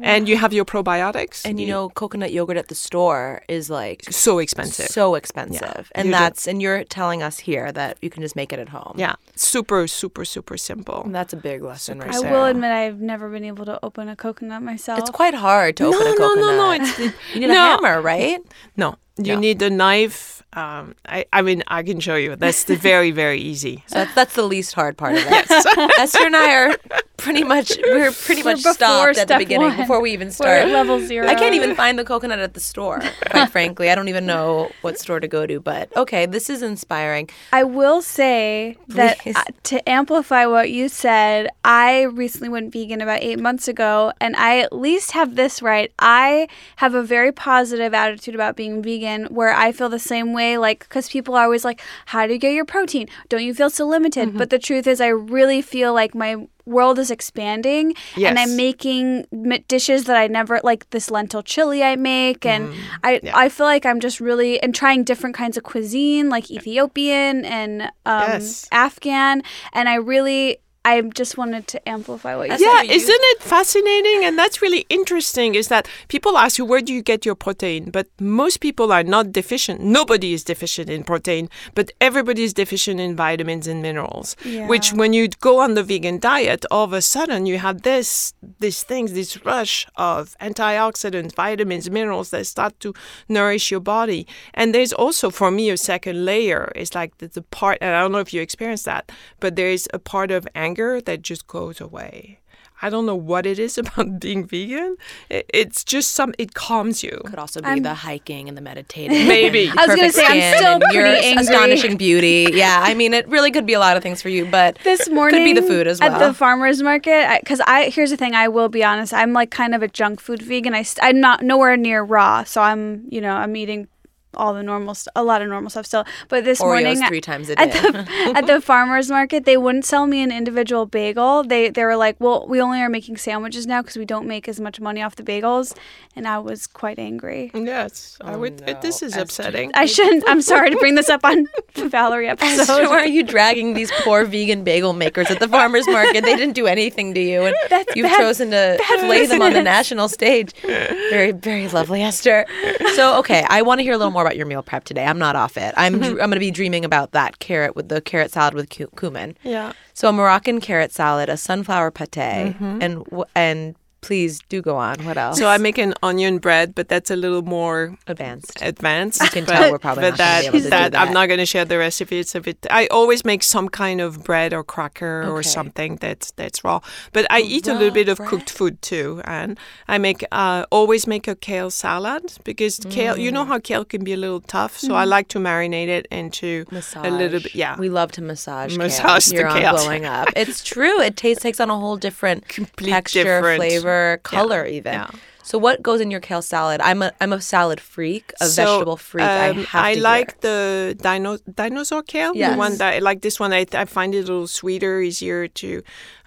And 0.03 0.29
you 0.29 0.37
have 0.37 0.53
your 0.53 0.65
probiotics. 0.65 1.45
and 1.49 1.59
you 1.61 1.67
know, 1.67 1.89
coconut 1.91 2.33
yogurt 2.33 2.57
at 2.57 2.67
the 2.69 2.75
store 2.75 3.41
is 3.49 3.71
like 3.71 4.03
so 4.11 4.39
expensive. 4.41 4.89
so 4.89 5.15
expensive. 5.15 5.91
And 5.95 6.07
You 6.09 6.13
do- 6.13 6.19
that's 6.19 6.49
and 6.49 6.61
you're 6.61 6.83
telling 6.85 7.23
us 7.23 7.39
here 7.39 7.71
that 7.73 7.97
you 8.03 8.11
can 8.11 8.21
just 8.23 8.35
make 8.37 8.53
it 8.53 8.59
at 8.59 8.69
home. 8.71 8.95
yeah, 8.99 9.15
super, 9.37 9.87
super, 9.87 10.25
super 10.25 10.57
simple. 10.59 11.03
And 11.05 11.15
that's 11.15 11.33
a 11.33 11.37
big 11.37 11.63
lesson 11.63 12.01
right 12.01 12.15
I 12.15 12.21
there. 12.21 12.33
will 12.33 12.45
admit 12.47 12.73
I've 12.73 13.01
never 13.01 13.29
been 13.31 13.45
able 13.45 13.65
to 13.67 13.79
open 13.83 14.09
a 14.09 14.17
coconut 14.17 14.61
myself. 14.63 14.99
It's 14.99 15.11
quite 15.23 15.35
hard 15.35 15.77
to 15.77 15.85
open 15.87 16.01
no, 16.01 16.07
a 16.07 16.11
no, 16.11 16.17
coconut. 16.17 16.57
no, 16.57 16.57
no, 16.57 16.71
It's 16.73 16.99
you 17.35 17.41
need 17.41 17.47
no. 17.49 17.55
a 17.55 17.69
hammer, 17.71 18.03
right? 18.03 18.41
No, 18.77 18.97
you 19.19 19.35
No. 19.35 19.41
need 19.41 19.63
a 19.63 19.71
knife. 19.71 20.40
Um, 20.53 20.95
I, 21.07 21.27
I 21.33 21.43
mean, 21.43 21.63
I 21.69 21.83
can 21.83 22.01
show 22.01 22.17
you. 22.17 22.35
That's 22.37 22.65
the 22.65 22.77
very, 22.77 23.11
very 23.11 23.41
easy. 23.41 23.85
So 23.91 23.99
that's, 23.99 24.15
that's 24.15 24.35
the 24.35 24.43
least 24.45 24.75
hard 24.75 24.97
part 24.97 25.15
of 25.17 25.23
it. 25.27 25.51
Esther 25.99 26.25
and 26.27 26.37
I 26.37 26.55
are 26.55 26.77
pretty 27.17 27.45
much 27.45 27.77
we're 27.85 28.13
pretty 28.13 28.43
We're 28.43 28.53
much 28.53 28.61
stopped 28.63 29.19
at 29.19 29.29
the 29.29 29.37
beginning 29.37 29.69
one. 29.69 29.77
before 29.77 30.01
we 30.01 30.13
even 30.13 30.29
We're 30.29 30.33
start. 30.33 30.59
at 30.63 30.69
level 30.69 31.01
zero. 31.01 31.27
I 31.27 31.35
can't 31.35 31.55
even 31.55 31.75
find 31.75 31.99
the 31.99 32.05
coconut 32.05 32.39
at 32.39 32.55
the 32.55 32.61
store, 32.61 33.01
quite 33.31 33.47
frankly. 33.57 33.91
I 33.91 33.95
don't 33.95 34.09
even 34.09 34.25
know 34.27 34.71
what 34.81 34.99
store 34.99 35.21
to 35.21 35.29
go 35.29 35.47
to, 35.47 35.61
but 35.61 35.95
okay, 35.97 36.25
this 36.27 36.49
is 36.49 36.63
inspiring. 36.63 37.29
I 37.53 37.65
will 37.65 38.01
say 38.01 38.77
that 38.89 39.19
uh, 39.27 39.43
to 39.65 39.87
amplify 39.89 40.47
what 40.47 40.71
you 40.71 40.89
said, 40.89 41.49
I 41.65 42.03
recently 42.05 42.49
went 42.49 42.73
vegan 42.73 43.01
about 43.03 43.21
eight 43.23 43.39
months 43.39 43.69
ago, 43.69 44.13
and 44.21 44.35
I 44.37 44.61
at 44.61 44.73
least 44.73 45.11
have 45.13 45.37
this 45.37 45.61
right. 45.61 45.93
I 45.99 46.49
have 46.77 46.95
a 46.95 47.03
very 47.03 47.33
positive 47.33 47.93
attitude 47.93 48.35
about 48.35 48.57
being 48.57 48.83
vegan, 48.83 49.27
where 49.27 49.53
I 49.53 49.73
feel 49.73 49.91
the 49.91 49.99
same 49.99 50.33
way, 50.33 50.40
like, 50.59 50.81
because 50.81 51.09
people 51.09 51.35
are 51.35 51.45
always 51.45 51.65
like, 51.65 51.81
How 52.07 52.27
do 52.27 52.33
you 52.33 52.39
get 52.39 52.53
your 52.53 52.65
protein? 52.65 53.09
Don't 53.29 53.45
you 53.45 53.55
feel 53.55 53.71
so 53.71 53.87
limited? 53.87 54.29
Mm-hmm. 54.31 54.39
But 54.39 54.51
the 54.51 54.59
truth 54.59 54.87
is, 54.87 55.01
I 55.01 55.09
really 55.09 55.63
feel 55.63 55.93
like 55.95 56.15
my 56.15 56.47
world 56.67 56.99
is 57.01 57.11
expanding 57.11 57.95
and 58.29 58.39
i'm 58.39 58.55
making 58.55 59.27
dishes 59.67 60.05
that 60.05 60.17
i 60.17 60.29
never 60.29 60.61
like 60.63 60.89
this 60.91 61.11
lentil 61.11 61.43
chili 61.43 61.83
i 61.83 61.97
make 61.97 62.47
and 62.47 62.73
i 63.03 63.19
i 63.35 63.49
feel 63.49 63.67
like 63.67 63.85
i'm 63.85 63.99
just 63.99 64.21
really 64.21 64.63
and 64.63 64.73
trying 64.73 65.03
different 65.03 65.35
kinds 65.35 65.57
of 65.57 65.65
cuisine 65.65 66.29
like 66.29 66.49
ethiopian 66.49 67.45
and 67.45 67.83
um 68.07 68.31
Yes. 68.39 68.69
afghan 68.71 69.43
and 69.73 69.89
i 69.89 69.95
really 69.97 70.59
i 70.85 71.01
just 71.03 71.37
wanted 71.37 71.67
to 71.67 71.89
amplify 71.89 72.35
what 72.37 72.49
you 72.49 72.57
said 72.59 72.65
Yeah, 72.65 72.83
isn't 72.83 73.23
it 73.33 73.43
fascinating? 73.43 74.25
And 74.25 74.39
that's 74.39 74.63
really 74.63 74.87
interesting 74.89 75.55
is 75.55 75.69
that 75.69 75.87
people 76.09 76.39
ask 76.39 76.57
you, 76.59 76.65
where 76.65 76.81
do 76.81 76.93
you 76.95 77.03
get 77.03 77.27
your 77.27 77.35
protein? 77.35 77.91
But 77.91 78.07
most 78.19 78.61
people 78.61 78.91
are 78.93 79.03
not 79.03 79.33
deficient. 79.33 79.81
Nobody 79.81 80.33
is 80.33 80.43
deficient 80.45 80.89
in 80.89 81.05
protein, 81.05 81.49
but 81.75 81.93
everybody 82.01 82.43
is 82.45 82.55
deficient 82.55 82.99
in 83.01 83.15
vitamins 83.15 83.67
and 83.67 83.83
minerals. 83.83 84.37
Which, 84.69 84.93
when 84.93 85.13
you 85.13 85.29
go 85.29 85.61
on 85.61 85.75
the 85.75 85.83
vegan 85.83 86.19
diet, 86.19 86.65
all 86.71 86.85
of 86.85 86.93
a 86.93 87.03
sudden 87.03 87.45
you 87.45 87.59
have 87.59 87.83
this, 87.83 88.33
these 88.61 88.83
things, 88.83 89.13
this 89.13 89.45
rush 89.45 89.87
of 89.97 90.37
antioxidants, 90.41 91.35
vitamins, 91.35 91.91
minerals 91.91 92.31
that 92.31 92.47
start 92.47 92.79
to 92.81 92.95
nourish 93.29 93.71
your 93.71 93.81
body. 93.81 94.27
And 94.55 94.75
there's 94.75 94.93
also, 94.93 95.29
for 95.31 95.51
me, 95.51 95.69
a 95.71 95.77
second 95.77 96.25
layer. 96.25 96.73
It's 96.75 96.95
like 96.95 97.19
the, 97.19 97.29
the 97.29 97.43
part, 97.43 97.79
and 97.81 97.95
I 97.95 98.01
don't 98.01 98.13
know 98.13 98.19
if 98.19 98.33
you 98.33 98.41
experience 98.41 98.85
that, 98.85 99.13
but 99.41 99.57
there 99.57 99.69
is 99.69 99.89
a 99.93 99.99
part 99.99 100.31
of 100.31 100.49
anger 100.55 100.70
that 100.75 101.23
just 101.23 101.47
goes 101.47 101.81
away. 101.81 102.41
I 102.83 102.89
don't 102.89 103.05
know 103.05 103.15
what 103.15 103.45
it 103.47 103.59
is 103.59 103.77
about 103.83 104.21
being 104.21 104.47
vegan. 104.47 104.97
It, 105.29 105.45
it's 105.53 105.85
just 105.85 106.13
some. 106.13 106.35
It 106.39 106.55
calms 106.55 107.03
you. 107.03 107.21
Could 107.27 107.39
also 107.39 107.61
be 107.61 107.81
the 107.81 107.95
hiking 107.95 108.49
and 108.49 108.57
the 108.57 108.63
meditating. 108.63 109.29
Maybe. 109.29 109.71
I 109.77 109.87
was 109.87 109.97
gonna 109.97 110.13
say, 110.13 110.25
I'm 110.25 110.57
still 110.57 110.75
and 110.75 110.83
your 110.93 111.05
pretty 111.05 111.27
angry. 111.27 111.43
astonishing 111.43 111.97
beauty. 111.97 112.49
Yeah, 112.53 112.81
I 112.83 112.95
mean, 112.95 113.13
it 113.13 113.29
really 113.29 113.51
could 113.51 113.67
be 113.67 113.75
a 113.75 113.79
lot 113.79 113.97
of 113.97 114.03
things 114.03 114.23
for 114.23 114.29
you, 114.29 114.47
but 114.47 114.79
this 114.83 115.09
morning 115.11 115.41
could 115.41 115.45
be 115.45 115.53
the 115.53 115.67
food 115.67 115.87
as 115.87 116.01
well. 116.01 116.13
at 116.13 116.19
the 116.19 116.33
farmers 116.33 116.83
market 116.83 117.41
because 117.41 117.61
I, 117.67 117.91
here's 117.91 118.11
the 118.11 118.17
thing 118.17 118.35
i 118.35 118.49
will 118.49 118.69
be 118.69 118.83
honest 118.83 119.13
i'm 119.13 119.33
like 119.33 119.51
kind 119.51 119.75
of 119.75 119.83
a 119.83 119.89
junk 119.89 120.21
food 120.21 120.43
vegan 120.43 120.75
I 120.75 120.85
i'm 121.03 121.21
not 121.21 121.43
nowhere 121.43 121.77
near 121.77 122.03
raw 122.03 122.45
so 122.45 122.61
i'm 122.61 123.07
you 123.11 123.21
know 123.21 123.35
i'm 123.35 123.55
eating 123.57 123.89
all 124.35 124.55
the 124.55 124.63
normal 124.63 124.95
st- 124.95 125.13
a 125.17 125.23
lot 125.25 125.43
of 125.43 125.49
normal 125.49 125.69
stuff 125.71 125.87
still 125.87 126.05
but 126.29 126.45
this 126.45 126.61
Oreos 126.61 126.67
morning 126.85 127.07
three 127.09 127.21
times 127.21 127.51
a 127.51 127.59
at 127.61 127.73
day. 127.73 127.81
the, 127.91 128.33
at 128.37 128.47
the 128.47 128.61
farmers 128.61 129.11
market 129.11 129.45
they 129.45 129.57
wouldn't 129.57 129.85
sell 129.85 130.07
me 130.07 130.23
an 130.23 130.31
individual 130.31 130.87
bagel 130.87 131.43
they 131.43 131.71
they 131.71 131.85
were 131.85 131.97
like 131.97 132.17
well 132.21 132.47
we 132.47 132.61
only 132.61 132.81
are 132.81 132.89
making 132.89 133.17
sandwiches 133.17 133.67
now 133.67 133.83
because 133.83 133.97
we 133.97 134.05
don't 134.05 134.27
make 134.27 134.49
as 134.49 134.61
much 134.61 134.81
money 134.81 135.03
off 135.03 135.17
the 135.17 135.23
bagels 135.23 135.77
and 136.15 136.29
i 136.29 136.39
was 136.39 136.67
quite 136.67 136.99
angry 136.99 137.51
Yes, 137.55 138.17
I 138.21 138.37
would. 138.37 138.63
Oh, 138.67 138.71
it- 138.71 138.81
this 138.83 139.03
is 139.03 139.17
upsetting. 139.17 139.71
i 139.75 139.85
shouldn't 139.87 140.25
i'm 140.29 140.43
sorry 140.43 140.71
to 140.71 140.77
bring 140.77 140.95
this 140.95 141.09
up 141.09 141.25
on 141.25 141.47
the 141.75 141.89
valerie 141.89 142.29
episode 142.29 142.65
So 142.65 142.89
why 142.91 143.01
are 143.01 143.07
you 143.07 143.23
dragging 143.25 143.75
these 143.75 143.91
poor 144.03 144.25
vegan 144.25 144.63
bagel 144.65 144.93
makers 144.93 145.31
at 145.31 145.41
the 145.41 145.49
farmers 145.49 145.87
market? 145.89 146.25
They 146.25 146.37
didn't 146.37 146.55
do 146.55 146.67
anything 146.67 147.15
to 147.15 147.21
you, 147.21 147.43
and 147.43 147.55
you've 147.97 148.05
bad- 148.07 148.19
chosen 148.19 148.51
to 148.51 148.79
lay 149.03 149.27
them 149.27 149.43
on 149.43 149.53
the 149.53 149.63
national 149.63 150.09
stage. 150.09 150.53
Very, 150.63 151.33
very 151.33 151.69
lovely, 151.69 152.03
Esther. 152.03 152.47
So, 152.95 153.19
okay, 153.21 153.45
I 153.49 153.63
want 153.63 153.79
to 153.79 153.83
hear 153.83 153.95
a 153.95 153.99
little 153.99 154.11
more 154.13 154.20
about 154.23 154.37
your 154.37 154.47
meal 154.47 154.63
prep 154.63 154.85
today. 154.85 155.05
I'm 155.05 155.19
not 155.19 155.37
off 155.37 155.57
it. 155.57 155.75
I'm 155.77 155.95
mm-hmm. 155.95 156.05
I'm 156.05 156.17
going 156.17 156.31
to 156.33 156.39
be 156.41 156.51
dreaming 156.51 156.85
about 156.85 157.13
that 157.13 157.39
carrot 157.39 157.77
with 157.77 157.89
the 157.89 158.01
carrot 158.01 158.31
salad 158.31 158.55
with 158.55 158.71
cu- 158.71 158.91
cumin. 158.97 159.37
Yeah. 159.43 159.73
So, 159.95 160.09
a 160.09 160.13
Moroccan 160.13 160.61
carrot 160.61 160.93
salad, 160.93 161.29
a 161.29 161.37
sunflower 161.37 161.91
pate, 161.91 162.11
mm-hmm. 162.11 162.79
and 162.81 163.25
and 163.35 163.77
please 164.01 164.41
do 164.49 164.63
go 164.63 164.77
on. 164.77 164.97
What 165.05 165.17
else? 165.17 165.39
So 165.39 165.47
I 165.49 165.59
make 165.59 165.79
an 165.79 165.95
onion 166.03 166.39
bread, 166.39 166.75
but 166.75 166.89
that's 166.89 167.11
a 167.11 167.17
little 167.17 167.43
more 167.43 167.97
advanced. 168.07 168.59
advanced. 168.63 169.23
You 169.23 169.29
can 169.29 169.45
but, 169.45 169.53
tell 169.53 169.71
we're 169.73 169.79
probably 169.79 170.03
but 170.03 170.11
not 170.11 170.19
that, 170.19 170.41
be 170.43 170.47
able 170.49 170.59
to 170.59 170.65
do 170.65 170.71
that, 170.71 170.93
that. 170.93 171.01
I'm 171.01 171.13
not 171.13 171.27
going 171.29 171.39
to 171.39 171.47
share 171.47 171.65
the 171.65 171.79
recipe. 171.79 172.19
It's 172.21 172.35
a 172.35 172.41
bit. 172.41 172.67
I 172.71 172.87
always 172.89 173.25
make 173.25 173.43
some 173.43 173.69
kind 173.69 174.01
of 174.01 174.25
bread 174.25 174.53
or 174.53 174.65
cracker 174.65 175.25
or 175.31 175.43
something 175.43 175.97
that's 175.97 176.31
that's 176.33 176.65
raw. 176.65 176.81
But 177.13 177.27
I 177.31 177.41
eat 177.41 177.67
a 177.69 177.75
little 177.75 177.91
bit 177.95 178.09
of 178.09 178.19
cooked 178.19 178.51
food 178.51 178.81
too, 178.83 179.21
and 179.25 179.59
I 179.89 179.99
make 179.99 180.25
uh, 180.33 180.65
always 180.71 181.07
make 181.07 181.27
a 181.29 181.35
kale 181.35 181.71
salad 181.71 182.23
because 182.45 182.79
kale. 182.91 183.17
You 183.19 183.31
Mm. 183.31 183.35
know 183.35 183.45
how 183.45 183.59
kale 183.59 183.85
can 183.85 184.03
be 184.05 184.13
a 184.13 184.17
little 184.17 184.41
tough, 184.41 184.77
so 184.79 184.95
I 184.95 185.05
like 185.05 185.29
to 185.29 185.39
marinate 185.39 185.89
it 185.89 186.07
into 186.11 186.65
Massage. 186.71 187.07
a 187.07 187.11
little 187.11 187.41
bit. 187.41 187.55
Yeah, 187.55 187.77
We 187.79 187.89
love 187.89 188.11
to 188.13 188.23
massage. 188.23 188.77
Massage 188.77 189.31
kale 189.31 189.43
the 189.43 189.49
on 189.49 189.61
kale. 189.61 189.73
blowing 189.75 190.05
up. 190.05 190.29
It's 190.37 190.63
true. 190.65 191.01
It 191.01 191.17
tastes 191.17 191.43
takes 191.43 191.61
on 191.61 191.71
a 191.71 191.79
whole 191.79 191.97
different 191.97 192.49
Complete 192.59 192.91
texture, 192.91 193.25
different- 193.25 193.59
flavor, 193.63 193.90
color, 194.23 194.63
even. 194.67 194.93
Yeah. 194.95 195.11
So 195.43 195.59
what 195.59 195.83
goes 195.83 196.01
in 196.01 196.11
your 196.15 196.21
kale 196.29 196.43
salad? 196.43 196.81
I'm 196.81 197.01
a 197.03 197.11
I'm 197.21 197.33
a 197.33 197.41
salad 197.41 197.81
freak, 197.81 198.27
a 198.41 198.47
So, 198.47 198.63
vegetable 198.65 198.97
freak. 198.97 199.25
I 199.27 199.49
um, 199.51 199.65
have 199.73 199.85
I 199.85 199.95
to 199.95 200.01
like 200.13 200.29
hear. 200.33 200.39
the 200.47 200.97
dino- 201.07 201.43
dinosaur 201.61 202.03
kale. 202.05 202.33
Yes. 202.37 202.53
The 202.53 202.59
one 202.59 202.77
that 202.79 202.95
I 202.95 202.99
like 203.01 203.21
this 203.27 203.41
one. 203.41 203.53
I, 203.53 203.67
I 203.73 203.85
find 203.87 204.15
it 204.15 204.19
a 204.19 204.21
little 204.33 204.47
sweeter, 204.47 205.01
easier 205.01 205.49
to. 205.61 205.83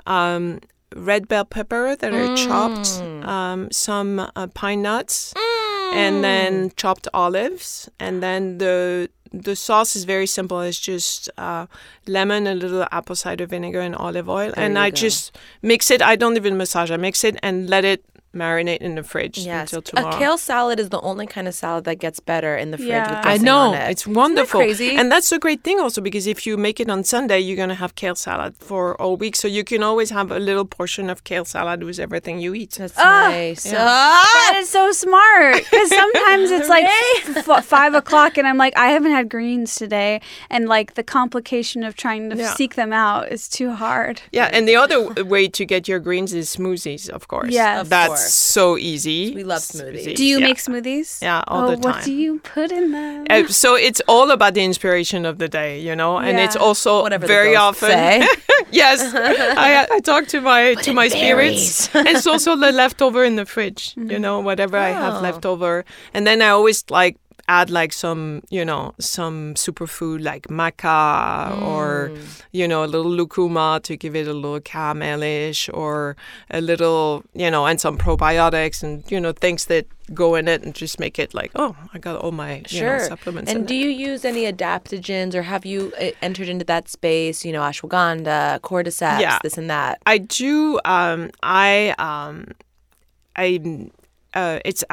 Um, 0.06 0.60
red 0.96 1.28
bell 1.28 1.46
pepper 1.46 1.96
that 1.96 2.14
are 2.14 2.36
chopped, 2.38 2.88
Mm. 3.02 3.26
um, 3.26 3.72
some 3.72 4.20
uh, 4.36 4.48
pine 4.54 4.82
nuts, 4.84 5.34
and 5.94 6.24
then 6.24 6.72
chopped 6.76 7.08
olives, 7.14 7.90
and 8.00 8.22
then 8.22 8.58
the 8.58 9.10
the 9.32 9.56
sauce 9.56 9.96
is 9.96 10.04
very 10.04 10.28
simple. 10.28 10.62
It's 10.62 10.80
just 10.80 11.30
uh, 11.38 11.66
lemon, 12.08 12.46
a 12.46 12.54
little 12.54 12.86
apple 12.92 13.16
cider 13.16 13.46
vinegar, 13.46 13.82
and 13.82 13.96
olive 13.96 14.30
oil, 14.30 14.54
and 14.56 14.78
I 14.78 14.90
go. 14.90 14.96
just 14.96 15.36
mix 15.62 15.90
it. 15.90 16.02
I 16.02 16.16
don't 16.16 16.36
even 16.36 16.58
massage. 16.58 16.92
I 16.92 16.98
mix 16.98 17.24
it 17.24 17.38
and 17.42 17.70
let 17.70 17.84
it 17.84 18.06
marinate 18.34 18.78
in 18.80 18.96
the 18.96 19.04
fridge 19.04 19.38
Yes, 19.38 19.74
until 19.74 20.06
a 20.08 20.18
kale 20.18 20.38
salad 20.38 20.80
is 20.80 20.90
the 20.90 21.00
only 21.02 21.28
kind 21.28 21.48
of 21.48 21.54
salad 21.54 21.84
that 21.86 21.96
gets 22.00 22.20
better 22.20 22.56
in 22.56 22.72
the 22.72 22.78
fridge. 22.78 22.90
Yeah. 22.90 23.18
with 23.20 23.26
I 23.28 23.34
I 23.34 23.38
know 23.38 23.58
on 23.72 23.76
it. 23.76 23.92
it's 23.92 24.06
wonderful, 24.08 24.60
crazy? 24.60 24.96
and 24.96 25.12
that's 25.12 25.32
a 25.32 25.40
great 25.40 25.64
thing 25.64 25.80
also 25.80 26.02
because 26.02 26.26
if 26.28 26.46
you 26.48 26.58
make 26.58 26.80
it 26.80 26.90
on 26.90 27.04
Sunday, 27.04 27.40
you're 27.40 27.58
gonna 27.58 27.76
have 27.76 27.96
kale 27.96 28.16
salad 28.16 28.56
for 28.58 29.00
all 29.02 29.18
week, 29.18 29.36
so 29.36 29.48
you 29.48 29.64
can 29.64 29.82
always 29.84 30.10
have 30.10 30.32
a 30.32 30.40
little 30.40 30.66
portion 30.66 31.10
of 31.10 31.24
kale 31.24 31.46
salad 31.46 31.84
with 31.84 32.00
everything 32.00 32.40
you 32.40 32.54
eat. 32.56 32.72
That's 32.72 32.94
Ah, 32.98 33.30
nice. 33.30 33.66
yeah. 33.72 33.78
Ah! 33.80 34.50
That 34.52 34.60
is 34.62 34.70
so 34.70 34.92
smart. 34.92 35.56
Because 35.74 35.90
sometimes 35.90 36.52
it's 36.52 36.70
like 36.70 36.86
f- 37.48 37.66
five 37.66 37.94
o'clock, 37.94 38.38
and 38.38 38.46
I'm 38.48 38.58
like, 38.58 38.76
I 38.78 38.88
haven't 38.96 39.12
had 39.12 39.28
greens 39.30 39.76
today, 39.76 40.22
and 40.50 40.68
like 40.68 40.94
the 40.96 41.04
complication 41.04 41.84
of 41.84 41.96
trying 41.96 42.30
to 42.30 42.36
Yeah. 42.38 42.54
seek 42.54 42.76
them 42.76 42.94
out 42.94 43.32
is 43.32 43.48
too 43.48 43.72
hard. 43.74 44.22
Yeah, 44.32 44.50
and 44.54 44.68
the 44.68 44.76
other 44.76 45.00
way 45.24 45.48
to 45.50 45.66
get 45.66 45.88
your 45.88 46.00
greens 46.00 46.34
is 46.34 46.56
smoothies, 46.56 47.10
of 47.10 47.28
course. 47.28 47.52
Yes. 47.52 47.82
Of 47.82 47.90
that's 47.90 48.08
course. 48.08 48.23
So 48.32 48.78
easy. 48.78 49.34
We 49.34 49.44
love 49.44 49.62
smoothies. 49.62 50.16
Do 50.16 50.24
you 50.26 50.40
Yeah. 50.40 50.46
make 50.48 50.58
smoothies? 50.58 51.22
Yeah, 51.22 51.44
all 51.48 51.64
oh, 51.66 51.70
the 51.72 51.76
time. 51.78 51.92
What 51.92 52.04
do 52.04 52.14
you 52.14 52.40
put 52.40 52.72
in 52.72 52.92
them? 52.92 53.26
Uh, 53.30 53.48
so 53.48 53.76
it's 53.76 54.02
all 54.08 54.32
about 54.32 54.54
the 54.54 54.64
inspiration 54.64 55.26
of 55.26 55.38
the 55.38 55.48
day, 55.48 55.80
you 55.80 55.96
know, 55.96 56.18
and 56.18 56.40
it's 56.40 56.56
also 56.56 57.02
Whatever 57.04 57.28
very 57.28 57.54
ghosts 57.54 57.84
often. 57.84 57.98
say. 57.98 58.28
yes, 58.72 59.00
I, 59.58 59.88
I 59.92 60.00
talk 60.00 60.28
to 60.28 60.42
my 60.42 60.76
to 60.76 60.94
my 60.94 61.08
spirits, 61.08 61.90
and 61.96 62.08
it's 62.12 62.28
also 62.28 62.56
the 62.56 62.72
leftover 62.72 63.24
in 63.24 63.36
the 63.36 63.46
fridge. 63.46 63.94
You 63.98 64.20
know, 64.20 64.40
whatever 64.40 64.78
I 64.78 64.90
have 64.90 65.16
Oh. 65.16 65.22
left 65.22 65.46
over, 65.46 65.84
and 66.14 66.26
then 66.28 66.42
I 66.42 66.50
always 66.50 66.84
like 66.90 67.18
add 67.50 67.70
like 67.70 67.92
some 67.92 68.42
you 68.50 68.64
know 68.64 68.94
some 69.00 69.54
superfood 69.56 70.24
like 70.24 70.48
maca 70.48 71.62
or 71.62 72.10
you 72.54 72.66
know 72.66 72.86
a 72.86 72.88
little 72.88 73.12
lucuma 73.12 73.82
to 73.84 73.98
give 73.98 74.16
it 74.16 74.28
a 74.28 74.34
little 74.34 74.62
caramelish 74.62 75.70
or 75.74 76.16
a 76.50 76.62
little 76.62 77.22
you 77.34 77.52
know 77.52 77.66
and 77.66 77.82
some 77.82 77.98
probiotics 77.98 78.82
and 78.82 79.04
you 79.12 79.20
know 79.20 79.34
things 79.34 79.66
that 79.66 79.86
go 80.14 80.36
in 80.36 80.48
it 80.48 80.64
and 80.64 80.74
just 80.74 81.00
make 81.00 81.20
it 81.20 81.34
like 81.34 81.52
oh 81.56 81.76
I 81.94 82.00
got 82.00 82.16
all 82.16 82.32
my 82.32 82.64
you 82.70 82.82
know, 82.82 82.98
Sure. 82.98 83.08
supplements 83.08 83.52
and 83.52 83.68
do 83.68 83.74
it. 83.74 83.78
you 83.78 83.90
use 83.90 84.24
any 84.24 84.44
adaptogens 84.52 85.34
or 85.36 85.42
have 85.44 85.66
you 85.66 85.92
uh, 86.00 86.12
entered 86.22 86.48
into 86.50 86.66
that 86.66 86.88
space? 86.90 87.44
You 87.46 87.52
know, 87.52 87.62
ashwagandha, 87.62 88.60
cordyceps, 88.62 89.20
Yeah. 89.22 89.40
this 89.44 89.58
and 89.58 89.70
that. 89.70 90.00
I 90.06 90.18
do. 90.18 90.80
Um, 90.86 91.32
I 91.42 91.94
um, 92.00 92.48
I. 93.36 93.60
Uh, 94.34 94.60
it's 94.66 94.84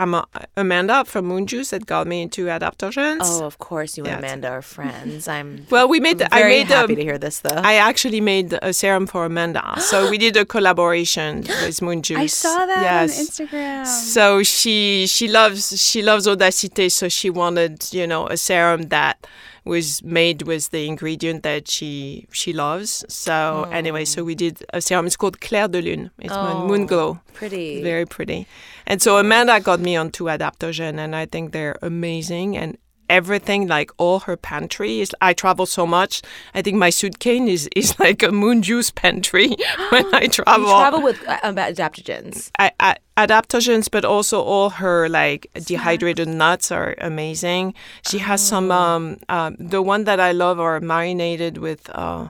Amanda 0.56 1.04
from 1.06 1.24
Moon 1.24 1.46
Juice 1.46 1.70
that 1.70 1.86
got 1.86 2.06
me 2.06 2.20
into 2.22 2.46
adaptogens. 2.46 3.20
Oh, 3.22 3.44
of 3.46 3.58
course, 3.58 3.96
you 3.96 4.04
and 4.04 4.12
Yes. 4.12 4.18
Amanda 4.18 4.48
are 4.50 4.62
friends. 4.62 5.26
I'm 5.28 5.66
well, 5.70 5.88
we 5.88 5.98
made. 6.00 6.20
I'm 6.22 6.28
I 6.32 6.40
very 6.40 6.50
made 6.58 6.66
happy 6.66 6.92
a, 6.92 6.96
to 6.96 7.02
hear 7.02 7.18
this, 7.18 7.40
though. 7.40 7.60
I 7.72 7.74
actually 7.74 8.20
made 8.20 8.58
a 8.60 8.72
serum 8.72 9.06
for 9.06 9.24
Amanda, 9.24 9.80
so 9.80 10.10
we 10.10 10.18
did 10.18 10.36
a 10.36 10.44
collaboration 10.44 11.40
with 11.62 11.80
Moon 11.80 12.02
Juice. 12.02 12.18
I 12.18 12.26
saw 12.26 12.66
that 12.66 12.82
yes. 12.82 13.18
on 13.18 13.26
Instagram. 13.26 13.86
So 13.86 14.42
she 14.42 15.06
she 15.06 15.26
loves 15.28 15.80
she 15.80 16.02
loves 16.02 16.26
Odacité, 16.26 16.90
so 16.90 17.08
she 17.08 17.30
wanted 17.30 17.92
you 17.92 18.06
know 18.06 18.26
a 18.26 18.36
serum 18.36 18.82
that 18.88 19.26
was 19.64 20.02
made 20.02 20.42
with 20.42 20.70
the 20.70 20.86
ingredient 20.86 21.42
that 21.42 21.68
she 21.68 22.26
she 22.32 22.52
loves. 22.52 23.04
So 23.08 23.66
oh. 23.66 23.70
anyway, 23.70 24.04
so 24.04 24.24
we 24.24 24.34
did 24.34 24.64
a 24.72 24.80
serum. 24.80 25.06
It's 25.06 25.16
called 25.16 25.40
Clair 25.40 25.68
de 25.68 25.82
Lune. 25.82 26.10
It's 26.18 26.34
moon, 26.34 26.56
oh, 26.56 26.66
moon 26.66 26.86
glow. 26.86 27.20
Pretty. 27.34 27.82
Very 27.82 28.06
pretty. 28.06 28.46
And 28.86 29.00
so 29.02 29.18
Amanda 29.18 29.60
got 29.60 29.80
me 29.80 29.96
onto 29.96 30.24
adaptogen, 30.24 30.98
and 30.98 31.14
I 31.14 31.26
think 31.26 31.52
they're 31.52 31.78
amazing. 31.82 32.56
And 32.56 32.78
everything, 33.10 33.66
like 33.66 33.90
all 33.98 34.20
her 34.20 34.36
pantry, 34.36 35.00
is. 35.00 35.10
I 35.20 35.34
travel 35.34 35.66
so 35.66 35.86
much. 35.86 36.22
I 36.54 36.62
think 36.62 36.76
my 36.78 36.90
suitcase 36.90 37.48
is 37.48 37.68
is 37.76 37.98
like 37.98 38.22
a 38.22 38.32
moon 38.32 38.62
juice 38.62 38.90
pantry 38.90 39.48
when 39.90 40.14
I 40.14 40.26
travel. 40.38 40.66
you 40.66 40.72
travel 40.72 41.02
with 41.02 41.28
uh, 41.28 41.38
um, 41.42 41.56
adaptogens. 41.56 42.50
I, 42.58 42.72
I, 42.80 42.96
adaptogens, 43.16 43.90
but 43.90 44.04
also 44.04 44.40
all 44.40 44.70
her 44.70 45.08
like 45.08 45.50
dehydrated 45.66 46.28
nuts 46.28 46.70
are 46.70 46.94
amazing. 46.98 47.74
She 48.08 48.18
has 48.18 48.40
some. 48.40 48.70
Oh. 48.70 48.80
Um, 48.80 49.16
um, 49.28 49.56
the 49.58 49.82
one 49.82 50.04
that 50.04 50.20
I 50.20 50.32
love 50.32 50.58
are 50.60 50.80
marinated 50.80 51.58
with 51.58 51.90
uh, 51.90 52.28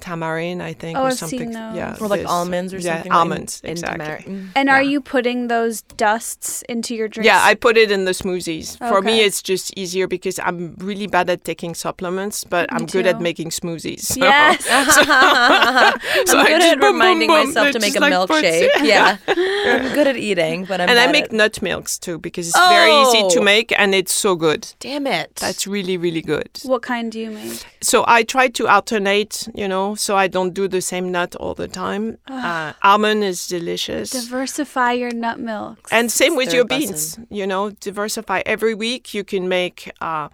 tamarind, 0.00 0.62
I 0.62 0.72
think, 0.74 0.98
Oh, 0.98 1.02
or 1.02 1.06
I've 1.08 1.14
something. 1.18 1.38
seen 1.38 1.52
those. 1.52 1.76
Yeah, 1.76 1.96
Or 2.00 2.08
like 2.08 2.22
this- 2.22 2.30
almonds 2.30 2.74
or 2.74 2.78
yeah, 2.78 2.94
something. 2.94 3.10
like- 3.12 3.18
almonds, 3.18 3.60
in 3.64 3.70
exactly. 3.70 3.98
tamar- 4.04 4.20
Mm. 4.26 4.48
and 4.56 4.68
are 4.68 4.82
you 4.82 5.00
putting 5.00 5.48
those 5.48 5.82
dusts 5.96 6.62
into 6.68 6.94
your 6.94 7.08
drinks? 7.08 7.26
Yeah, 7.26 7.40
I 7.42 7.54
put 7.54 7.76
it 7.76 7.90
in 7.90 8.04
the 8.04 8.10
smoothies. 8.12 8.76
For 8.78 9.00
me, 9.00 9.20
it's 9.20 9.40
just 9.42 9.72
easier 9.76 10.06
because 10.06 10.38
I'm 10.44 10.74
really 10.78 11.06
bad 11.06 11.30
at 11.30 11.44
taking 11.44 11.74
supplements, 11.74 12.44
but 12.44 12.68
I'm 12.72 12.86
good 12.86 13.06
at 13.06 13.20
making 13.20 13.50
smoothies. 13.50 14.00
So- 14.00 14.20
Yes. 14.20 14.64
so 16.30 16.38
I'm 16.38 16.46
I 16.46 16.48
good 16.48 16.60
just 16.60 16.72
at 16.72 16.80
boom, 16.80 16.80
boom, 16.80 17.00
reminding 17.00 17.28
boom, 17.28 17.46
myself 17.46 17.70
to 17.72 17.78
make 17.80 17.96
a 17.96 18.00
just 18.00 18.10
like 18.10 18.28
puts- 18.28 18.42
milkshake. 18.42 18.68
Yeah. 18.82 19.16
I'm 19.28 19.94
good 19.94 20.06
at 20.06 20.16
eating, 20.16 20.64
but 20.64 20.80
I'm 20.80 20.88
And 20.90 20.98
I 20.98 21.06
make 21.10 21.24
at- 21.24 21.32
nut 21.32 21.62
milks 21.62 21.98
too 21.98 22.18
because 22.18 22.48
it's 22.48 22.58
very 22.58 22.92
easy 23.02 23.22
to 23.34 23.40
Oh. 23.40 23.42
make 23.42 23.72
and 23.78 23.94
it's 23.94 24.12
so 24.12 24.34
good. 24.36 24.62
Damn 24.80 25.06
it. 25.06 25.36
That's 25.36 25.66
really, 25.66 25.96
really 25.96 26.22
good. 26.22 26.50
what 26.64 26.82
kind 26.82 27.10
do 27.12 27.18
you 27.20 27.30
make? 27.30 27.64
So 27.80 28.04
I 28.06 28.22
try 28.24 28.48
to 28.58 28.66
alternate, 28.68 29.48
you 29.54 29.68
know, 29.68 29.83
know, 29.84 29.94
so 29.94 30.16
I 30.16 30.28
don't 30.28 30.54
do 30.54 30.68
the 30.68 30.80
same 30.80 31.10
nut 31.12 31.34
all 31.36 31.54
the 31.54 31.68
time. 31.68 32.18
Uh, 32.26 32.72
almond 32.82 33.24
is 33.24 33.46
delicious. 33.46 34.10
Diversify 34.10 34.92
your 34.92 35.10
nut 35.10 35.38
milks. 35.38 35.92
and 35.92 36.10
same 36.10 36.36
with 36.36 36.48
third 36.48 36.54
your 36.54 36.64
lesson. 36.64 36.88
beans, 36.88 37.18
you 37.30 37.46
know, 37.46 37.70
diversify. 37.70 38.42
Every 38.46 38.74
week 38.74 39.14
you 39.14 39.24
can 39.24 39.48
make 39.48 39.90
uh, 40.00 40.28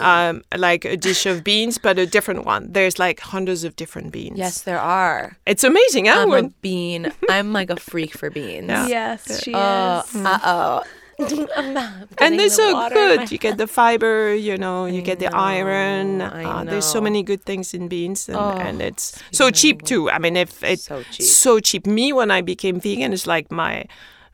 um, 0.00 0.42
like 0.56 0.84
a 0.84 0.96
dish 0.96 1.26
of 1.26 1.44
beans, 1.44 1.78
but 1.78 1.98
a 1.98 2.06
different 2.06 2.44
one. 2.44 2.72
There's 2.72 2.98
like 2.98 3.20
hundreds 3.20 3.64
of 3.64 3.76
different 3.76 4.12
beans. 4.12 4.38
Yes, 4.38 4.62
there 4.62 4.80
are. 4.80 5.36
It's 5.46 5.64
amazing. 5.64 6.06
Huh? 6.06 6.20
I'm 6.22 6.32
a 6.32 6.48
bean. 6.62 7.12
I'm 7.30 7.52
like 7.52 7.70
a 7.70 7.76
freak 7.76 8.12
for 8.16 8.30
beans. 8.30 8.68
Yeah. 8.68 8.86
yes, 8.86 9.42
she 9.42 9.52
Uh 9.54 10.02
is. 10.04 10.16
Uh 10.16 10.38
oh. 10.44 10.82
and 12.20 12.38
they're 12.38 12.48
so 12.50 12.88
good. 12.90 13.30
You 13.32 13.38
get 13.38 13.56
the 13.62 13.66
fiber, 13.66 14.34
you 14.34 14.56
know, 14.58 14.86
you 14.86 15.00
get 15.02 15.18
the 15.18 15.34
iron. 15.34 16.18
know, 16.18 16.30
I 16.32 16.44
Uh, 16.44 16.64
there's 16.64 16.84
so 16.84 17.00
many 17.00 17.22
good 17.22 17.42
things 17.44 17.72
in 17.74 17.88
beans, 17.88 18.28
and, 18.28 18.36
Oh, 18.36 18.58
and 18.60 18.82
it's 18.82 19.16
so 19.32 19.50
cheap 19.50 19.82
too. 19.82 20.10
I 20.10 20.18
mean, 20.18 20.36
if 20.36 20.62
it's 20.62 20.84
So 20.84 21.02
cheap. 21.10 21.26
so 21.26 21.60
cheap. 21.60 21.86
Me, 21.86 22.12
when 22.12 22.30
I 22.30 22.42
became 22.42 22.80
vegan, 22.80 23.12
it's 23.12 23.26
like 23.26 23.50
my 23.50 23.84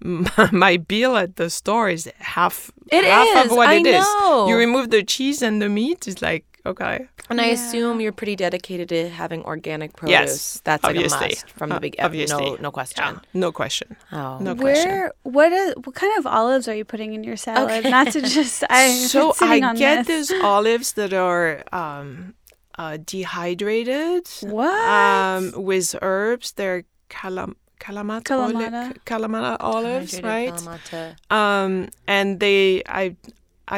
my 0.53 0.77
bill 0.79 1.17
at 1.17 1.37
the 1.37 1.49
store 1.49 1.89
is 1.89 2.11
half 2.19 2.71
It 2.91 3.05
half 3.05 3.47
is, 3.47 3.51
of 3.53 3.57
what 3.57 3.69
I 3.69 3.75
it 3.75 3.87
is. 3.87 4.03
know. 4.03 4.49
You 4.49 4.57
remove 4.57 4.91
the 4.91 5.03
cheese 5.05 5.43
and 5.43 5.63
the 5.63 5.69
meat, 5.69 6.07
it's 6.09 6.21
like 6.23 6.45
okay. 6.67 7.07
And 7.31 7.41
I 7.41 7.47
assume 7.47 8.01
you're 8.01 8.13
pretty 8.13 8.37
dedicated 8.37 8.89
to 8.91 9.09
having 9.09 9.43
organic 9.45 9.97
produce. 9.97 10.13
Yes, 10.13 10.61
That's 10.65 10.83
like 10.85 10.97
obviously. 10.97 11.27
a 11.27 11.29
must 11.31 11.51
from 11.51 11.69
the 11.71 11.77
Uh, 11.77 11.79
beginning. 11.81 12.05
obviously. 12.05 12.45
No, 12.45 12.57
no 12.57 12.71
question. 12.71 13.05
Yeah, 13.05 13.19
no 13.35 13.53
question. 13.53 13.97
Oh. 14.13 14.39
No 14.41 14.55
question. 14.55 14.91
Where 14.91 15.13
what 15.23 15.53
is 15.53 15.75
what 15.85 15.95
kind 15.95 16.13
of 16.19 16.27
olives 16.27 16.69
are 16.69 16.75
you 16.75 16.85
putting 16.85 17.15
in 17.15 17.25
your 17.25 17.37
salad? 17.37 17.85
Not 17.85 18.13
to 18.13 18.21
just 18.23 18.65
I 18.71 18.93
so 18.93 19.33
I 19.41 19.61
on 19.61 19.77
get 19.77 20.07
this. 20.07 20.29
these 20.29 20.43
olives 20.43 20.93
that 20.93 21.13
are 21.13 21.63
um, 21.73 22.35
uh, 22.79 22.99
dehydrated. 23.05 24.29
What? 24.43 24.89
Um, 24.89 25.53
with 25.57 25.95
herbs. 26.03 26.53
They're 26.53 26.85
calam- 27.11 27.57
Kalamata, 27.81 28.31
oli- 28.39 28.55
Kalamata. 28.65 28.97
Kalamata 29.05 29.57
olives, 29.61 30.15
Hydrated 30.15 30.25
right? 30.25 30.53
Kalamata. 30.55 31.17
Um, 31.31 31.89
and 32.07 32.39
they, 32.39 32.83
I, 32.87 33.17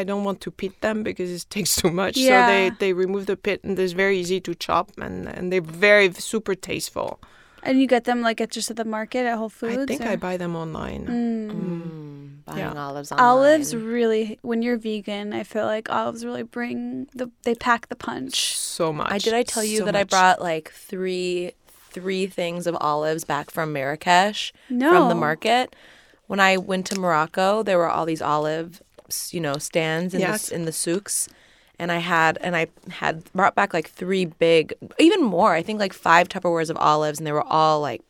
I 0.00 0.02
don't 0.04 0.24
want 0.28 0.40
to 0.42 0.50
pit 0.50 0.74
them 0.80 1.02
because 1.02 1.30
it 1.30 1.46
takes 1.50 1.76
too 1.80 1.90
much. 1.90 2.16
Yeah. 2.16 2.46
So 2.46 2.52
they, 2.52 2.62
they 2.82 2.92
remove 2.92 3.24
the 3.26 3.36
pit, 3.36 3.60
and 3.64 3.78
it's 3.78 3.92
very 4.04 4.16
easy 4.18 4.40
to 4.40 4.52
chop, 4.54 4.86
and, 4.98 5.28
and 5.28 5.44
they're 5.52 5.60
very 5.88 6.12
super 6.12 6.54
tasteful. 6.54 7.10
and 7.66 7.80
you 7.80 7.86
get 7.86 8.04
them 8.04 8.20
like 8.28 8.40
at 8.44 8.50
just 8.50 8.70
at 8.70 8.76
the 8.76 8.84
market 8.98 9.22
at 9.30 9.38
Whole 9.38 9.48
Foods. 9.60 9.78
I 9.84 9.86
think 9.86 10.02
or- 10.02 10.08
I 10.14 10.16
buy 10.16 10.36
them 10.36 10.54
online. 10.64 11.02
Mm, 11.06 12.44
buying 12.44 12.58
Yeah. 12.58 12.74
olives 12.86 13.10
online. 13.12 13.26
Olives 13.26 13.74
really 13.74 14.38
when 14.42 14.60
you're 14.64 14.76
vegan, 14.76 15.32
I 15.32 15.44
feel 15.44 15.64
like 15.74 15.88
olives 15.90 16.24
really 16.28 16.42
bring 16.42 17.06
the 17.14 17.30
they 17.46 17.54
pack 17.54 17.88
the 17.88 17.96
punch. 17.96 18.36
So 18.58 18.92
much. 18.92 19.10
I 19.10 19.18
did 19.18 19.32
I 19.34 19.42
tell 19.44 19.64
you 19.64 19.78
so 19.78 19.84
that 19.86 19.96
I 19.96 20.04
brought 20.04 20.42
like 20.42 20.70
three 20.72 21.52
three 21.96 22.26
things 22.26 22.66
of 22.66 22.76
olives 22.80 23.24
back 23.24 23.50
from 23.50 23.72
Marrakesh 23.72 24.52
from 24.68 25.08
the 25.08 25.14
market. 25.14 25.74
When 26.26 26.40
I 26.40 26.56
went 26.56 26.86
to 26.90 26.98
Morocco, 26.98 27.62
there 27.62 27.78
were 27.78 27.88
all 27.94 28.06
these 28.06 28.22
olive, 28.22 28.68
s- 28.76 28.82
you 29.30 29.40
know, 29.40 29.54
stands 29.58 30.14
in 30.14 30.20
Yes. 30.20 30.48
the 30.48 30.54
in 30.56 30.64
the 30.64 30.72
souks, 30.72 31.28
and 31.78 31.90
I 31.92 31.98
had 31.98 32.38
and 32.40 32.56
I 32.56 32.68
had 32.90 33.24
brought 33.32 33.54
back 33.54 33.74
like 33.74 33.88
three 33.88 34.24
big, 34.24 34.74
even 34.98 35.22
more. 35.22 35.52
I 35.54 35.62
think 35.62 35.78
like 35.80 35.92
five 35.92 36.28
Tupperwares 36.28 36.70
of 36.70 36.76
olives, 36.78 37.18
and 37.18 37.26
they 37.26 37.32
were 37.32 37.42
all 37.46 37.80
like 37.80 38.02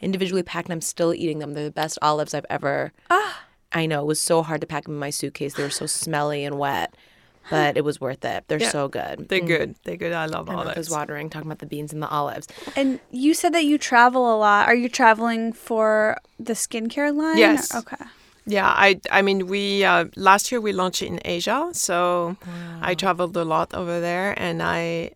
individually 0.00 0.42
packed. 0.42 0.68
And 0.68 0.72
I'm 0.74 0.80
still 0.80 1.12
eating 1.14 1.38
them. 1.40 1.54
They're 1.54 1.64
the 1.64 1.70
best 1.70 1.98
olives 2.02 2.34
I've 2.34 2.46
ever. 2.50 2.92
Ah. 3.10 3.44
I 3.72 3.84
know 3.84 4.00
it 4.00 4.06
was 4.06 4.20
so 4.20 4.42
hard 4.42 4.60
to 4.62 4.66
pack 4.66 4.84
them 4.84 4.94
in 4.94 4.98
my 5.00 5.10
suitcase. 5.10 5.54
They 5.54 5.62
were 5.62 5.68
so 5.70 5.84
smelly 5.84 6.42
and 6.44 6.58
wet, 6.58 6.94
but 7.50 7.76
it 7.76 7.84
was 7.84 8.00
worth 8.00 8.24
it. 8.24 8.44
They're 8.48 8.58
Yeah. 8.60 8.70
so 8.70 8.88
good. 8.88 9.28
They're 9.28 9.40
good. 9.40 9.74
They're 9.84 9.96
good. 9.96 10.12
I 10.14 10.24
love 10.24 10.46
mouth 10.46 10.56
olives. 10.66 10.78
is 10.78 10.90
watering 10.90 11.28
talking 11.28 11.48
about 11.48 11.58
the 11.58 11.66
beans 11.66 11.92
and 11.92 12.02
the 12.02 12.08
olives. 12.08 12.46
And 12.76 12.98
you 13.10 13.34
said 13.34 13.52
that 13.52 13.64
you 13.64 13.76
travel 13.76 14.34
a 14.34 14.38
lot. 14.38 14.68
Are 14.68 14.74
you 14.74 14.88
traveling 14.88 15.52
for 15.52 16.16
the 16.40 16.54
skincare 16.54 17.14
line? 17.14 17.36
Yes. 17.36 17.74
Okay. 17.74 18.02
Yeah, 18.48 18.66
I 18.66 18.98
I 19.10 19.20
mean 19.20 19.46
we 19.46 19.84
uh, 19.84 20.06
last 20.16 20.50
year 20.50 20.60
we 20.60 20.72
launched 20.72 21.02
in 21.02 21.20
Asia, 21.24 21.68
so 21.72 22.36
I 22.80 22.94
traveled 22.94 23.36
a 23.36 23.44
lot 23.44 23.74
over 23.74 24.00
there, 24.00 24.34
and 24.40 24.62
I 24.62 25.12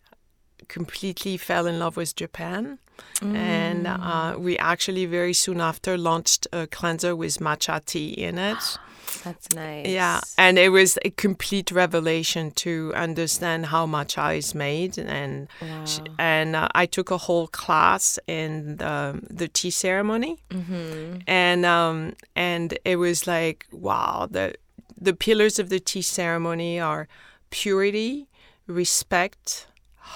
completely 0.68 1.38
fell 1.38 1.66
in 1.66 1.78
love 1.78 1.96
with 1.96 2.14
Japan. 2.14 2.78
And 3.22 3.86
uh, 3.86 4.34
we 4.38 4.58
actually 4.58 5.06
very 5.06 5.32
soon 5.32 5.60
after 5.60 5.96
launched 5.96 6.48
a 6.52 6.66
cleanser 6.66 7.14
with 7.14 7.38
matcha 7.38 7.84
tea 7.84 8.08
in 8.08 8.36
it. 8.38 8.78
That's 9.24 9.50
nice. 9.54 9.86
Yeah, 9.86 10.20
and 10.36 10.58
it 10.58 10.70
was 10.70 10.98
a 11.04 11.10
complete 11.10 11.70
revelation 11.70 12.50
to 12.64 12.92
understand 12.96 13.66
how 13.66 13.86
matcha 13.86 14.36
is 14.36 14.54
made, 14.54 14.98
and 14.98 15.46
sh- 15.84 16.00
and 16.18 16.56
uh, 16.56 16.68
I 16.74 16.86
took 16.86 17.10
a 17.12 17.18
whole 17.18 17.46
class 17.46 18.18
in 18.26 18.78
the, 18.78 19.20
the 19.30 19.46
tea 19.48 19.70
ceremony, 19.70 20.38
Mm-hmm. 20.50 21.18
and 21.28 21.64
um, 21.66 22.14
and 22.34 22.76
it 22.84 22.96
was 22.96 23.26
like 23.26 23.66
wow, 23.70 24.26
the 24.30 24.54
the 25.00 25.12
pillars 25.14 25.58
of 25.60 25.68
the 25.68 25.78
tea 25.80 26.02
ceremony 26.02 26.80
are 26.80 27.06
purity, 27.50 28.28
respect, 28.66 29.66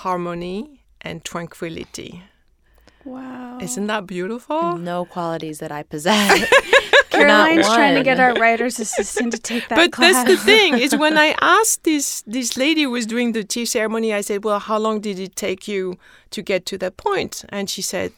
harmony, 0.02 0.82
and 1.00 1.24
tranquility. 1.24 2.22
Wow. 3.06 3.58
Isn't 3.60 3.86
that 3.86 4.06
beautiful? 4.06 4.76
No 4.76 5.04
qualities 5.04 5.60
that 5.60 5.72
I 5.72 5.84
possess. 5.84 6.44
Caroline's 7.10 7.66
trying 7.66 7.94
to 7.94 8.02
get 8.02 8.20
our 8.20 8.34
writer's 8.34 8.78
assistant 8.78 9.32
to 9.32 9.38
take 9.38 9.68
that 9.68 9.76
but 9.76 9.92
class. 9.92 10.12
that's 10.12 10.28
the 10.28 10.36
thing 10.36 10.78
is 10.78 10.94
when 10.94 11.16
I 11.26 11.34
asked 11.40 11.84
this 11.84 12.22
this 12.26 12.56
lady 12.56 12.82
who 12.82 12.90
was 12.90 13.06
doing 13.06 13.32
the 13.32 13.44
tea 13.44 13.64
ceremony, 13.64 14.12
I 14.12 14.20
said, 14.20 14.44
"Well, 14.44 14.58
how 14.58 14.78
long 14.78 15.00
did 15.00 15.18
it 15.18 15.34
take 15.36 15.66
you 15.66 15.96
to 16.30 16.42
get 16.42 16.66
to 16.66 16.78
that 16.78 16.96
point?" 16.98 17.44
And 17.48 17.70
she 17.70 17.80
said, 17.80 18.12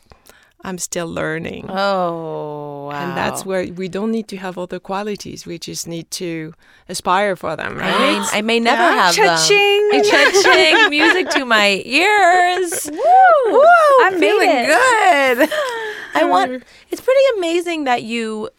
"I'm 0.62 0.78
still 0.78 1.06
learning." 1.06 1.66
oh, 1.68 2.88
wow. 2.90 2.90
And 2.90 3.16
that's 3.16 3.44
where 3.44 3.66
we 3.72 3.88
don't 3.88 4.10
need 4.10 4.28
to 4.28 4.36
have 4.36 4.58
all 4.58 4.66
the 4.66 4.80
qualities. 4.80 5.46
We 5.46 5.58
just 5.58 5.86
need 5.86 6.10
to 6.12 6.54
aspire 6.88 7.36
for 7.36 7.56
them, 7.56 7.78
I 7.78 7.80
right? 7.80 8.18
may, 8.20 8.38
I 8.38 8.40
may 8.42 8.60
never 8.60 8.82
Yeah. 8.82 8.94
have 8.94 9.16
them. 9.16 9.24
Cha-ching. 9.26 10.02
Cha-ching. 10.04 10.90
Music 10.98 11.28
to 11.30 11.44
my 11.44 11.82
ears. 11.84 12.90
Woo! 12.90 13.64
I'm 14.02 14.18
feeling 14.18 14.50
it. 14.50 14.66
good. 14.66 15.48
I 16.14 16.24
want. 16.24 16.62
It's 16.90 17.00
pretty 17.00 17.20
amazing 17.36 17.84
that 17.84 18.02
you 18.02 18.50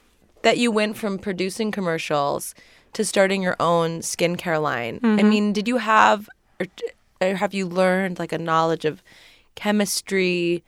that 0.42 0.58
you 0.58 0.72
went 0.72 0.98
from 0.98 1.20
producing 1.20 1.72
commercials 1.72 2.56
to 2.94 3.04
starting 3.04 3.42
your 3.42 3.56
own 3.60 4.00
skincare 4.00 4.62
line. 4.62 5.00
I 5.04 5.08
mm-hmm. 5.08 5.30
mean, 5.30 5.54
did 5.54 5.68
you 5.68 5.78
have 5.78 6.30
or, 6.60 6.68
or 7.22 7.36
have 7.36 7.54
you 7.54 7.68
learned 7.68 8.20
like 8.20 8.32
a 8.32 8.38
knowledge 8.38 8.86
of 8.86 9.04
chemistry, 9.56 10.64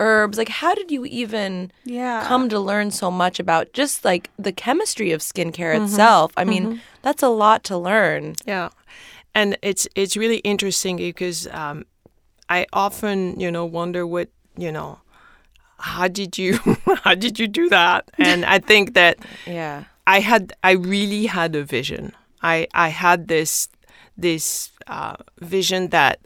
herbs? 0.00 0.38
Like, 0.38 0.48
how 0.48 0.74
did 0.74 0.90
you 0.90 1.04
even 1.06 1.72
Yeah. 1.84 2.24
come 2.26 2.48
to 2.48 2.58
learn 2.60 2.90
so 2.90 3.10
much 3.10 3.40
about 3.40 3.72
just 3.72 4.04
like 4.04 4.30
the 4.38 4.52
chemistry 4.52 5.12
of 5.12 5.20
skincare 5.20 5.74
itself? 5.82 6.32
I 6.36 6.44
mean, 6.44 6.80
that's 7.02 7.22
a 7.22 7.28
lot 7.28 7.64
to 7.64 7.76
learn. 7.78 8.34
Yeah, 8.46 8.70
and 9.34 9.56
it's 9.62 9.88
it's 9.94 10.16
really 10.16 10.38
interesting 10.38 10.96
because 10.96 11.46
um, 11.48 11.84
I 12.48 12.66
often 12.72 13.38
you 13.40 13.50
know 13.50 13.64
wonder 13.64 14.06
what 14.06 14.28
you 14.56 14.70
know 14.72 14.98
how 15.78 16.08
did 16.08 16.38
you 16.38 16.58
how 17.04 17.14
did 17.14 17.38
you 17.38 17.48
do 17.48 17.68
that? 17.68 18.10
And 18.18 18.44
I 18.44 18.58
think 18.58 18.94
that 18.94 19.18
Yeah. 19.46 19.84
I 20.06 20.20
had 20.20 20.52
I 20.62 20.72
really 20.72 21.26
had 21.26 21.54
a 21.54 21.62
vision. 21.64 22.12
I 22.42 22.66
I 22.74 22.88
had 22.88 23.28
this 23.28 23.68
this 24.18 24.70
uh, 24.86 25.16
vision 25.40 25.88
that 25.90 26.18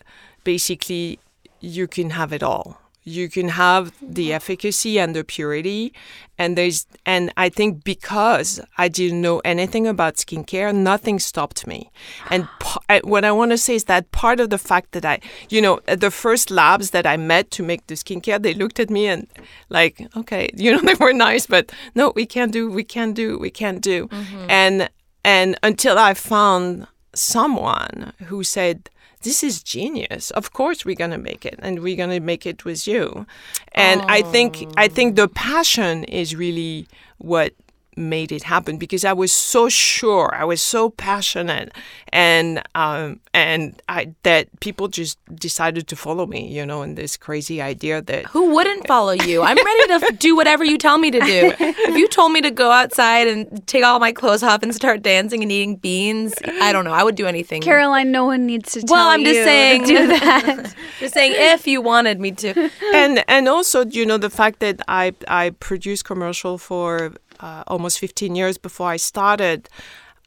basically 0.45 1.19
you 1.61 1.87
can 1.87 2.11
have 2.11 2.33
it 2.33 2.43
all. 2.43 2.81
You 3.09 3.29
can 3.29 3.51
have 3.51 3.93
the 4.03 4.27
mm-hmm. 4.27 4.35
efficacy 4.35 4.99
and 4.99 5.15
the 5.15 5.23
purity, 5.23 5.93
and 6.37 6.59
there's 6.59 6.89
and 7.07 7.33
I 7.37 7.49
think 7.49 7.85
because 7.85 8.61
I 8.77 8.89
didn't 8.89 9.23
know 9.23 9.39
anything 9.45 9.87
about 9.87 10.17
skincare, 10.17 10.75
nothing 10.75 11.21
stopped 11.21 11.69
me. 11.69 11.93
And 12.31 12.49
p- 12.61 13.01
what 13.05 13.25
I 13.25 13.31
want 13.31 13.53
to 13.53 13.59
say 13.59 13.77
is 13.77 13.85
that 13.85 14.11
part 14.11 14.41
of 14.41 14.51
the 14.51 14.59
fact 14.59 14.91
that 14.91 15.05
I, 15.05 15.21
you 15.49 15.63
know, 15.63 15.79
at 15.87 16.01
the 16.01 16.11
first 16.11 16.51
labs 16.51 16.91
that 16.91 17.07
I 17.07 17.17
met 17.17 17.53
to 17.53 17.63
make 17.63 17.87
the 17.87 17.95
skincare, 17.95 18.43
they 18.43 18.55
looked 18.55 18.81
at 18.81 18.91
me 18.91 19.07
and 19.07 19.29
like, 19.69 20.05
okay, 20.17 20.51
you 20.57 20.73
know, 20.73 20.81
they 20.81 20.95
were 20.95 21.13
nice, 21.13 21.47
but 21.47 21.71
no, 21.95 22.13
we 22.17 22.27
can't 22.27 22.53
do, 22.53 22.69
we 22.69 22.83
can't 22.83 23.15
do, 23.15 23.39
we 23.39 23.51
can't 23.51 23.81
do, 23.81 24.09
mm-hmm. 24.09 24.47
and 24.51 24.91
and 25.25 25.57
until 25.63 25.97
I 25.97 26.15
found 26.15 26.89
someone 27.15 28.13
who 28.27 28.45
said, 28.45 28.91
this 29.27 29.43
is 29.43 29.61
genius. 29.61 30.31
Of 30.31 30.53
course 30.53 30.85
we're 30.85 30.95
going 30.95 31.11
to 31.11 31.19
make 31.19 31.45
it 31.45 31.59
and 31.59 31.83
we're 31.83 31.97
going 31.97 32.11
to 32.11 32.21
make 32.21 32.47
it 32.47 32.65
with 32.65 32.87
you. 32.87 33.27
And 33.73 34.01
I 34.03 34.23
think 34.23 34.53
I 34.77 34.87
think 34.87 35.19
oh. 35.19 35.23
the 35.23 35.29
passion 35.29 36.05
is 36.05 36.37
really 36.37 36.87
what 37.19 37.53
made 37.97 38.31
it 38.31 38.43
happen 38.45 38.77
because 38.77 39.05
I 39.05 39.13
was 39.13 39.33
so 39.33 39.69
sure, 39.69 40.35
I 40.35 40.45
was 40.45 40.61
so 40.63 40.91
passionate, 40.91 41.73
and 42.11 42.63
um, 42.75 43.21
and 43.33 43.81
I 43.89 44.15
that 44.23 44.49
people 44.61 44.89
just 44.89 45.19
decided 45.35 45.89
to 45.89 45.97
follow 45.97 46.27
me, 46.27 46.47
you 46.49 46.65
know, 46.67 46.83
and 46.83 46.97
this 46.97 47.17
crazy 47.17 47.61
idea 47.63 48.03
that 48.03 48.27
Who 48.27 48.55
wouldn't 48.55 48.87
follow 48.87 49.13
you? 49.13 49.43
I'm 49.43 49.57
ready 49.57 50.07
to 50.09 50.17
do 50.19 50.37
whatever 50.37 50.65
you 50.65 50.79
tell 50.79 50.99
me 50.99 51.11
to 51.11 51.21
do. 51.21 51.53
If 51.59 51.97
you 51.97 52.09
told 52.09 52.33
me 52.33 52.41
to 52.43 52.51
go 52.51 52.71
outside 52.71 53.29
and 53.29 53.67
take 53.67 53.85
all 53.85 53.99
my 53.99 54.13
clothes 54.13 54.43
off 54.43 54.63
and 54.63 54.75
start 54.75 55.03
dancing 55.03 55.43
and 55.43 55.51
eating 55.51 55.77
beans, 55.77 56.35
I 56.61 56.73
don't 56.73 56.85
know. 56.85 56.93
I 56.93 57.03
would 57.03 57.15
do 57.17 57.27
anything. 57.27 57.63
Caroline, 57.63 58.13
no 58.13 58.27
one 58.27 58.47
needs 58.47 58.73
to 58.73 58.83
tell 58.83 58.97
well, 58.97 59.09
I'm 59.09 59.21
you 59.21 59.27
just 59.27 59.45
saying. 59.45 59.85
do 59.85 60.07
that. 60.09 60.75
just 61.01 61.15
saying, 61.15 61.33
if 61.37 61.67
you 61.67 61.81
wanted 61.81 62.21
me 62.21 62.33
to. 62.33 62.71
and 62.95 63.25
and 63.29 63.49
also 63.49 63.85
you 63.87 64.05
know 64.05 64.19
the 64.19 64.31
fact 64.31 64.61
that 64.61 64.81
I 64.89 65.15
I 65.29 65.51
produce 65.51 66.03
commercial 66.03 66.59
for 66.59 67.13
uh, 67.41 67.65
almost 67.67 67.99
15 67.99 68.35
years 68.35 68.59
before 68.59 68.89
I 68.89 68.97
started. 68.97 69.69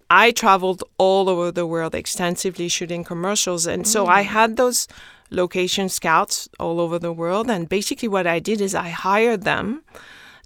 I 0.10 0.32
traveled 0.32 0.84
all 0.98 1.30
over 1.30 1.52
the 1.52 1.68
world 1.68 1.94
extensively 1.94 2.68
shooting 2.68 3.04
commercials, 3.04 3.68
and 3.68 3.88
so 3.88 4.08
I 4.08 4.22
had 4.22 4.58
those 4.58 4.88
location 5.30 5.90
scouts 5.90 6.50
all 6.60 6.80
over 6.80 6.98
the 6.98 7.14
world. 7.14 7.50
And 7.50 7.70
basically, 7.70 8.08
what 8.08 8.26
I 8.26 8.40
did 8.40 8.60
is 8.60 8.74
I 8.74 8.90
hired 8.90 9.44
them 9.44 9.84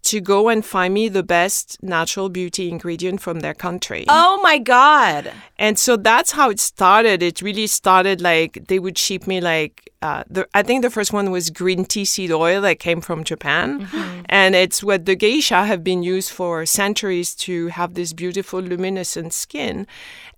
to 0.03 0.19
go 0.19 0.49
and 0.49 0.65
find 0.65 0.93
me 0.93 1.07
the 1.07 1.23
best 1.23 1.81
natural 1.81 2.27
beauty 2.27 2.69
ingredient 2.69 3.21
from 3.21 3.39
their 3.39 3.53
country. 3.53 4.05
Oh 4.09 4.39
my 4.43 4.57
God. 4.57 5.31
And 5.57 5.79
so 5.79 5.95
that's 5.95 6.31
how 6.31 6.49
it 6.49 6.59
started. 6.59 7.23
It 7.23 7.41
really 7.41 7.67
started 7.67 8.19
like 8.19 8.67
they 8.67 8.79
would 8.79 8.97
ship 8.97 9.27
me 9.27 9.39
like 9.39 9.89
uh, 10.03 10.23
the, 10.29 10.45
I 10.53 10.63
think 10.63 10.81
the 10.81 10.89
first 10.89 11.13
one 11.13 11.31
was 11.31 11.49
green 11.49 11.85
tea 11.85 12.03
seed 12.03 12.29
oil 12.29 12.59
that 12.61 12.79
came 12.79 12.99
from 12.99 13.23
Japan, 13.23 13.87
and 14.27 14.53
it's 14.53 14.83
what 14.83 15.05
the 15.05 15.15
geisha 15.15 15.63
have 15.63 15.81
been 15.81 16.03
used 16.03 16.29
for 16.29 16.65
centuries 16.65 17.33
to 17.47 17.67
have 17.67 17.93
this 17.93 18.11
beautiful 18.11 18.59
luminescent 18.59 19.31
skin. 19.31 19.87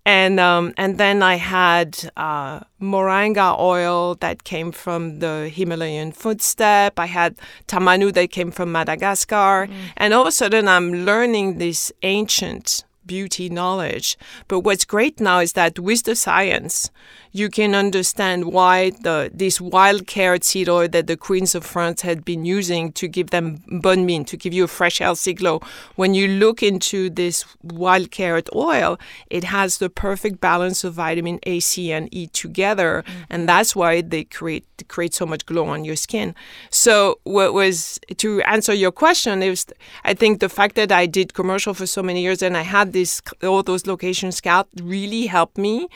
And 0.05 0.39
um, 0.39 0.71
and 0.77 0.99
then 0.99 1.23
I 1.23 1.37
had 1.37 2.11
uh, 2.15 2.59
moringa 2.79 3.59
oil 3.59 4.13
that 4.19 4.43
came 4.43 4.71
from 4.71 5.17
the 5.17 5.49
Himalayan 5.49 6.11
footstep. 6.11 6.99
I 6.99 7.07
had 7.07 7.35
tamanu 7.67 8.13
that 8.13 8.29
came 8.29 8.51
from 8.51 8.71
Madagascar, 8.71 9.67
and 9.97 10.13
all 10.13 10.21
of 10.21 10.27
a 10.27 10.31
sudden 10.31 10.67
I'm 10.67 11.05
learning 11.05 11.57
this 11.57 11.91
ancient 12.03 12.85
beauty 13.05 13.49
knowledge. 13.49 14.17
But 14.47 14.61
what's 14.61 14.85
great 14.85 15.19
now 15.19 15.39
is 15.39 15.53
that 15.53 15.79
with 15.79 16.03
the 16.03 16.15
science, 16.15 16.89
you 17.35 17.49
can 17.49 17.75
understand 17.75 18.45
why 18.45 18.91
the 19.01 19.29
this 19.33 19.59
wild 19.59 20.07
carrot 20.07 20.45
seed 20.45 20.69
oil 20.69 20.87
that 20.87 21.07
the 21.07 21.17
queens 21.17 21.53
of 21.53 21.65
France 21.65 22.01
had 22.01 22.23
been 22.23 22.45
using 22.45 22.93
to 22.93 23.09
give 23.09 23.31
them 23.31 23.61
bonne 23.67 24.05
mine, 24.07 24.23
to 24.23 24.37
give 24.37 24.53
you 24.53 24.63
a 24.63 24.69
fresh, 24.69 24.99
healthy 24.99 25.33
glow. 25.33 25.59
When 25.95 26.13
you 26.13 26.29
look 26.29 26.63
into 26.63 27.09
this 27.09 27.43
wild 27.61 28.09
carrot 28.09 28.47
oil, 28.55 28.97
it 29.29 29.43
has 29.43 29.79
the 29.79 29.89
perfect 29.89 30.39
balance 30.39 30.85
of 30.85 30.93
vitamin 30.93 31.39
A, 31.43 31.59
C, 31.59 31.91
and 31.91 32.07
E 32.13 32.27
together, 32.27 33.03
mm-hmm. 33.05 33.23
and 33.29 33.49
that's 33.49 33.75
why 33.75 33.99
they 33.99 34.23
create 34.23 34.65
create 34.87 35.13
so 35.13 35.25
much 35.25 35.45
glow 35.45 35.65
on 35.67 35.83
your 35.83 35.97
skin. 35.97 36.33
So, 36.69 37.19
what 37.25 37.53
was 37.53 37.99
to 38.15 38.41
answer 38.43 38.73
your 38.73 38.93
question 38.93 39.43
is, 39.43 39.65
I 40.05 40.13
think 40.13 40.39
the 40.39 40.47
fact 40.47 40.75
that 40.75 40.89
I 40.89 41.05
did 41.05 41.33
commercial 41.33 41.73
for 41.73 41.85
so 41.85 42.01
many 42.01 42.21
years 42.21 42.41
and 42.41 42.55
I 42.55 42.61
had 42.61 42.93
this 42.93 43.21
all 43.43 43.61
those 43.61 43.85
location 43.85 44.31
scout 44.31 44.69
really 44.81 45.27
helped 45.27 45.57
me 45.57 45.89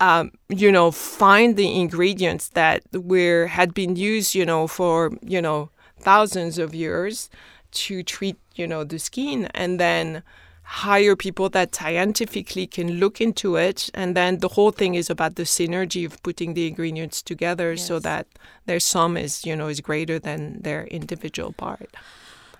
um, 0.00 0.32
you 0.48 0.70
know, 0.70 0.90
find 0.90 1.56
the 1.56 1.80
ingredients 1.80 2.50
that 2.50 2.82
were 2.92 3.46
had 3.46 3.74
been 3.74 3.96
used, 3.96 4.34
you 4.34 4.46
know, 4.46 4.66
for 4.66 5.12
you 5.22 5.42
know 5.42 5.70
thousands 5.98 6.58
of 6.58 6.74
years 6.74 7.28
to 7.70 8.02
treat, 8.02 8.36
you 8.54 8.66
know, 8.66 8.84
the 8.84 8.98
skin, 8.98 9.46
and 9.54 9.78
then 9.80 10.22
hire 10.62 11.16
people 11.16 11.48
that 11.48 11.74
scientifically 11.74 12.66
can 12.66 13.00
look 13.00 13.20
into 13.20 13.56
it, 13.56 13.90
and 13.94 14.14
then 14.14 14.38
the 14.38 14.48
whole 14.48 14.70
thing 14.70 14.94
is 14.94 15.10
about 15.10 15.36
the 15.36 15.44
synergy 15.44 16.04
of 16.06 16.22
putting 16.22 16.54
the 16.54 16.66
ingredients 16.66 17.22
together 17.22 17.76
so 17.76 17.98
that 17.98 18.26
their 18.66 18.78
sum 18.78 19.16
is, 19.16 19.46
you 19.46 19.56
know, 19.56 19.68
is 19.68 19.80
greater 19.80 20.18
than 20.18 20.60
their 20.62 20.84
individual 20.88 21.52
part. 21.52 21.96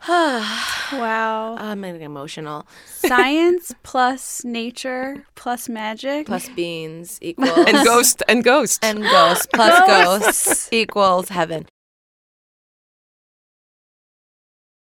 wow. 0.09 1.57
I'm 1.59 1.82
getting 1.82 2.03
emotional. 2.03 2.66
Science 2.86 3.74
plus 3.82 4.44
nature 4.44 5.24
plus 5.34 5.68
magic. 5.68 6.26
Plus 6.26 6.49
beans 6.51 7.18
equals. 7.22 7.66
And 7.66 7.84
ghost 7.84 8.22
and 8.28 8.44
ghost. 8.44 8.84
And 8.84 9.03
ghosts 9.03 9.46
plus 9.53 9.86
ghosts 9.86 10.68
equals 10.72 11.30
heaven. 11.30 11.66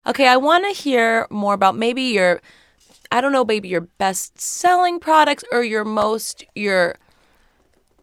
Okay, 0.07 0.27
I 0.27 0.37
want 0.37 0.65
to 0.65 0.73
hear 0.73 1.27
more 1.31 1.53
about 1.55 1.77
maybe 1.77 2.03
your, 2.03 2.41
I 3.13 3.21
don't 3.21 3.33
know, 3.33 3.45
maybe 3.45 3.69
your 3.69 3.83
best 3.83 4.41
selling 4.41 5.01
products 5.01 5.45
or 5.53 5.63
your 5.63 5.85
most, 5.85 6.45
your, 6.55 6.95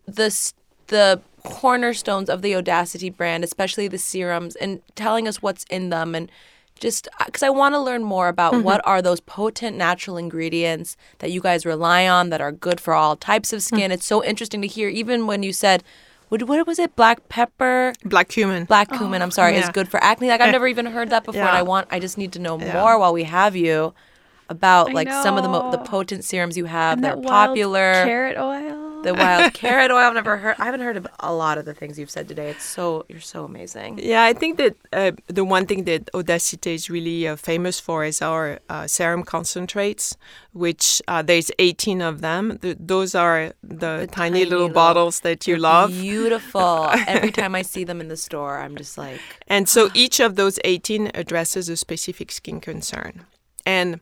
the, 0.05 0.53
the 0.87 1.21
cornerstones 1.43 2.29
of 2.29 2.43
the 2.43 2.51
Odacité 2.53 3.15
brand, 3.15 3.43
especially 3.43 3.87
the 3.87 3.97
serums, 3.97 4.55
and 4.55 4.81
telling 4.95 5.27
us 5.27 5.41
what's 5.41 5.63
in 5.71 5.89
them 5.89 6.13
and 6.13 6.29
just 6.79 7.07
uh, 7.19 7.25
because 7.25 7.43
I 7.43 7.49
want 7.49 7.73
to 7.73 7.79
learn 7.79 8.03
more 8.03 8.27
about 8.27 8.53
mm-hmm. 8.53 8.63
what 8.63 8.81
are 8.85 9.01
those 9.01 9.19
potent 9.19 9.77
natural 9.77 10.17
ingredients 10.17 10.97
that 11.19 11.31
you 11.31 11.41
guys 11.41 11.65
rely 11.65 12.07
on 12.07 12.29
that 12.29 12.41
are 12.41 12.51
good 12.51 12.79
for 12.79 12.93
all 12.93 13.15
types 13.15 13.53
of 13.53 13.63
skin. 13.63 13.91
Mm. 13.91 13.93
It's 13.93 14.05
so 14.05 14.23
interesting 14.23 14.61
to 14.61 14.67
hear, 14.67 14.89
even 14.89 15.25
when 15.27 15.43
you 15.43 15.53
said, 15.53 15.83
what, 16.29 16.43
what 16.43 16.65
was 16.67 16.79
it? 16.79 16.95
Black 16.95 17.29
pepper, 17.29 17.93
Black 18.03 18.29
cumin. 18.29 18.65
black 18.65 18.89
cumin. 18.89 19.21
I'm 19.21 19.31
sorry, 19.31 19.55
is 19.55 19.69
good 19.69 19.87
for 19.87 20.03
acne. 20.03 20.27
Like 20.27 20.41
I've 20.41 20.51
never 20.59 20.67
even 20.67 20.87
heard 20.87 21.11
that 21.11 21.23
before, 21.23 21.41
and 21.41 21.49
I 21.51 21.61
want. 21.61 21.87
I 21.91 21.99
just 21.99 22.17
need 22.17 22.33
to 22.33 22.39
know 22.39 22.59
Yeah. 22.59 22.73
more 22.73 22.99
while 22.99 23.13
we 23.13 23.23
have 23.23 23.55
you 23.55 23.93
about 24.49 24.89
I 24.89 24.93
like 24.93 25.09
some 25.09 25.37
of 25.37 25.43
the 25.43 25.49
mo- 25.49 25.71
the 25.71 25.77
potent 25.77 26.23
serums 26.23 26.57
you 26.57 26.65
have 26.65 26.97
And 26.97 27.03
that 27.03 27.13
are 27.13 27.21
that 27.21 27.23
wild 27.23 27.49
popular. 27.49 27.93
Carrot 27.93 28.37
oil. 28.37 28.84
The 29.05 29.13
wild 29.13 29.53
carrot 29.53 29.91
oil. 29.91 29.97
I've 30.07 30.13
never 30.13 30.37
heard. 30.37 30.55
I 30.59 30.65
haven't 30.65 30.81
heard 30.81 30.97
of 30.97 31.05
a 31.19 31.33
lot 31.33 31.57
of 31.59 31.65
the 31.65 31.73
things 31.73 31.99
you've 31.99 32.09
said 32.09 32.27
today. 32.27 32.49
It's 32.49 32.63
so 32.77 33.05
you're 33.07 33.19
so 33.35 33.45
amazing. 33.45 33.99
Yeah, 34.01 34.23
I 34.23 34.33
think 34.33 34.57
that 34.57 34.73
uh, 34.91 35.11
the 35.27 35.45
one 35.45 35.65
thing 35.65 35.83
that 35.85 36.11
Odacité 36.13 36.73
is 36.73 36.89
really 36.89 37.27
uh, 37.27 37.35
famous 37.35 37.79
for 37.79 38.03
is 38.03 38.21
our 38.21 38.59
uh, 38.67 38.87
serum 38.87 39.23
concentrates, 39.23 40.17
which 40.53 41.01
uh, 41.07 41.21
there's 41.21 41.51
18 41.59 42.01
of 42.01 42.21
them. 42.21 42.57
Th- 42.57 42.77
those 42.79 43.13
are 43.15 43.53
the, 43.63 44.07
tiny, 44.11 44.39
tiny 44.39 44.43
little 44.45 44.59
little- 44.67 44.73
bottles 44.73 45.19
that 45.21 45.45
you 45.47 45.57
love. 45.57 45.91
Beautiful. 45.91 46.89
Every 47.07 47.31
time 47.31 47.53
I 47.55 47.61
see 47.61 47.83
them 47.83 48.01
in 48.01 48.07
the 48.07 48.17
store, 48.17 48.57
I'm 48.59 48.75
just 48.75 48.97
like, 48.97 49.21
And 49.47 49.69
so 49.69 49.89
each 49.93 50.19
of 50.19 50.35
those 50.35 50.59
18 50.63 51.11
addresses 51.13 51.69
a 51.69 51.77
specific 51.77 52.31
skin 52.31 52.59
concern. 52.59 53.25
And 53.67 53.99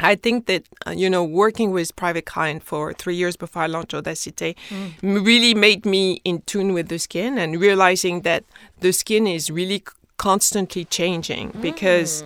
I 0.00 0.14
think 0.14 0.46
that, 0.46 0.62
uh, 0.86 0.92
you 0.92 1.10
know, 1.10 1.24
working 1.24 1.70
with 1.72 1.94
private 1.96 2.24
client 2.26 2.62
for 2.62 2.92
three 2.92 3.16
years 3.16 3.36
before 3.36 3.62
I 3.62 3.66
launched 3.66 3.92
Odacité 3.92 4.54
m- 5.02 5.24
really 5.24 5.54
made 5.54 5.84
me 5.84 6.20
in 6.24 6.42
tune 6.42 6.72
with 6.72 6.88
the 6.88 6.98
skin 6.98 7.38
and 7.38 7.60
realizing 7.60 8.22
that 8.22 8.44
the 8.80 8.92
skin 8.92 9.26
is 9.26 9.50
really 9.50 9.82
constantly 10.16 10.84
changing 10.84 11.52
because. 11.60 12.24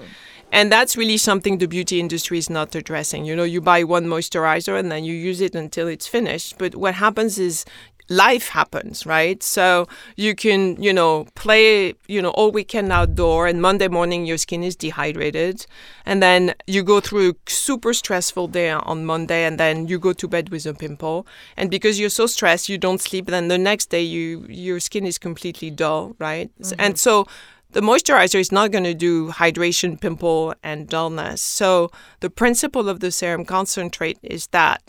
And 0.55 0.71
that's 0.71 0.99
really 0.99 1.17
something 1.17 1.57
the 1.57 1.67
beauty 1.67 1.99
industry 1.99 2.37
is 2.37 2.51
not 2.51 2.75
addressing. 2.75 3.25
You 3.25 3.35
know, 3.35 3.43
you 3.43 3.63
buy 3.63 3.85
one 3.85 4.05
moisturizer 4.05 4.79
and 4.79 4.93
then 4.93 5.03
you 5.03 5.15
use 5.15 5.41
it 5.41 5.55
until 5.55 5.89
it's 5.89 6.07
finished. 6.07 6.59
But 6.59 6.75
what 6.75 6.93
happens 6.97 7.39
is 7.39 7.65
life 8.09 8.49
happens, 8.49 9.07
right? 9.07 9.43
So 9.43 9.89
you 10.17 10.35
can, 10.35 10.81
you 10.83 10.93
know, 10.93 11.27
play, 11.35 11.95
you 12.07 12.21
know, 12.21 12.31
all 12.31 12.51
weekend 12.51 12.93
outdoor 12.93 13.47
and 13.47 13.63
Monday 13.63 13.89
morning 13.89 14.27
your 14.27 14.39
skin 14.39 14.63
is 14.63 14.77
dehydrated. 14.77 15.67
And 16.05 16.23
then 16.23 16.55
you 16.67 16.83
go 16.83 17.01
through 17.01 17.31
a 17.31 17.35
super 17.51 17.95
stressful 17.95 18.49
day 18.49 18.71
on 18.71 19.05
Monday 19.05 19.45
and 19.45 19.59
then 19.59 19.89
you 19.89 19.99
go 19.99 20.13
to 20.13 20.29
bed 20.29 20.51
with 20.51 20.67
a 20.67 20.75
pimple. 20.75 21.27
And 21.57 21.71
because 21.71 21.99
you're 21.99 22.11
so 22.11 22.27
stressed, 22.27 22.69
you 22.69 22.79
don't 22.79 23.01
sleep. 23.01 23.27
Then 23.27 23.49
the 23.49 23.59
next 23.59 23.87
day 23.91 24.03
you 24.03 24.47
your 24.49 24.81
skin 24.81 25.07
is 25.07 25.19
completely 25.19 25.71
dull, 25.71 26.15
right? 26.19 26.51
Mm-hmm. 26.61 26.81
And 26.81 26.99
so 26.99 27.27
the 27.73 27.81
moisturizer 27.81 28.39
is 28.39 28.53
not 28.53 28.71
going 28.71 28.85
to 28.85 28.95
do 28.95 29.29
hydration, 29.29 29.99
pimple, 29.99 30.55
and 30.63 30.89
dullness. 30.89 31.41
So 31.41 31.91
the 32.21 32.29
principle 32.29 32.89
of 32.89 33.01
the 33.01 33.11
serum 33.11 33.47
concentrate 33.47 34.19
is 34.23 34.49
that 34.49 34.83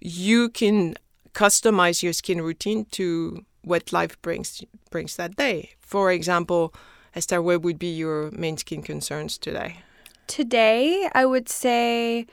you 0.00 0.50
can 0.50 0.94
customize 1.34 2.02
your 2.02 2.12
skin 2.12 2.42
routine 2.42 2.86
to 2.92 3.44
what 3.62 3.92
life 3.92 4.20
brings 4.22 4.64
brings 4.90 5.16
that 5.16 5.36
day. 5.36 5.74
For 5.80 6.10
example, 6.10 6.74
Esther, 7.14 7.42
what 7.42 7.62
would 7.62 7.78
be 7.78 7.94
your 7.94 8.30
main 8.30 8.56
skin 8.56 8.82
concerns 8.82 9.38
today? 9.38 9.78
Today, 10.26 11.08
I 11.14 11.24
would 11.24 11.48
say, 11.48 12.26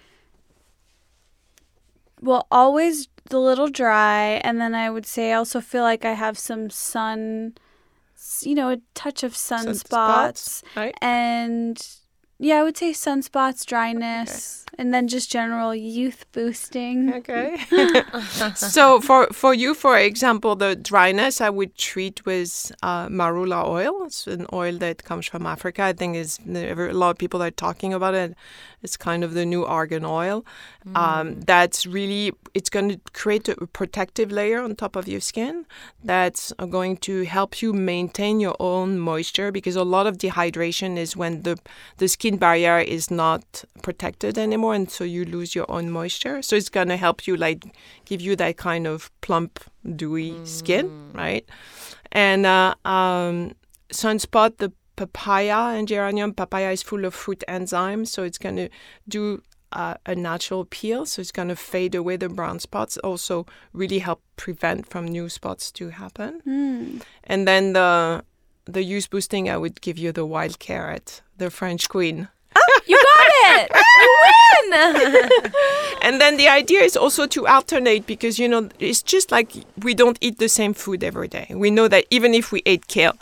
well, 2.22 2.46
always 2.52 3.08
a 3.32 3.38
little 3.38 3.68
dry. 3.68 4.42
And 4.44 4.60
then 4.60 4.76
I 4.76 4.90
would 4.90 5.06
say 5.06 5.32
I 5.32 5.36
also 5.36 5.62
feel 5.62 5.84
like 5.84 6.06
I 6.06 6.14
have 6.14 6.38
some 6.38 6.70
sun, 6.70 7.56
you 8.42 8.56
know, 8.56 8.70
a 8.70 8.78
touch 8.94 9.24
of 9.24 9.34
sunspots. 9.34 10.64
right? 10.76 10.96
And 11.02 11.82
yeah, 12.38 12.56
I 12.56 12.64
would 12.64 12.76
say 12.76 12.92
sunspots, 12.92 13.66
dryness, 13.66 14.66
and 14.78 14.94
then 14.94 15.08
just 15.08 15.32
general 15.32 15.74
youth 15.74 16.26
boosting. 16.34 17.14
Okay. 17.14 17.58
so 18.56 19.00
for 19.00 19.28
for 19.28 19.54
you, 19.54 19.74
for 19.74 19.98
example, 19.98 20.56
the 20.58 20.76
dryness, 20.76 21.40
I 21.40 21.50
would 21.50 21.78
treat 21.78 22.26
with 22.26 22.74
uh, 22.84 23.08
marula 23.08 23.66
oil. 23.66 24.06
It's 24.06 24.28
an 24.28 24.48
oil 24.52 24.78
that 24.80 25.06
comes 25.06 25.26
from 25.28 25.46
Africa. 25.46 25.84
I 25.84 25.94
think 25.94 26.18
is 26.18 26.40
a 26.46 26.74
lot 26.94 27.12
of 27.12 27.18
people 27.18 27.42
are 27.42 27.52
talking 27.52 27.94
about 27.94 28.14
it 28.14 28.36
It's 28.86 28.98
kind 29.10 29.24
of 29.24 29.34
the 29.34 29.46
new 29.46 29.64
argan 29.66 30.06
oil. 30.06 30.46
Um, 30.96 31.42
that's 31.42 31.80
really 31.98 32.32
it's 32.54 32.70
going 32.70 32.90
to 32.90 33.00
create 33.22 33.50
a 33.50 33.56
protective 33.80 34.30
layer 34.32 34.60
on 34.62 34.76
top 34.76 34.96
of 34.96 35.08
your 35.08 35.20
skin 35.20 35.66
that's 36.04 36.54
going 36.70 36.98
to 36.98 37.26
help 37.26 37.62
you 37.62 37.74
maintain 37.74 38.40
your 38.40 38.56
own 38.60 39.00
moisture 39.00 39.52
because 39.52 39.76
a 39.76 39.84
lot 39.96 40.06
of 40.06 40.14
dehydration 40.24 40.92
is 40.96 41.18
when 41.18 41.42
the 41.42 41.56
the 41.98 42.08
skin 42.08 42.38
barrier 42.38 42.80
is 42.80 43.10
not 43.10 43.44
protected 43.82 44.38
anymore 44.38 44.76
and 44.76 44.92
so 44.92 45.04
you 45.04 45.26
lose 45.26 45.56
your 45.56 45.70
own 45.76 45.90
moisture. 45.90 46.42
So 46.42 46.56
it's 46.56 46.70
going 46.70 46.90
to 46.90 46.98
help 46.98 47.28
you 47.28 47.36
like 47.36 47.66
give 48.06 48.22
you 48.22 48.36
that 48.38 48.58
kind 48.58 48.86
of 48.88 49.10
plump, 49.22 49.60
dewy 49.96 50.34
skin, 50.46 50.86
right? 51.14 51.46
And 52.12 52.46
uh, 52.46 52.76
um, 52.86 53.56
sunspot, 53.92 54.58
the 54.58 54.72
papaya 54.96 55.78
and 55.78 55.88
geranium. 55.88 56.34
Papaya 56.34 56.72
is 56.72 56.84
full 56.84 57.06
of 57.06 57.14
fruit 57.14 57.44
enzymes, 57.48 58.08
so 58.08 58.24
it's 58.24 58.38
going 58.38 58.56
to 58.56 58.70
do 59.08 59.42
uh, 59.72 59.96
a 60.06 60.16
natural 60.16 60.66
peel, 60.66 61.06
so 61.06 61.22
it's 61.22 61.32
going 61.32 61.50
to 61.50 61.56
fade 61.56 61.96
away 61.96 62.16
the 62.16 62.30
brown 62.30 62.60
spots. 62.60 62.98
Also, 62.98 63.46
really 63.74 64.00
help 64.00 64.22
prevent 64.38 64.88
from 64.88 65.06
new 65.08 65.30
spots 65.30 65.72
to 65.72 65.90
happen. 65.90 66.42
And 67.24 67.48
then 67.48 67.74
the 67.74 68.24
the 68.66 68.84
use 68.84 69.08
boosting, 69.08 69.50
I 69.50 69.58
would 69.58 69.82
give 69.82 69.98
you 69.98 70.12
the 70.12 70.26
wild 70.26 70.58
carrot, 70.60 71.22
the 71.38 71.52
French 71.52 71.88
queen. 71.90 72.30
You 72.88 72.98
got 72.98 73.28
it. 73.60 73.72
You 74.02 74.18
win. 74.72 75.30
And 76.02 76.22
then 76.22 76.38
the 76.38 76.48
idea 76.48 76.82
is 76.82 76.96
also 76.96 77.26
to 77.28 77.48
alternate 77.48 78.06
because 78.06 78.38
you 78.38 78.48
know 78.48 78.70
it's 78.80 79.02
just 79.02 79.32
like 79.32 79.52
we 79.82 79.94
don't 79.96 80.18
eat 80.22 80.38
the 80.38 80.50
same 80.50 80.74
food 80.74 81.04
every 81.04 81.28
day. 81.28 81.48
We 81.50 81.72
know 81.72 81.88
that 81.88 82.06
even 82.12 82.34
if 82.34 82.52
we 82.52 82.62
ate 82.66 82.88
kale 82.88 83.16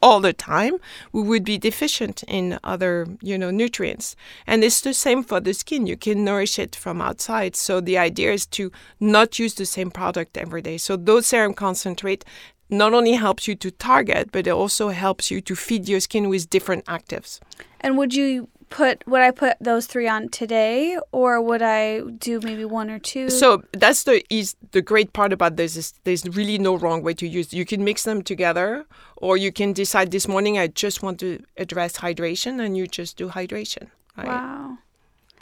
all 0.00 0.20
the 0.20 0.32
time, 0.32 0.74
we 1.12 1.22
would 1.22 1.44
be 1.44 1.58
deficient 1.58 2.22
in 2.28 2.58
other 2.62 3.06
you 3.20 3.36
know 3.38 3.50
nutrients. 3.50 4.16
And 4.46 4.62
it's 4.62 4.80
the 4.80 4.94
same 4.94 5.22
for 5.22 5.40
the 5.40 5.54
skin. 5.54 5.86
You 5.86 5.96
can 5.96 6.24
nourish 6.24 6.58
it 6.58 6.76
from 6.76 7.00
outside. 7.00 7.56
So 7.56 7.80
the 7.80 7.98
idea 7.98 8.32
is 8.32 8.46
to 8.46 8.70
not 9.00 9.38
use 9.38 9.54
the 9.54 9.66
same 9.66 9.90
product 9.90 10.36
every 10.36 10.62
day. 10.62 10.78
So 10.78 10.96
those 10.96 11.26
serum 11.26 11.54
concentrate 11.54 12.24
not 12.70 12.92
only 12.92 13.12
helps 13.12 13.48
you 13.48 13.54
to 13.56 13.70
target, 13.70 14.30
but 14.30 14.46
it 14.46 14.50
also 14.50 14.90
helps 14.90 15.30
you 15.30 15.40
to 15.40 15.56
feed 15.56 15.88
your 15.88 16.00
skin 16.00 16.28
with 16.28 16.50
different 16.50 16.84
actives. 16.84 17.40
And 17.80 17.96
would 17.96 18.14
you 18.14 18.48
put 18.70 19.06
would 19.06 19.20
I 19.20 19.30
put 19.30 19.56
those 19.60 19.86
three 19.86 20.08
on 20.08 20.28
today 20.28 20.98
or 21.12 21.40
would 21.40 21.62
I 21.62 22.00
do 22.00 22.40
maybe 22.40 22.64
one 22.64 22.90
or 22.90 22.98
two? 22.98 23.30
So 23.30 23.62
that's 23.72 24.04
the 24.04 24.22
is 24.32 24.56
the 24.72 24.82
great 24.82 25.12
part 25.12 25.32
about 25.32 25.56
this 25.56 25.76
is 25.76 25.94
there's 26.04 26.24
really 26.26 26.58
no 26.58 26.76
wrong 26.76 27.02
way 27.02 27.14
to 27.14 27.26
use. 27.26 27.52
You 27.52 27.64
can 27.64 27.84
mix 27.84 28.04
them 28.04 28.22
together, 28.22 28.86
or 29.16 29.36
you 29.36 29.52
can 29.52 29.72
decide 29.72 30.10
this 30.10 30.28
morning 30.28 30.58
I 30.58 30.68
just 30.68 31.02
want 31.02 31.20
to 31.20 31.42
address 31.56 31.98
hydration, 31.98 32.60
and 32.64 32.76
you 32.76 32.86
just 32.86 33.16
do 33.16 33.28
hydration. 33.28 33.88
Right? 34.16 34.26
wow. 34.26 34.78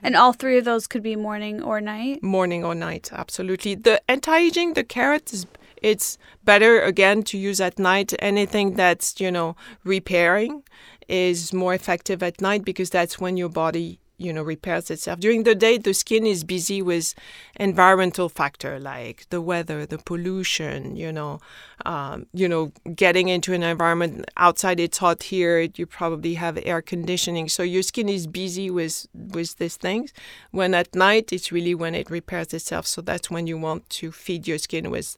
And 0.03 0.15
all 0.15 0.33
three 0.33 0.59
of 0.59 0.65
those 0.65 0.87
could 0.87 1.03
be 1.03 1.17
morning 1.17 1.63
or 1.63 1.81
night. 1.81 2.23
Morning 2.23 2.65
or 2.65 2.75
night, 2.75 3.11
absolutely. 3.13 3.75
The 3.75 4.01
anti-aging, 4.11 4.75
the 4.75 4.85
carrot 4.85 5.33
is 5.33 5.47
it's 5.83 6.19
better 6.45 6.81
again 6.81 7.23
to 7.25 7.39
use 7.39 7.61
at 7.61 7.79
night. 7.79 8.13
Anything 8.19 8.75
that's 8.75 9.21
you 9.21 9.31
know 9.31 9.57
repairing 9.85 10.63
is 11.09 11.53
more 11.53 11.75
effective 11.75 12.23
at 12.23 12.41
night 12.41 12.65
because 12.65 12.91
that's 12.91 13.21
when 13.21 13.37
your 13.37 13.49
body 13.49 13.99
you 14.19 14.33
know 14.33 14.43
repairs 14.43 14.91
itself. 14.91 15.21
During 15.21 15.43
the 15.43 15.55
day 15.55 15.79
the 15.79 15.93
skin 15.93 16.27
is 16.27 16.45
busy 16.45 16.81
with 16.81 17.15
environmental 17.57 18.29
factor 18.29 18.79
like 18.79 19.27
the 19.31 19.41
weather 19.41 19.85
the 19.87 19.99
pollution 19.99 20.97
you 20.97 21.13
know 21.13 21.41
um, 21.85 22.27
you 22.33 22.49
know 22.49 22.73
getting 22.95 23.29
into 23.29 23.53
an 23.53 23.63
environment 23.63 24.25
outside 24.37 24.81
it's 24.81 24.99
hot 24.99 25.25
here 25.25 25.69
you 25.75 25.87
probably 25.87 26.35
have 26.35 26.59
air 26.65 26.83
conditioning. 26.83 27.49
So 27.49 27.63
your 27.63 27.83
skin 27.83 28.09
is 28.09 28.27
busy 28.27 28.71
with 28.71 29.07
with 29.13 29.59
these 29.59 29.77
things. 29.77 30.13
When 30.51 30.75
at 30.75 30.95
night 30.95 31.33
it's 31.33 31.53
really 31.53 31.75
when 31.75 31.95
it 31.95 32.11
repairs 32.11 32.55
itself. 32.55 32.87
So 32.87 33.03
that's 33.03 33.31
when 33.31 33.47
you 33.47 33.59
want 33.59 33.89
to 33.91 34.13
feed 34.13 34.49
your 34.49 34.59
skin 34.59 34.91
with 34.91 35.17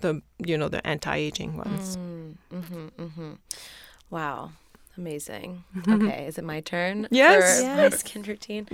the 0.00 0.22
you 0.38 0.58
know 0.58 0.68
the 0.68 0.84
anti-aging 0.86 1.56
ones. 1.56 1.96
Mm, 1.96 2.34
mm-hmm, 2.52 3.02
mm-hmm. 3.02 3.32
Wow. 4.10 4.52
Amazing. 5.00 5.64
Okay, 5.88 6.26
is 6.26 6.36
it 6.36 6.44
my 6.44 6.60
turn? 6.60 7.08
Yes. 7.10 7.60
For 7.62 7.66
my 7.66 7.88
skin 7.88 8.22
routine. 8.22 8.68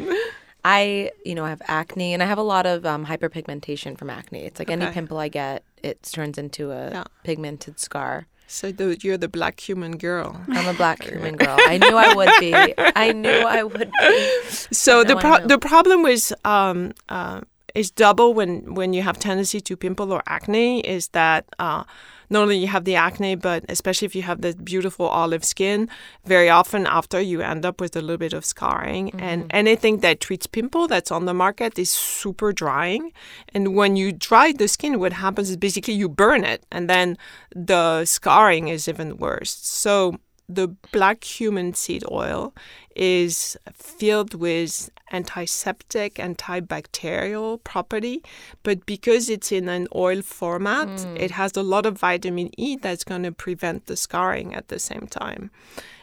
I, 0.64 1.12
you 1.24 1.36
know, 1.36 1.44
I 1.44 1.50
have 1.50 1.62
acne 1.68 2.12
and 2.12 2.20
I 2.20 2.26
have 2.26 2.38
a 2.38 2.42
lot 2.42 2.66
of 2.66 2.84
um, 2.84 3.06
hyperpigmentation 3.06 3.96
from 3.96 4.10
acne. 4.10 4.40
It's 4.44 4.58
like 4.58 4.68
any 4.68 4.86
pimple 4.90 5.18
I 5.18 5.28
get, 5.28 5.62
it 5.84 6.02
turns 6.02 6.36
into 6.36 6.72
a 6.72 6.90
Yeah. 6.90 7.04
pigmented 7.22 7.78
scar. 7.78 8.26
so 8.48 8.72
the, 8.72 8.96
you're 9.02 9.16
the 9.18 9.28
black 9.28 9.54
cumin 9.56 9.96
girl 9.98 10.40
I'm 10.48 10.66
a 10.66 10.74
black 10.74 11.02
human 11.10 11.36
girl. 11.36 11.56
I 11.58 11.78
knew 11.78 11.96
I 11.96 12.14
would 12.14 12.30
be. 12.40 12.52
I 12.96 13.12
knew 13.12 13.30
I 13.58 13.62
would 13.62 13.90
be. 14.00 14.40
So 14.72 15.04
the 15.04 15.16
pro- 15.16 15.46
the 15.46 15.58
problem 15.58 16.02
with 16.02 16.32
um, 16.44 16.92
uh, 17.08 17.40
is 17.76 17.90
double 17.92 18.34
when 18.34 18.74
when 18.74 18.92
you 18.92 19.02
have 19.02 19.16
tendency 19.18 19.60
to 19.60 19.76
pimple 19.76 20.12
or 20.12 20.22
acne 20.26 20.80
is 20.80 21.08
that 21.08 21.44
uh, 21.58 21.82
not 22.30 22.42
only 22.42 22.58
you 22.58 22.66
have 22.66 22.84
the 22.84 22.96
acne, 22.96 23.34
but 23.34 23.64
especially 23.68 24.06
if 24.06 24.14
you 24.14 24.22
have 24.22 24.40
the 24.40 24.54
beautiful 24.54 25.06
olive 25.06 25.44
skin, 25.44 25.88
very 26.24 26.48
often 26.48 26.86
after 26.86 27.20
you 27.20 27.40
end 27.40 27.64
up 27.64 27.80
with 27.80 27.96
a 27.96 28.00
little 28.00 28.18
bit 28.18 28.32
of 28.32 28.44
scarring. 28.44 29.10
And 29.20 29.42
mm-hmm. 29.42 29.56
anything 29.56 29.98
that 29.98 30.20
treats 30.20 30.46
pimple 30.46 30.88
that's 30.88 31.10
on 31.10 31.24
the 31.24 31.34
market 31.34 31.78
is 31.78 31.90
super 31.90 32.52
drying. 32.52 33.12
And 33.54 33.74
when 33.74 33.96
you 33.96 34.12
dry 34.12 34.52
the 34.52 34.68
skin, 34.68 34.98
what 35.00 35.12
happens 35.12 35.50
is 35.50 35.56
basically 35.56 35.94
you 35.94 36.08
burn 36.08 36.44
it, 36.44 36.64
and 36.70 36.88
then 36.88 37.16
the 37.54 38.04
scarring 38.04 38.68
is 38.68 38.88
even 38.88 39.16
worse. 39.16 39.50
So 39.50 40.18
the 40.49 40.68
black 40.92 41.20
cumin 41.20 41.74
seed 41.74 42.05
oil 42.11 42.55
is 42.94 43.57
filled 43.74 44.34
with 44.34 44.90
antiseptic, 45.12 46.14
antibacterial 46.14 47.62
property, 47.62 48.22
but 48.62 48.84
because 48.86 49.28
it's 49.28 49.53
in 49.53 49.68
an 49.68 49.86
oil 49.94 50.22
format, 50.22 50.88
hmm. 51.01 51.16
it 51.16 51.32
has 51.32 51.57
a 51.57 51.62
lot 51.62 51.86
of 51.86 51.99
vitamin 51.99 52.51
E 52.59 52.76
that's 52.76 53.05
going 53.05 53.22
to 53.22 53.32
prevent 53.32 53.86
the 53.86 53.97
scarring 53.97 54.55
at 54.55 54.68
the 54.68 54.78
same 54.78 55.07
time. 55.07 55.51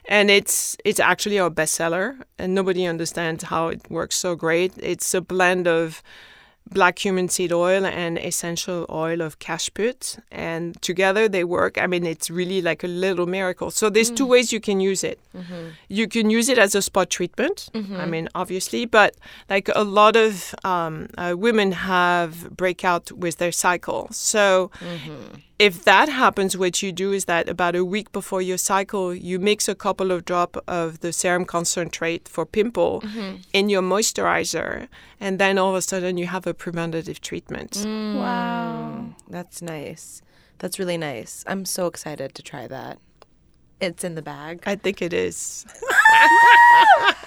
And 0.06 0.30
it's 0.30 0.76
it's 0.84 1.00
actually 1.00 1.39
our 1.39 1.50
bestseller, 1.50 2.22
and 2.38 2.54
nobody 2.54 2.86
understands 2.86 3.46
how 3.46 3.70
it 3.70 3.89
works 3.89 4.18
so 4.18 4.36
great. 4.36 4.74
It's 4.78 5.14
a 5.14 5.22
blend 5.22 5.68
of 5.68 6.04
black 6.72 6.95
cumin 6.95 7.30
seed 7.30 7.51
oil 7.51 7.86
and 7.86 8.18
essential 8.18 8.86
oil 8.89 9.22
of 9.22 9.38
cajeput 9.39 10.20
and 10.32 10.82
together 10.82 11.28
they 11.30 11.43
work. 11.43 11.78
I 11.78 11.88
mean 11.88 12.05
it's 12.05 12.30
really 12.30 12.61
like 12.61 12.84
a 12.84 12.88
little 12.88 13.26
miracle. 13.28 13.70
So 13.72 13.89
there's 13.89 14.09
two 14.09 14.26
ways 14.26 14.51
you 14.53 14.59
can 14.59 14.80
use 14.80 15.03
it. 15.03 15.20
You 15.88 16.07
can 16.07 16.30
use 16.30 16.49
it 16.49 16.57
as 16.57 16.74
a 16.76 16.82
spot 16.82 17.09
treatment 17.09 17.70
i 18.03 18.05
mean 18.05 18.28
obviously 18.36 18.86
but 18.86 19.16
like 19.49 19.70
a 19.76 19.84
lot 19.84 20.16
of 20.16 20.55
um, 20.64 21.07
uh, 21.18 21.34
women 21.38 21.72
have 21.74 22.55
breakout 22.55 23.11
with 23.11 23.38
their 23.38 23.51
cycle. 23.51 24.07
So 24.11 24.72
if 25.60 25.84
that 25.84 26.10
happens, 26.10 26.58
what 26.58 26.82
you 26.82 26.91
do 26.91 27.12
is 27.12 27.26
that 27.26 27.47
about 27.47 27.76
a 27.76 27.86
week 27.86 28.12
before 28.12 28.41
your 28.41 28.58
cycle, 28.58 29.14
you 29.14 29.39
mix 29.39 29.68
a 29.68 29.76
couple 29.76 30.12
of 30.12 30.26
drop 30.26 30.58
of 30.68 30.99
the 31.01 31.14
serum 31.14 31.45
concentrate 31.45 32.28
for 32.28 32.45
pimple 32.45 33.01
mm-hmm. 33.01 33.38
in 33.54 33.70
your 33.70 33.82
moisturizer, 33.82 34.88
and 35.20 35.39
then 35.39 35.58
all 35.58 35.70
of 35.70 35.76
a 35.76 35.82
sudden 35.82 36.18
you 36.18 36.28
have 36.28 36.47
a 36.47 36.54
preventative 36.54 37.22
treatment. 37.22 37.72
Mm. 37.72 38.18
Wow. 38.18 39.06
That's 39.30 39.62
nice. 39.62 40.22
That's 40.60 40.80
really 40.80 40.97
nice. 40.97 41.43
I'm 41.47 41.66
so 41.66 41.88
excited 41.88 42.36
to 42.36 42.41
try 42.41 42.68
that. 42.68 42.97
It's 43.80 44.03
in 44.03 44.15
the 44.15 44.21
bag. 44.21 44.63
I 44.65 44.76
think 44.76 45.01
it 45.01 45.13
is. 45.13 45.65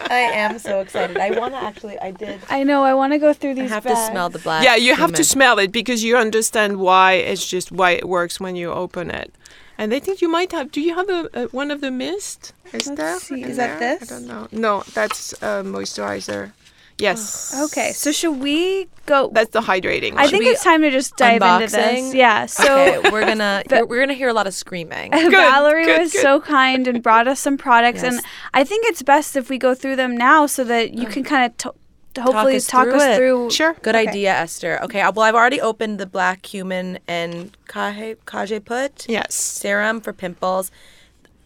I 0.09 0.31
am 0.33 0.59
so 0.59 0.81
excited. 0.81 1.19
I 1.19 1.39
want 1.39 1.55
to 1.55 1.59
actually. 1.63 1.99
I 1.99 2.13
did. 2.13 2.41
I 2.49 2.63
know. 2.63 2.83
I 2.83 2.95
want 2.95 3.13
to 3.13 3.19
go 3.19 3.33
through 3.33 3.55
these. 3.55 3.71
I 3.71 3.81
these. 3.81 3.91
have 3.91 4.07
to 4.07 4.11
smell 4.11 4.29
the 4.31 4.39
black. 4.39 4.65
yeah, 4.65 4.77
you 4.77 4.95
have 4.95 5.13
to 5.15 5.25
smell 5.25 5.59
it 5.59 5.73
because 5.73 6.03
you 6.03 6.17
understand 6.17 6.79
why 6.79 7.15
it's 7.15 7.47
just 7.47 7.73
why 7.73 7.91
it 7.91 8.09
works 8.09 8.41
when 8.41 8.57
you 8.57 8.73
open 8.73 9.11
it. 9.11 9.35
And 9.79 9.93
I 9.93 9.99
think 9.99 10.23
you 10.23 10.29
might 10.29 10.53
have. 10.53 10.73
Do 10.73 10.81
you 10.81 10.95
have 10.95 11.11
a, 11.11 11.29
a 11.35 11.45
one 11.49 11.71
of 11.71 11.81
the 11.81 11.91
mist? 11.91 12.55
Is 12.73 12.87
there? 12.95 13.19
see. 13.19 13.43
in 13.43 13.51
Is 13.51 13.57
that 13.59 13.79
this? 13.79 14.11
I 14.11 14.15
don't 14.15 14.27
know. 14.27 14.49
No, 14.51 14.83
that's 14.95 15.35
uh, 15.43 15.63
moisturizer. 15.63 16.53
Yes. 16.99 17.55
Okay, 17.65 17.93
so 17.93 18.11
should 18.11 18.41
we 18.41 18.89
go? 19.05 19.29
That's 19.33 19.51
the 19.51 19.61
hydrating. 19.61 20.13
I 20.13 20.23
one. 20.23 20.29
think 20.31 20.45
we 20.45 20.51
it's 20.51 20.65
time 20.65 20.81
to 20.81 20.91
just 20.91 21.15
dive 21.17 21.43
into 21.43 21.71
this. 21.77 22.15
Yeah. 22.15 22.47
So 22.47 22.99
okay, 23.01 23.11
we're 23.11 23.27
gonna 23.27 23.63
we're, 23.71 23.85
we're 23.87 24.01
gonna 24.01 24.15
hear 24.15 24.29
a 24.29 24.33
lot 24.33 24.47
of 24.47 24.55
screaming. 24.55 25.11
Good, 25.13 25.31
Valerie 25.31 25.85
good, 25.85 26.01
was 26.01 26.13
good. 26.13 26.23
so 26.23 26.41
kind 26.41 26.89
and 26.89 27.03
brought 27.03 27.29
us 27.29 27.39
some 27.41 27.59
products, 27.59 28.03
and 28.03 28.21
I 28.55 28.65
think 28.65 28.87
it's 28.87 29.03
best 29.03 29.37
if 29.37 29.51
we 29.51 29.59
go 29.59 29.75
through 29.75 29.97
them 29.97 30.17
now 30.17 30.47
so 30.47 30.65
that 30.65 30.95
you 30.95 31.07
can 31.07 31.23
kind 31.23 31.51
of 31.53 31.57
t- 31.59 32.21
hopefully 32.23 32.57
us 32.57 32.67
talk 32.67 32.85
through 32.85 32.95
us 32.97 33.17
through. 33.19 33.51
Sure. 33.51 33.75
Good 33.83 33.95
Okay. 33.95 34.09
idea, 34.09 34.33
Esther. 34.35 34.83
Okay, 34.85 35.01
well 35.01 35.21
I've 35.21 35.35
already 35.35 35.61
opened 35.61 35.99
the 35.99 36.07
black 36.07 36.41
cumin 36.41 36.99
and 37.07 37.55
kage 37.69 38.17
cajeput 38.27 39.05
Yes. 39.07 39.35
serum 39.35 40.01
for 40.01 40.15
pimples. 40.15 40.71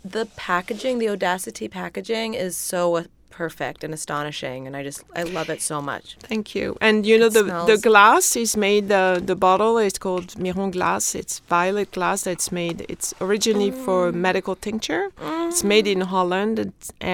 The 0.04 0.26
packaging, 0.36 0.98
the 0.98 1.06
Odacité 1.06 1.68
packaging, 1.68 2.34
is 2.34 2.56
so 2.56 3.04
perfect 3.44 3.78
and 3.84 3.92
astonishing, 4.00 4.60
and 4.66 4.72
I 4.78 4.82
just 4.90 5.00
I 5.20 5.22
love 5.38 5.48
it 5.54 5.60
so 5.72 5.76
much. 5.92 6.06
Thank 6.32 6.46
you. 6.56 6.66
And 6.86 6.96
you 7.08 7.16
know 7.20 7.30
the 7.38 7.44
the 7.44 7.64
smells- 7.64 7.82
glass 7.88 8.26
is 8.44 8.52
made. 8.66 8.84
The 8.96 9.04
the 9.30 9.36
bottle 9.46 9.74
is 9.88 9.94
called 10.04 10.28
Miron 10.44 10.70
glass. 10.78 11.04
It's 11.20 11.34
violet 11.58 11.88
glass. 11.96 12.18
That's 12.28 12.48
made. 12.62 12.78
It's 12.94 13.08
originally 13.26 13.70
for 13.84 14.00
medical 14.28 14.54
tincture. 14.66 15.04
It's 15.50 15.64
made 15.74 15.86
in 15.94 16.00
Holland, 16.14 16.54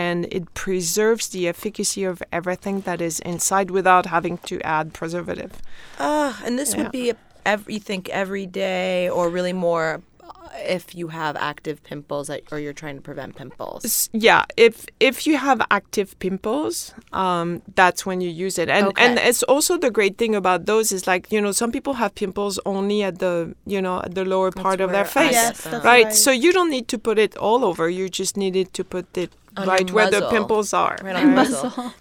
and 0.04 0.18
it 0.38 0.44
preserves 0.64 1.24
the 1.34 1.42
efficacy 1.54 2.02
of 2.12 2.16
everything 2.38 2.76
that 2.88 3.00
is 3.08 3.14
inside 3.32 3.68
without 3.78 4.04
having 4.16 4.36
to 4.50 4.54
add 4.78 4.86
preservative. 5.00 5.52
Ah, 5.98 6.32
and 6.44 6.52
this 6.58 6.70
Yeah. 6.72 6.78
would 6.82 6.92
be 7.00 7.04
every 7.52 7.74
you 7.74 7.80
think 7.90 8.02
every 8.22 8.46
day, 8.46 9.08
or 9.16 9.22
really 9.38 9.52
more 9.68 9.88
uh, 9.94 10.00
if 10.58 10.94
you 10.94 11.08
have 11.08 11.36
active 11.36 11.82
pimples 11.82 12.28
that, 12.28 12.42
or 12.52 12.58
you're 12.58 12.72
trying 12.72 12.96
to 12.96 13.02
prevent 13.02 13.36
pimples. 13.36 14.08
Yeah, 14.12 14.44
if 14.56 14.86
if 15.00 15.26
you 15.26 15.36
have 15.36 15.60
active 15.70 16.18
pimples, 16.18 16.94
um, 17.12 17.62
that's 17.74 18.04
when 18.06 18.20
you 18.20 18.30
use 18.30 18.58
it. 18.58 18.68
And 18.68 18.92
and 18.96 19.18
it's 19.18 19.42
also 19.44 19.76
the 19.78 19.90
great 19.90 20.16
thing 20.18 20.34
about 20.34 20.66
those 20.66 20.92
is 20.92 21.06
like 21.06 21.30
you 21.32 21.40
know 21.40 21.52
some 21.52 21.70
people 21.72 21.94
have 21.94 22.14
pimples 22.14 22.58
only 22.66 23.02
at 23.02 23.18
the 23.18 23.54
you 23.66 23.80
know 23.82 24.00
at 24.00 24.14
the 24.14 24.24
lower 24.24 24.50
part 24.50 24.80
of 24.80 24.90
their 24.90 25.04
face, 25.04 25.32
Yes, 25.32 25.66
right? 25.66 25.84
right. 25.84 26.14
So 26.14 26.30
you 26.30 26.52
don't 26.52 26.70
need 26.70 26.88
to 26.88 26.98
put 26.98 27.18
it 27.18 27.36
all 27.36 27.64
over. 27.64 27.88
You 27.88 28.08
just 28.08 28.36
needed 28.36 28.72
to 28.74 28.84
put 28.84 29.16
it 29.16 29.32
On 29.56 29.66
right 29.68 29.90
where 29.90 30.10
the 30.10 30.28
pimples 30.30 30.72
are. 30.72 30.96
Right 31.02 31.16
on 31.16 31.26
the 31.30 31.32
muzzle. 31.40 31.92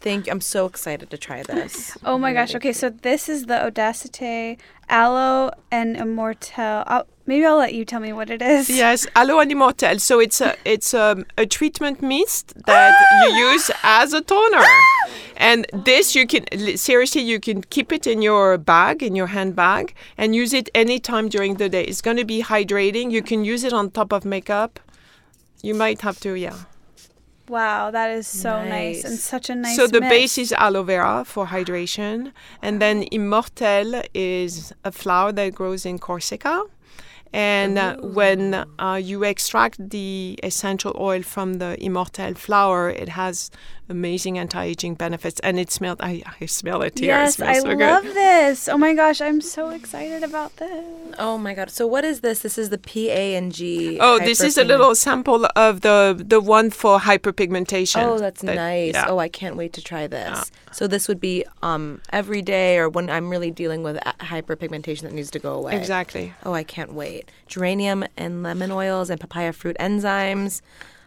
Thank 0.00 0.26
you. 0.26 0.32
I'm 0.32 0.40
so 0.40 0.66
excited 0.66 1.10
to 1.10 1.18
try 1.18 1.42
this. 1.42 1.96
Oh 2.04 2.16
my 2.16 2.32
gosh. 2.32 2.54
Okay, 2.54 2.72
so 2.72 2.90
this 2.90 3.28
is 3.28 3.46
the 3.46 3.54
Odacité 3.54 4.56
Aloe 4.88 5.50
and 5.70 5.96
Immortel. 5.96 6.84
Maybe 7.26 7.46
I'll 7.46 7.56
let 7.56 7.72
you 7.72 7.86
tell 7.86 8.00
me 8.00 8.12
what 8.12 8.28
it 8.28 8.42
is. 8.42 8.68
Yes, 8.68 9.06
Aloe 9.16 9.42
Animortel. 9.42 9.98
So 10.00 10.20
it's 10.20 10.40
a 10.40 10.56
it's 10.64 10.92
um, 10.92 11.24
a 11.38 11.46
treatment 11.46 12.02
mist 12.02 12.52
that 12.66 12.94
ah! 12.94 13.26
you 13.26 13.50
use 13.50 13.70
as 13.82 14.12
a 14.12 14.20
toner. 14.20 14.58
Ah! 14.58 15.10
And 15.36 15.66
this 15.72 16.14
you 16.14 16.26
can 16.26 16.44
seriously 16.76 17.22
you 17.22 17.40
can 17.40 17.62
keep 17.62 17.92
it 17.92 18.06
in 18.06 18.20
your 18.20 18.58
bag 18.58 19.02
in 19.02 19.16
your 19.16 19.28
handbag 19.28 19.94
and 20.18 20.34
use 20.34 20.52
it 20.52 20.68
anytime 20.74 21.28
during 21.28 21.54
the 21.54 21.68
day. 21.68 21.84
It's 21.84 22.02
going 22.02 22.18
to 22.18 22.24
be 22.24 22.42
hydrating. 22.42 23.10
You 23.10 23.22
can 23.22 23.44
use 23.44 23.64
it 23.64 23.72
on 23.72 23.90
top 23.90 24.12
of 24.12 24.24
makeup. 24.24 24.78
You 25.62 25.74
might 25.74 26.02
have 26.02 26.20
to, 26.20 26.34
yeah. 26.34 26.58
Wow, 27.48 27.90
that 27.90 28.10
is 28.10 28.26
so 28.26 28.64
nice, 28.64 29.04
and 29.04 29.18
such 29.18 29.50
a 29.50 29.54
nice. 29.54 29.76
so 29.76 29.86
the 29.86 30.00
mix. 30.00 30.10
base 30.10 30.38
is 30.38 30.52
aloe 30.52 30.82
vera 30.82 31.24
for 31.26 31.46
hydration, 31.46 32.32
and 32.62 32.80
then 32.80 33.02
ah. 33.04 33.16
immortelle 33.16 34.02
is 34.14 34.72
a 34.82 34.90
flower 34.90 35.30
that 35.32 35.54
grows 35.54 35.84
in 35.84 35.98
Corsica. 35.98 36.64
And 37.34 37.78
uh, 37.78 37.96
when 37.96 38.64
uh, 38.78 38.94
you 39.02 39.24
extract 39.24 39.90
the 39.90 40.38
essential 40.44 40.96
oil 40.96 41.22
from 41.22 41.54
the 41.54 41.76
Immortel 41.80 42.38
flower, 42.38 42.88
it 42.88 43.08
has 43.08 43.50
amazing 43.88 44.38
anti-aging 44.38 44.94
benefits, 44.94 45.40
and 45.40 45.58
it 45.58 45.70
smells. 45.70 45.98
I, 46.00 46.22
I 46.40 46.46
smell 46.46 46.82
it 46.82 46.98
here. 46.98 47.08
Yes, 47.08 47.38
it 47.38 47.46
I 47.46 47.58
so 47.58 47.68
love 47.68 48.02
good. 48.04 48.14
this. 48.14 48.68
Oh 48.68 48.78
my 48.78 48.94
gosh, 48.94 49.20
I'm 49.20 49.40
so 49.40 49.70
excited 49.70 50.22
about 50.22 50.56
this. 50.56 51.14
Oh 51.18 51.38
my 51.38 51.54
god. 51.54 51.70
So 51.70 51.86
what 51.86 52.04
is 52.04 52.20
this? 52.20 52.40
This 52.40 52.58
is 52.58 52.70
the 52.70 52.78
P 52.78 53.10
A 53.10 53.34
and 53.36 53.52
G. 53.52 53.98
Oh, 54.00 54.18
this 54.18 54.40
is 54.40 54.56
a 54.58 54.64
little 54.64 54.94
sample 54.94 55.46
of 55.54 55.82
the 55.82 56.20
the 56.26 56.40
one 56.40 56.70
for 56.70 56.98
hyperpigmentation. 56.98 58.02
Oh, 58.02 58.18
that's 58.18 58.40
that- 58.42 58.56
nice. 58.56 58.94
yeah. 58.94 59.06
Oh, 59.08 59.18
I 59.18 59.28
can't 59.28 59.56
wait 59.56 59.72
to 59.74 59.82
try 59.82 60.06
this. 60.06 60.50
So 60.72 60.86
this 60.86 61.06
would 61.06 61.20
be 61.20 61.44
um 61.62 62.00
every 62.12 62.42
day 62.42 62.78
or 62.78 62.88
when 62.88 63.08
I'm 63.10 63.30
really 63.30 63.50
dealing 63.50 63.82
with 63.82 63.96
hyperpigmentation 64.20 65.02
that 65.02 65.12
needs 65.12 65.30
to 65.32 65.38
go 65.38 65.54
away. 65.54 65.76
Exactly. 65.76 66.32
Oh, 66.44 66.52
I 66.52 66.64
can't 66.64 66.94
wait. 66.94 67.30
Geranium 67.46 68.04
and 68.16 68.42
lemon 68.42 68.72
oils 68.72 69.10
and 69.10 69.20
papaya 69.20 69.52
fruit 69.52 69.76
enzymes. 69.78 70.62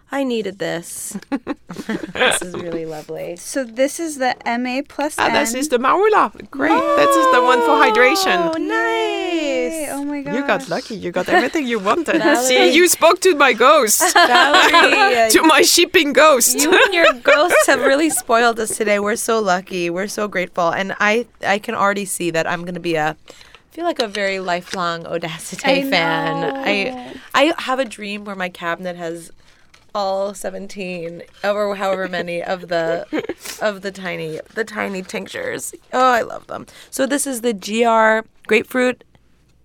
I 0.09 0.23
needed 0.23 0.57
this. 0.59 1.17
this 2.13 2.41
is 2.41 2.53
really 2.55 2.85
lovely. 2.85 3.35
So 3.35 3.63
this 3.65 3.99
is 3.99 4.17
the 4.17 4.35
MA 4.45 4.81
plus 4.87 5.15
Ah, 5.19 5.27
N. 5.27 5.33
this 5.33 5.53
is 5.53 5.67
the 5.67 5.77
marula. 5.79 6.31
Great. 6.49 6.71
This 6.95 7.13
is 7.15 7.27
the 7.33 7.41
one 7.43 7.59
for 7.61 7.75
hydration. 7.75 8.37
Oh, 8.47 8.53
hydration. 8.55 8.69
Yay. 8.69 9.89
Oh 9.91 10.03
my 10.05 10.21
gosh. 10.21 10.35
You 10.35 10.47
got 10.47 10.69
lucky. 10.69 10.95
You 10.95 11.11
got 11.11 11.27
everything 11.27 11.67
you 11.67 11.79
wanted. 11.89 12.19
Valerie. 12.23 12.45
See, 12.45 12.73
you 12.73 12.87
spoke 12.87 13.19
to 13.21 13.35
my 13.35 13.51
ghost, 13.51 14.01
Valerie, 14.13 15.29
to 15.31 15.41
my 15.43 15.61
shipping 15.61 16.13
ghost. 16.13 16.55
you 16.55 16.71
and 16.71 16.93
your 16.93 17.11
ghosts 17.21 17.67
have 17.67 17.81
really 17.81 18.09
spoiled 18.09 18.59
us 18.61 18.77
today. 18.77 18.99
We're 18.99 19.17
so 19.17 19.39
lucky. 19.39 19.89
We're 19.89 20.07
so 20.07 20.27
grateful. 20.29 20.69
And 20.69 20.95
I 20.99 21.27
I 21.45 21.59
can 21.59 21.75
already 21.75 22.05
see 22.05 22.31
that 22.31 22.47
I'm 22.47 22.61
going 22.61 22.75
to 22.75 22.79
be 22.79 22.95
a 22.95 23.09
I 23.11 23.75
feel 23.75 23.85
like 23.85 23.99
a 23.99 24.07
very 24.07 24.39
lifelong 24.39 25.03
Odacité 25.03 25.83
I 25.85 25.89
fan. 25.89 26.41
know. 26.41 26.53
I 26.65 27.19
I 27.35 27.53
have 27.61 27.79
a 27.79 27.85
dream 27.85 28.23
where 28.25 28.35
my 28.35 28.49
cabinet 28.49 28.95
has 28.95 29.31
all 29.97 30.35
17 30.35 31.23
or 31.43 31.75
however 31.75 32.07
many 32.07 32.43
of 32.43 32.67
the 32.67 33.05
of 33.61 33.81
the 33.81 33.91
tiny 33.91 34.39
the 34.53 34.63
tiny 34.63 35.01
tinctures. 35.01 35.73
Oh, 35.91 36.11
I 36.11 36.21
love 36.21 36.45
them. 36.45 36.67
So 36.91 37.07
this 37.07 37.25
is 37.25 37.41
the 37.41 37.53
GR 37.53 38.27
grapefruit, 38.47 39.03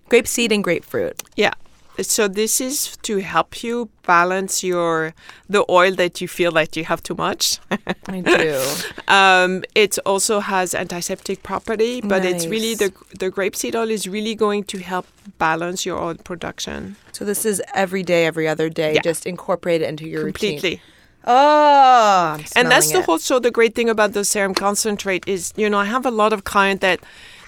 grape 0.09 0.27
seed 0.27 0.51
and 0.51 0.63
grapefruit. 0.63 1.21
yeah. 1.35 1.53
So 2.01 2.27
this 2.27 2.59
is 2.59 2.97
to 3.03 3.17
help 3.17 3.63
you 3.63 3.89
balance 4.05 4.63
your 4.63 5.13
the 5.47 5.63
oil 5.69 5.93
that 5.95 6.21
you 6.21 6.27
feel 6.27 6.51
that 6.53 6.75
you 6.75 6.85
have 6.85 7.03
too 7.03 7.15
much. 7.15 7.59
I 8.07 8.21
do. 8.21 8.61
um, 9.07 9.63
it 9.75 9.99
also 10.05 10.39
has 10.39 10.73
antiseptic 10.73 11.43
property, 11.43 12.01
but 12.01 12.25
it's 12.25 12.47
really 12.47 12.75
Nice. 12.75 12.79
the 12.79 12.93
the 13.19 13.31
grapeseed 13.31 13.75
oil 13.75 13.89
is 13.91 14.07
really 14.07 14.35
going 14.35 14.63
to 14.65 14.79
help 14.79 15.05
balance 15.37 15.85
your 15.85 15.99
oil 15.99 16.15
production 16.15 16.95
So 17.11 17.25
this 17.25 17.45
is 17.45 17.61
every 17.75 18.03
day, 18.03 18.25
every 18.25 18.47
other 18.47 18.69
day. 18.69 18.95
Yeah. 18.95 19.01
Just 19.01 19.25
incorporate 19.25 19.81
it 19.81 19.89
into 19.89 20.07
your 20.07 20.25
routine. 20.25 20.53
completely. 20.59 20.81
Oh, 21.25 22.35
I'm 22.37 22.43
and 22.55 22.69
that's 22.69 22.91
the 22.91 22.99
it. 22.99 23.21
So 23.21 23.39
the 23.39 23.51
great 23.51 23.75
thing 23.75 23.89
about 23.89 24.11
the 24.13 24.25
serum 24.25 24.53
concentrate 24.53 25.23
is 25.25 25.53
you 25.55 25.69
know 25.69 25.77
i 25.79 25.85
have 25.85 26.05
a 26.05 26.11
lot 26.11 26.33
of 26.33 26.43
clients 26.43 26.81
that 26.81 26.99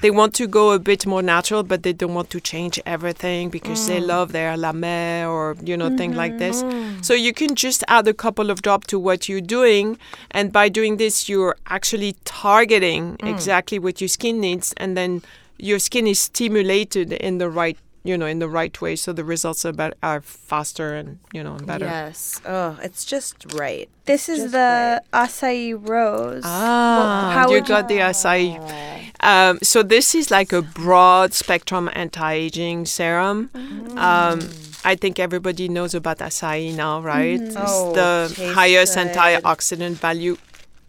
they 0.02 0.12
want 0.12 0.34
to 0.36 0.46
go 0.48 0.72
a 0.72 0.80
bit 0.80 1.06
more 1.06 1.22
natural 1.22 1.64
but 1.64 1.84
they 1.84 1.94
don't 1.94 2.14
want 2.14 2.30
to 2.30 2.40
change 2.40 2.80
everything 2.86 3.50
because 3.50 3.88
they 3.88 4.00
Mm. 4.02 4.08
love 4.08 4.32
their 4.32 4.56
la 4.58 4.72
mer 4.74 5.28
or 5.28 5.56
you 5.64 5.76
know 5.78 5.90
things 5.98 6.16
like 6.16 6.38
this 6.38 6.64
Mm-hmm. 6.64 7.02
so 7.02 7.14
you 7.14 7.34
can 7.34 7.56
just 7.56 7.84
add 7.88 8.08
a 8.08 8.14
couple 8.14 8.50
of 8.52 8.62
drops 8.62 8.88
to 8.88 9.00
what 9.00 9.28
you're 9.30 9.42
doing 9.60 9.98
and 10.32 10.52
by 10.52 10.70
doing 10.70 10.98
this 10.98 11.28
you're 11.30 11.56
actually 11.68 12.16
targeting 12.26 13.18
Mm. 13.18 13.30
exactly 13.34 13.78
what 13.80 14.02
your 14.02 14.10
skin 14.10 14.40
needs 14.40 14.74
and 14.78 14.96
then 14.98 15.22
your 15.58 15.80
skin 15.80 16.06
is 16.08 16.20
stimulated 16.20 17.14
in 17.14 17.38
the 17.38 17.50
right 17.50 17.78
you 18.06 18.16
know 18.20 18.28
in 18.28 18.40
the 18.40 18.48
right 18.60 18.76
way 18.82 18.96
so 18.96 19.12
the 19.12 19.24
results 19.24 19.66
are, 19.66 19.74
bet- 19.74 19.98
are 20.04 20.22
faster 20.22 20.94
and 20.96 21.18
you 21.34 21.44
know 21.44 21.58
better 21.72 21.86
Yes. 21.86 22.40
Oh, 22.46 22.78
it's 22.88 23.04
just 23.04 23.36
right. 23.54 23.90
This 24.06 24.30
is 24.30 24.40
Just 24.40 24.52
the 24.54 25.02
acai 25.12 25.74
rose. 25.90 26.44
Ah, 26.46 27.32
how 27.36 27.48
you 27.50 27.56
would 27.56 27.68
you- 27.68 27.76
got 27.76 27.88
the 27.90 27.98
acai. 28.10 28.46
Um, 29.32 29.58
so 29.64 29.82
this 29.82 30.14
is 30.14 30.30
like 30.30 30.54
a 30.54 30.62
broad 30.62 31.34
spectrum 31.34 31.90
anti-aging 31.94 32.86
serum. 32.86 33.50
Mm. 33.54 33.98
Um, 33.98 34.40
I 34.86 34.94
think 34.96 35.18
everybody 35.20 35.68
knows 35.68 35.96
about 35.96 36.20
acai 36.20 36.76
now, 36.76 37.02
right? 37.02 37.42
It's 37.42 37.56
Oh, 37.58 37.94
the 37.94 38.32
tastes 38.36 38.54
highest 38.54 38.94
good. 38.96 39.08
antioxidant 39.08 39.96
value 39.98 40.38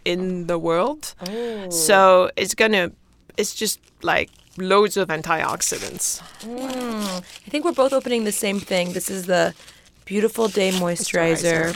in 0.05 0.47
the 0.47 0.59
world. 0.59 1.15
Oh. 1.27 1.71
So 1.71 2.31
it's 2.37 2.55
gonna, 2.55 2.93
it's 3.39 3.55
just 3.55 3.81
like 4.03 4.29
loads 4.59 4.97
of 4.97 5.09
antioxidants. 5.09 6.21
Mm. 6.41 7.19
I 7.19 7.51
think 7.51 7.65
we're 7.65 7.73
both 7.73 7.93
opening 7.93 8.25
the 8.25 8.33
same 8.33 8.61
thing. 8.61 8.93
This 8.93 9.11
is 9.11 9.27
the 9.27 9.55
Beautiful 10.05 10.49
Day 10.49 10.71
Moisturizer 10.71 11.75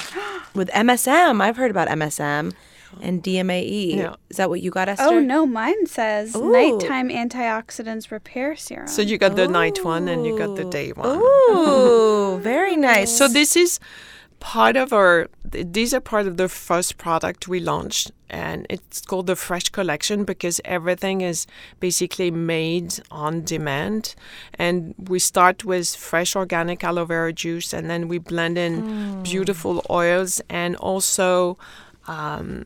with 0.54 0.68
MSM. 0.70 1.40
I've 1.40 1.56
heard 1.56 1.70
about 1.70 1.88
MSM 1.88 2.52
and 3.00 3.22
DMAE. 3.22 3.96
Yeah. 3.96 4.14
Is 4.28 4.36
that 4.38 4.48
what 4.50 4.62
you 4.62 4.70
got, 4.70 4.88
oh, 4.88 4.92
Esther? 4.92 5.04
Oh 5.04 5.20
no, 5.20 5.46
mine 5.46 5.86
says 5.86 6.34
Ooh. 6.34 6.52
nighttime 6.52 7.08
antioxidants 7.08 8.10
repair 8.10 8.56
serum. 8.56 8.88
So 8.88 9.02
you 9.02 9.18
got 9.18 9.36
the 9.36 9.48
night 9.48 9.84
one 9.84 10.08
and 10.08 10.26
you 10.26 10.36
got 10.36 10.56
the 10.56 10.64
day 10.64 10.90
one. 10.90 11.18
Ooh, 11.18 12.38
very 12.38 12.76
nice. 12.90 13.16
So 13.16 13.28
this 13.28 13.56
is 13.56 13.78
part 14.40 14.76
of 14.76 14.92
our. 14.92 15.28
These 15.44 15.94
are 15.94 16.00
part 16.00 16.26
of 16.26 16.36
the 16.36 16.48
first 16.48 16.98
product 16.98 17.46
we 17.46 17.60
launched, 17.60 18.10
and 18.28 18.66
it's 18.68 19.00
called 19.02 19.26
the 19.26 19.36
Fresh 19.36 19.68
Collection 19.68 20.24
because 20.24 20.60
everything 20.64 21.20
is 21.20 21.46
basically 21.78 22.30
made 22.30 22.98
on 23.10 23.44
demand. 23.44 24.14
And 24.54 24.94
we 24.98 25.18
start 25.18 25.64
with 25.64 25.94
fresh 25.94 26.34
organic 26.34 26.82
aloe 26.82 27.04
vera 27.04 27.32
juice, 27.32 27.72
and 27.72 27.88
then 27.88 28.08
we 28.08 28.18
blend 28.18 28.58
in 28.58 28.80
hmm. 28.80 29.22
beautiful 29.22 29.84
oils 29.88 30.40
and 30.48 30.74
also. 30.76 31.56
Um, 32.08 32.64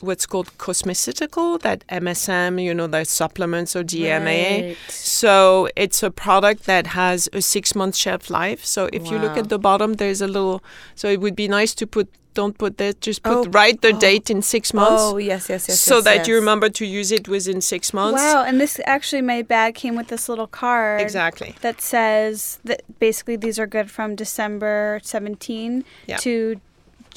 what's 0.00 0.24
called 0.24 0.56
cosmeceutical, 0.58 1.60
that 1.62 1.84
MSM, 1.88 2.62
you 2.62 2.72
know, 2.72 2.86
the 2.86 3.04
supplements 3.04 3.74
or 3.76 3.82
DMA. 3.82 4.68
Right. 4.68 4.76
So 4.88 5.68
it's 5.76 6.02
a 6.02 6.10
product 6.10 6.64
that 6.66 6.88
has 6.88 7.28
a 7.32 7.42
six 7.42 7.74
month 7.74 7.96
shelf 7.96 8.30
life. 8.30 8.64
So 8.64 8.88
if 8.92 9.10
you 9.10 9.18
look 9.18 9.36
at 9.36 9.48
the 9.48 9.58
bottom, 9.58 9.94
there's 9.94 10.20
a 10.22 10.26
little. 10.28 10.62
So 10.94 11.08
it 11.08 11.20
would 11.20 11.36
be 11.36 11.48
nice 11.48 11.74
to 11.76 11.86
put. 11.86 12.08
Don't 12.34 12.56
put 12.56 12.78
that. 12.78 13.00
Just 13.00 13.24
put 13.24 13.32
Oh, 13.36 13.44
write 13.50 13.80
the 13.82 13.92
date 13.92 14.30
in 14.30 14.42
six 14.42 14.72
months. 14.72 15.02
Oh, 15.02 15.16
yes, 15.16 15.48
yes, 15.48 15.66
yes. 15.68 15.80
so 15.80 15.96
yes, 15.96 16.04
that 16.04 16.28
you 16.28 16.36
remember 16.36 16.68
to 16.68 16.86
use 16.86 17.10
it 17.10 17.26
within 17.26 17.60
six 17.60 17.92
months. 17.92 18.20
wow, 18.22 18.44
and 18.44 18.60
this 18.60 18.80
actually 18.86 19.22
my 19.22 19.42
bag 19.42 19.74
came 19.74 19.96
with 19.96 20.06
this 20.06 20.28
little 20.28 20.46
card 20.46 21.00
Exactly. 21.00 21.56
that 21.62 21.80
says 21.80 22.60
that 22.64 22.82
basically 23.00 23.34
these 23.34 23.58
are 23.58 23.66
good 23.66 23.90
from 23.90 24.14
December 24.14 25.00
17 25.02 25.84
Yeah. 26.06 26.18
to 26.18 26.60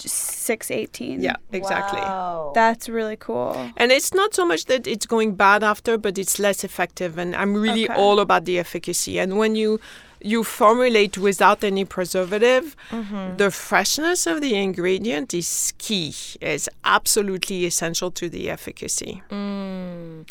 six 0.10 0.70
eighteen. 0.72 1.22
Yeah, 1.22 1.36
exactly. 1.52 2.00
Wow. 2.02 2.52
That's 2.56 2.88
really 2.90 3.16
cool. 3.18 3.56
And 3.78 3.92
it's 3.92 4.14
not 4.14 4.34
so 4.34 4.46
much 4.46 4.66
that 4.66 4.88
it's 4.88 5.06
going 5.06 5.36
bad 5.36 5.64
after, 5.64 5.98
but 5.98 6.18
it's 6.18 6.40
less 6.40 6.64
effective. 6.64 7.18
And 7.18 7.36
I'm 7.36 7.54
really 7.56 7.86
Okay. 7.90 7.96
all 8.02 8.20
about 8.20 8.46
the 8.46 8.58
efficacy. 8.60 9.20
And 9.20 9.38
when 9.38 9.56
you 9.56 9.80
you 10.24 10.44
formulate 10.44 11.18
without 11.18 11.64
any 11.64 11.84
preservative, 11.84 12.76
Mm-hmm. 12.92 13.38
the 13.38 13.50
freshness 13.50 14.28
of 14.28 14.40
the 14.42 14.54
ingredient 14.54 15.34
is 15.34 15.74
key. 15.80 16.14
It's 16.40 16.70
absolutely 16.84 17.66
essential 17.66 18.12
to 18.12 18.30
the 18.30 18.48
efficacy. 18.52 19.24
Mm. 19.32 20.28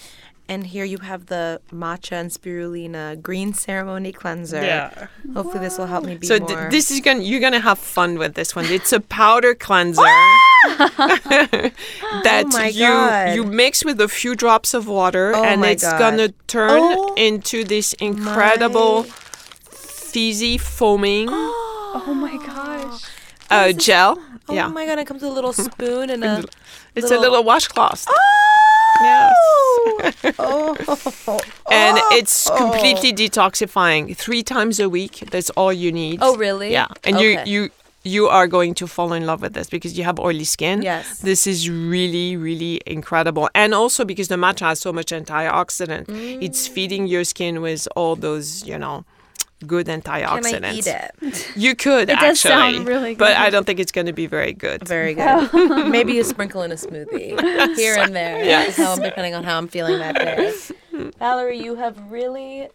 And 0.50 0.66
here 0.66 0.84
you 0.84 0.98
have 0.98 1.26
the 1.26 1.60
matcha 1.72 2.12
and 2.22 2.28
spirulina 2.30 3.22
green 3.22 3.54
ceremony 3.54 4.10
cleanser. 4.10 4.60
Yeah. 4.60 5.06
Hopefully 5.32 5.60
this 5.66 5.78
will 5.78 5.86
help 5.86 6.04
me 6.04 6.16
be 6.16 6.26
So 6.26 6.38
more. 6.40 6.48
th- 6.48 6.70
this 6.72 6.90
is 6.90 6.98
going 7.00 7.18
to 7.18 7.24
you're 7.24 7.38
gonna 7.46 7.60
have 7.60 7.78
fun 7.78 8.18
with 8.18 8.34
this 8.34 8.56
one. 8.56 8.64
It's 8.66 8.92
a 8.92 8.98
powder 8.98 9.54
cleanser 9.54 10.02
that 12.26 12.46
Oh 12.52 12.64
you 12.64 12.86
God. 12.88 13.34
you 13.36 13.44
mix 13.44 13.84
with 13.84 14.00
a 14.00 14.08
few 14.08 14.34
drops 14.34 14.74
of 14.74 14.88
water, 14.88 15.32
Oh 15.36 15.44
and 15.44 15.64
it's 15.64 15.84
God. 15.84 15.98
gonna 15.98 16.28
turn 16.48 16.70
Oh 16.82 17.14
into 17.16 17.62
this 17.64 17.92
incredible 17.94 19.04
fizzy 19.04 20.58
foaming 20.58 21.28
Oh 21.32 22.12
my 22.14 22.36
gosh. 22.44 23.02
uh, 23.50 23.72
gel. 23.72 24.18
oh 24.48 24.54
yeah, 24.54 24.66
my 24.68 24.84
god, 24.86 24.98
it 24.98 25.06
comes 25.06 25.22
with 25.22 25.30
a 25.30 25.34
little 25.34 25.52
spoon 25.68 26.10
and 26.10 26.24
a 26.24 26.44
it's 26.94 27.04
little- 27.10 27.18
a 27.18 27.20
little 27.22 27.44
washcloth. 27.44 28.06
Oh! 29.42 30.00
Yes. 30.02 30.34
oh. 30.38 31.40
And 31.70 31.98
it's 32.12 32.50
completely 32.56 33.12
detoxifying. 33.12 34.16
Three 34.16 34.42
times 34.42 34.78
a 34.80 34.88
week. 34.88 35.24
That's 35.30 35.50
all 35.50 35.72
you 35.72 35.92
need. 35.92 36.18
Oh, 36.22 36.36
really? 36.36 36.72
Yeah, 36.72 36.86
and 37.04 37.16
Okay. 37.16 37.44
you 37.46 37.62
you 37.64 37.70
you 38.02 38.28
are 38.28 38.46
going 38.46 38.72
to 38.74 38.86
fall 38.86 39.12
in 39.12 39.26
love 39.26 39.42
with 39.42 39.52
this 39.52 39.68
because 39.68 39.96
you 39.98 40.04
have 40.04 40.18
oily 40.18 40.44
skin. 40.44 40.80
Yes. 40.82 41.18
This 41.20 41.46
is 41.46 41.68
really 41.68 42.36
really 42.36 42.80
incredible, 42.86 43.48
and 43.54 43.74
also 43.74 44.04
because 44.04 44.28
the 44.28 44.36
matcha 44.36 44.66
has 44.68 44.80
so 44.80 44.92
much 44.92 45.10
antioxidant, 45.12 46.06
it's 46.42 46.66
Mm. 46.68 46.72
feeding 46.74 47.06
your 47.06 47.24
skin 47.24 47.60
with 47.60 47.86
all 47.96 48.16
those 48.16 48.66
you 48.66 48.78
know 48.78 49.04
good 49.66 49.86
antioxidants. 49.86 50.50
Can. 50.50 50.64
I 50.64 50.72
eat 50.74 50.86
it? 50.86 51.52
You 51.56 51.74
could 51.74 52.08
It 52.10 52.18
does 52.18 52.40
sound 52.40 52.86
really 52.86 53.10
good. 53.14 53.18
but. 53.18 53.36
I 53.36 53.50
don't 53.50 53.64
think 53.66 53.80
it's 53.80 53.92
going 53.92 54.06
to 54.06 54.12
be 54.12 54.26
very 54.26 54.52
good. 54.52 54.86
Very 54.86 55.14
good. 55.14 55.50
Maybe 55.90 56.18
a 56.18 56.24
sprinkle 56.24 56.62
in 56.62 56.72
a 56.72 56.76
smoothie 56.76 57.38
here 57.76 57.96
and 57.98 58.14
there, 58.14 58.44
Yes. 58.44 58.76
how, 58.76 58.96
depending 58.96 59.34
on 59.34 59.44
how 59.44 59.58
I'm 59.58 59.68
feeling 59.68 59.98
that 59.98 60.14
day. 60.16 60.52
Valerie, 61.18 61.62
you 61.62 61.76
have 61.76 61.98
really 62.10 62.68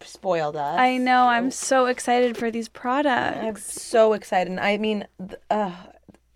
spoiled 0.00 0.56
us. 0.56 0.78
I 0.78 0.96
know. 0.98 1.24
I'm 1.28 1.50
so 1.50 1.86
excited 1.86 2.36
for 2.36 2.50
these 2.50 2.68
products. 2.68 3.38
I'm 3.42 3.56
so 3.56 4.12
excited. 4.12 4.58
I 4.58 4.76
mean, 4.76 5.06
uh, 5.50 5.72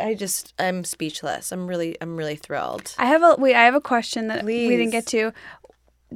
I 0.00 0.14
just 0.14 0.54
I'm 0.58 0.84
speechless. 0.84 1.50
I'm 1.52 1.66
really 1.66 1.96
I'm 2.00 2.16
really 2.16 2.36
thrilled. 2.36 2.94
I 2.98 3.06
have 3.06 3.22
a 3.22 3.34
wait. 3.38 3.54
I 3.54 3.64
have 3.64 3.74
a 3.74 3.80
question 3.80 4.28
that 4.28 4.44
we 4.44 4.68
didn't 4.68 4.90
get 4.90 5.06
to. 5.08 5.32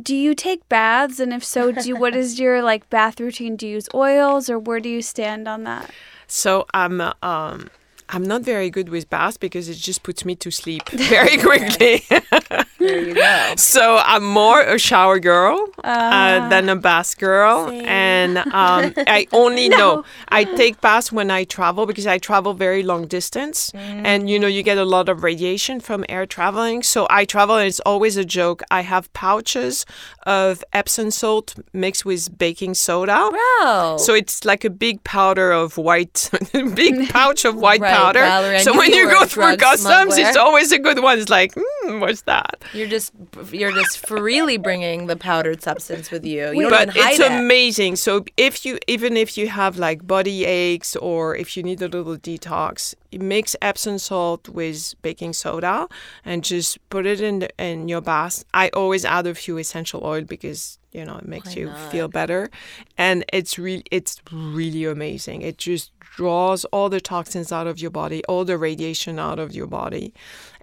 Do 0.01 0.17
you 0.17 0.35
take 0.35 0.67
baths, 0.69 1.21
and 1.21 1.33
if 1.33 1.45
so, 1.45 1.71
do 1.71 1.97
what 1.97 2.17
is 2.17 2.41
your 2.41 2.63
like 2.63 2.89
bath 2.89 3.21
routine? 3.21 3.57
Do 3.57 3.67
you 3.67 3.75
use 3.75 3.89
oils, 3.95 4.49
or 4.49 4.59
where 4.59 4.81
do 4.81 4.89
you 4.89 5.03
stand 5.03 5.47
on 5.47 5.65
that? 5.65 5.91
So 6.27 6.67
I'm 6.73 7.01
um 7.01 7.69
I'm 8.09 8.25
not 8.25 8.43
very 8.43 8.71
good 8.71 8.89
with 8.89 9.09
baths 9.11 9.37
because 9.37 9.69
it 9.69 9.75
just 9.75 10.03
puts 10.03 10.25
me 10.25 10.35
to 10.37 10.51
sleep 10.51 10.89
very 10.91 11.39
quickly. 11.39 12.05
There 12.83 13.01
you 13.01 13.15
go. 13.15 13.55
so 13.57 13.99
I'm 14.05 14.25
more 14.25 14.61
a 14.61 14.79
shower 14.79 15.19
girl 15.19 15.69
uh, 15.85 16.49
than 16.49 16.69
a 16.69 16.77
bath 16.77 17.19
girl, 17.19 17.71
and 17.71 18.39
um, 18.39 18.93
I 19.19 19.27
only 19.33 19.69
know 19.69 20.05
I 20.29 20.45
take 20.45 20.81
baths 20.81 21.13
when 21.13 21.31
I 21.31 21.45
travel 21.45 21.87
because 21.87 22.07
I 22.07 22.19
travel 22.19 22.55
very 22.55 22.83
long 22.83 23.07
distance, 23.07 23.71
and 23.75 24.29
you 24.29 24.39
know 24.39 24.49
you 24.49 24.63
get 24.63 24.79
a 24.79 24.85
lot 24.85 25.09
of 25.09 25.23
radiation 25.23 25.81
from 25.81 26.05
air 26.09 26.27
traveling. 26.27 26.83
So 26.83 27.07
I 27.11 27.25
travel, 27.25 27.57
and 27.57 27.67
it's 27.67 27.81
always 27.81 28.17
a 28.17 28.25
joke. 28.25 28.63
I 28.71 28.83
have 28.83 29.13
pouches 29.13 29.87
of 30.25 30.65
Epsom 30.73 31.11
salt 31.11 31.55
mixed 31.73 32.05
with 32.05 32.37
baking 32.39 32.75
soda. 32.75 33.31
Wow. 33.61 33.97
So 33.99 34.15
it's 34.15 34.45
like 34.45 34.65
a 34.65 34.71
big 34.71 35.03
powder 35.05 35.53
of 35.53 35.77
white, 35.77 36.31
big 36.53 37.09
pouch 37.11 37.45
of 37.45 37.57
white 37.57 37.81
Right, 37.81 37.93
powder. 37.93 38.21
Valerie, 38.21 38.61
so 38.61 38.77
when 38.77 38.91
you 38.93 39.03
you 39.03 39.11
go 39.11 39.25
through 39.25 39.57
customs, 39.57 40.17
it's 40.17 40.37
always 40.37 40.71
a 40.73 40.79
good 40.79 41.03
one. 41.03 41.19
It's 41.19 41.29
like, 41.31 41.53
hmm, 41.57 42.01
what's 42.01 42.23
that? 42.23 42.63
you're 42.73 42.89
just 42.89 43.13
you're 43.51 43.73
just 43.73 44.07
freely 44.07 44.57
bringing 44.59 45.07
the 45.07 45.17
powdered 45.17 45.63
substance 45.63 46.11
with 46.11 46.25
you. 46.25 46.53
You 46.53 46.63
don't 46.63 46.71
but 46.71 46.97
it's 46.97 47.19
it. 47.21 47.33
amazing. 47.33 47.97
So 47.97 48.25
if 48.37 48.65
you, 48.65 48.79
even 48.87 49.17
if 49.17 49.37
you 49.37 49.49
have 49.49 49.79
like 49.79 50.07
body 50.07 50.45
aches 50.45 50.95
or 50.97 51.35
if 51.37 51.57
you 51.57 51.63
need 51.63 51.83
a 51.83 51.89
little 51.89 52.17
detox, 52.17 52.95
mix 53.19 53.57
Epsom 53.61 53.99
salt 53.99 54.49
with 54.49 54.95
baking 55.03 55.33
soda 55.33 55.89
and 56.25 56.45
just 56.45 56.79
put 56.91 57.07
it 57.07 57.21
in 57.21 57.41
the, 57.41 57.51
in 57.59 57.89
your 57.89 58.01
bath. 58.01 58.45
I 58.55 58.69
always 58.71 59.05
add 59.05 59.27
a 59.27 59.35
few 59.35 59.59
essential 59.59 60.05
oil 60.05 60.23
because 60.23 60.79
you 60.93 61.05
know 61.05 61.17
it 61.17 61.27
makes 61.27 61.57
you 61.57 61.73
feel 61.91 62.09
better, 62.09 62.51
and 62.99 63.25
it's 63.33 63.59
really 63.59 63.85
it's 63.91 64.21
really 64.31 64.85
amazing. 64.85 65.43
It 65.43 65.59
just 65.59 65.91
draws 66.01 66.65
all 66.67 66.89
the 66.91 67.01
toxins 67.01 67.53
out 67.53 67.67
of 67.67 67.81
your 67.81 67.91
body, 67.91 68.23
all 68.29 68.45
the 68.45 68.59
radiation 68.59 69.19
out 69.19 69.39
of 69.39 69.55
your 69.55 69.67
body, 69.67 70.13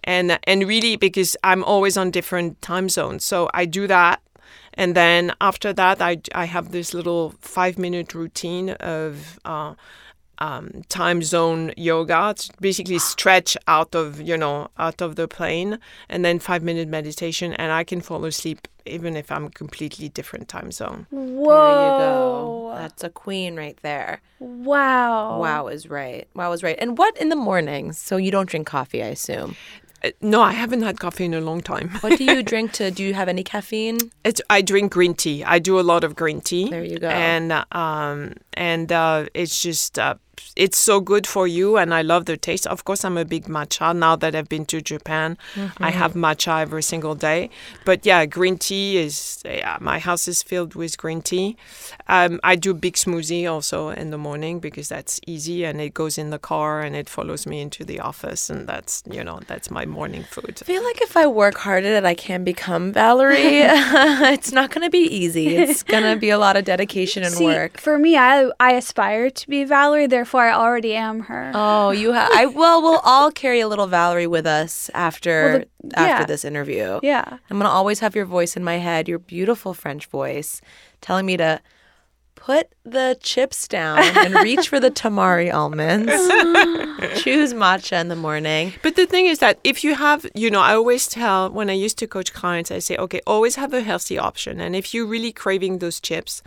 and 0.04 0.39
and 0.43 0.68
really 0.68 0.95
because 0.95 1.36
I'm 1.43 1.64
always 1.64 1.97
on 1.97 2.12
different 2.12 2.62
time 2.62 2.89
zones, 2.89 3.24
so 3.24 3.50
I 3.54 3.66
do 3.66 3.88
that. 3.88 4.22
And 4.76 4.95
then 4.95 5.34
after 5.41 5.74
that, 5.74 6.02
I, 6.02 6.22
I 6.34 6.45
have 6.45 6.72
this 6.72 6.93
little 6.93 7.34
five 7.41 7.78
minute 7.78 8.14
routine 8.14 8.70
of 8.80 9.39
uh, 9.43 9.74
um, 10.39 10.81
time 10.89 11.21
zone 11.21 11.73
yoga. 11.77 12.31
It's 12.31 12.49
basically 12.59 12.99
stretch 12.99 13.55
out 13.67 13.95
of 13.95 14.21
you 14.21 14.37
know 14.37 14.69
out 14.77 15.01
of 15.01 15.15
the 15.15 15.27
plane, 15.27 15.79
and 16.09 16.25
then 16.25 16.39
five 16.39 16.63
minute 16.63 16.87
meditation, 16.87 17.53
and 17.53 17.71
I 17.71 17.83
can 17.83 18.01
fall 18.01 18.25
asleep 18.25 18.67
even 18.85 19.15
if 19.15 19.31
I'm 19.31 19.49
completely 19.49 20.09
different 20.09 20.47
time 20.47 20.71
zone. 20.71 21.05
There 21.11 21.21
you 21.21 21.35
Whoa! 21.35 22.71
go. 22.71 22.75
That's 22.75 23.03
a 23.03 23.09
queen 23.09 23.55
right 23.55 23.77
there. 23.81 24.21
Wow! 24.39 25.39
Wow 25.39 25.67
is 25.67 25.89
right. 25.89 26.27
Wow 26.33 26.51
is 26.53 26.63
right. 26.63 26.77
And 26.79 26.97
what 26.97 27.15
in 27.17 27.29
the 27.29 27.35
mornings? 27.35 27.97
So 27.99 28.17
you 28.17 28.31
don't 28.31 28.49
drink 28.49 28.67
coffee, 28.67 29.03
I 29.03 29.07
assume. 29.07 29.55
Uh, 30.03 30.11
no, 30.21 30.41
I 30.41 30.53
haven't 30.53 30.81
had 30.81 30.99
coffee 30.99 31.25
in 31.25 31.33
a 31.33 31.41
long 31.41 31.61
time. 31.61 31.89
What 31.99 32.17
do 32.17 32.23
you 32.23 32.41
drink 32.51 32.71
to? 32.73 32.89
Do 32.89 33.03
you 33.03 33.13
have 33.13 33.27
any 33.27 33.43
caffeine? 33.43 33.97
It's, 34.23 34.41
I 34.49 34.61
drink 34.61 34.93
green 34.93 35.13
tea. 35.13 35.43
I 35.43 35.59
do 35.59 35.79
a 35.79 35.81
lot 35.81 36.03
of 36.03 36.15
green 36.15 36.41
tea. 36.41 36.69
There 36.69 36.83
you 36.83 36.99
go. 36.99 37.09
And 37.09 37.51
um, 37.71 38.35
and 38.53 38.91
uh, 38.91 39.25
it's 39.33 39.61
just 39.61 39.99
uh, 39.99 40.15
it's 40.55 40.77
so 40.77 40.99
good 40.99 41.25
for 41.25 41.47
you, 41.47 41.77
and 41.77 41.93
I 41.93 42.01
love 42.01 42.25
the 42.25 42.37
taste. 42.37 42.67
Of 42.67 42.85
course, 42.85 43.03
I'm 43.03 43.17
a 43.17 43.25
big 43.25 43.45
matcha 43.45 43.95
now 43.95 44.15
that 44.17 44.35
I've 44.35 44.49
been 44.49 44.65
to 44.67 44.81
Japan. 44.81 45.37
Mm-hmm. 45.55 45.83
I 45.83 45.91
have 45.91 46.13
matcha 46.13 46.61
every 46.61 46.83
single 46.83 47.15
day. 47.15 47.49
But 47.85 48.05
yeah, 48.05 48.25
green 48.25 48.57
tea 48.57 48.97
is 48.97 49.41
yeah, 49.45 49.77
my 49.79 49.99
house 49.99 50.27
is 50.27 50.43
filled 50.43 50.75
with 50.75 50.97
green 50.97 51.21
tea. 51.21 51.57
Um, 52.07 52.39
I 52.43 52.55
do 52.55 52.73
big 52.73 52.95
smoothie 52.95 53.49
also 53.51 53.89
in 53.89 54.11
the 54.11 54.17
morning 54.17 54.59
because 54.59 54.89
that's 54.89 55.19
easy 55.27 55.63
and 55.63 55.79
it 55.81 55.93
goes 55.93 56.17
in 56.17 56.29
the 56.29 56.39
car 56.39 56.81
and 56.81 56.95
it 56.95 57.09
follows 57.09 57.45
me 57.45 57.61
into 57.61 57.83
the 57.83 57.99
office, 57.99 58.49
and 58.49 58.67
that's 58.67 59.03
you 59.09 59.23
know 59.23 59.39
that's 59.47 59.69
my 59.71 59.85
morning 59.85 60.23
food. 60.23 60.57
I 60.61 60.65
feel 60.65 60.83
like 60.83 61.01
if 61.01 61.15
I 61.17 61.27
work 61.27 61.57
hard 61.57 61.85
at 61.85 61.91
it, 61.91 62.05
I 62.05 62.13
can 62.13 62.43
become 62.43 62.93
Valerie. 62.93 63.35
it's 64.33 64.51
not 64.51 64.71
going 64.71 64.85
to 64.85 64.89
be 64.89 64.99
easy. 64.99 65.57
It's 65.57 65.83
going 65.83 66.03
to 66.03 66.15
be 66.19 66.29
a 66.29 66.37
lot 66.37 66.55
of 66.55 66.65
dedication 66.65 67.23
and 67.23 67.33
See, 67.39 67.45
work. 67.45 67.79
for 67.79 67.97
me, 67.97 68.17
I 68.17 68.49
I 68.59 68.73
aspire 68.73 69.29
to 69.29 69.49
be 69.49 69.63
Valerie. 69.63 70.07
Therefore, 70.07 70.28
I 70.38 70.53
already 70.53 70.93
am 70.95 71.21
her. 71.21 71.51
Oh, 71.55 71.91
you 71.91 72.11
have. 72.13 72.30
I 72.34 72.45
well, 72.61 72.82
we'll 72.82 72.99
all 73.03 73.32
carry 73.32 73.59
a 73.61 73.67
little 73.67 73.88
Valerie 73.88 74.27
with 74.27 74.45
us 74.45 74.89
after 74.93 75.32
Well, 75.51 75.59
the- 75.91 75.99
after 75.99 76.21
yeah. 76.21 76.25
this 76.25 76.45
interview. 76.45 76.99
yeah. 77.01 77.38
I'm 77.49 77.57
gonna 77.57 77.69
always 77.69 77.99
have 78.01 78.15
your 78.15 78.25
voice 78.25 78.55
in 78.55 78.63
my 78.63 78.77
head, 78.77 79.07
your 79.07 79.19
beautiful 79.19 79.73
French 79.73 80.05
voice, 80.07 80.61
telling 81.01 81.25
me 81.25 81.38
to 81.38 81.59
put 82.36 82.69
the 82.86 83.17
chips 83.21 83.67
down 83.67 83.99
and 83.99 84.34
reach 84.36 84.69
for 84.69 84.80
the 84.80 84.89
tamari 85.01 85.53
almonds. 85.53 86.11
Choose 87.21 87.53
matcha 87.53 87.99
in 87.99 88.07
the 88.07 88.15
morning. 88.15 88.73
But 88.82 88.95
the 88.95 89.05
thing 89.05 89.25
is 89.25 89.39
that 89.39 89.59
if 89.65 89.84
you 89.84 89.95
have, 89.95 90.25
you 90.34 90.49
know, 90.49 90.61
I 90.61 90.73
always 90.75 91.07
tell 91.07 91.49
when 91.49 91.69
I 91.69 91.73
used 91.73 91.97
to 91.99 92.07
coach 92.07 92.32
clients, 92.34 92.71
I 92.71 92.80
say, 92.80 92.95
okay, 92.97 93.19
always 93.27 93.55
have 93.55 93.73
a 93.73 93.82
healthy 93.82 94.17
option. 94.17 94.61
And 94.61 94.73
if 94.75 94.93
you're 94.93 95.05
really 95.05 95.34
craving 95.34 95.80
those 95.80 95.99
chips, 95.99 96.41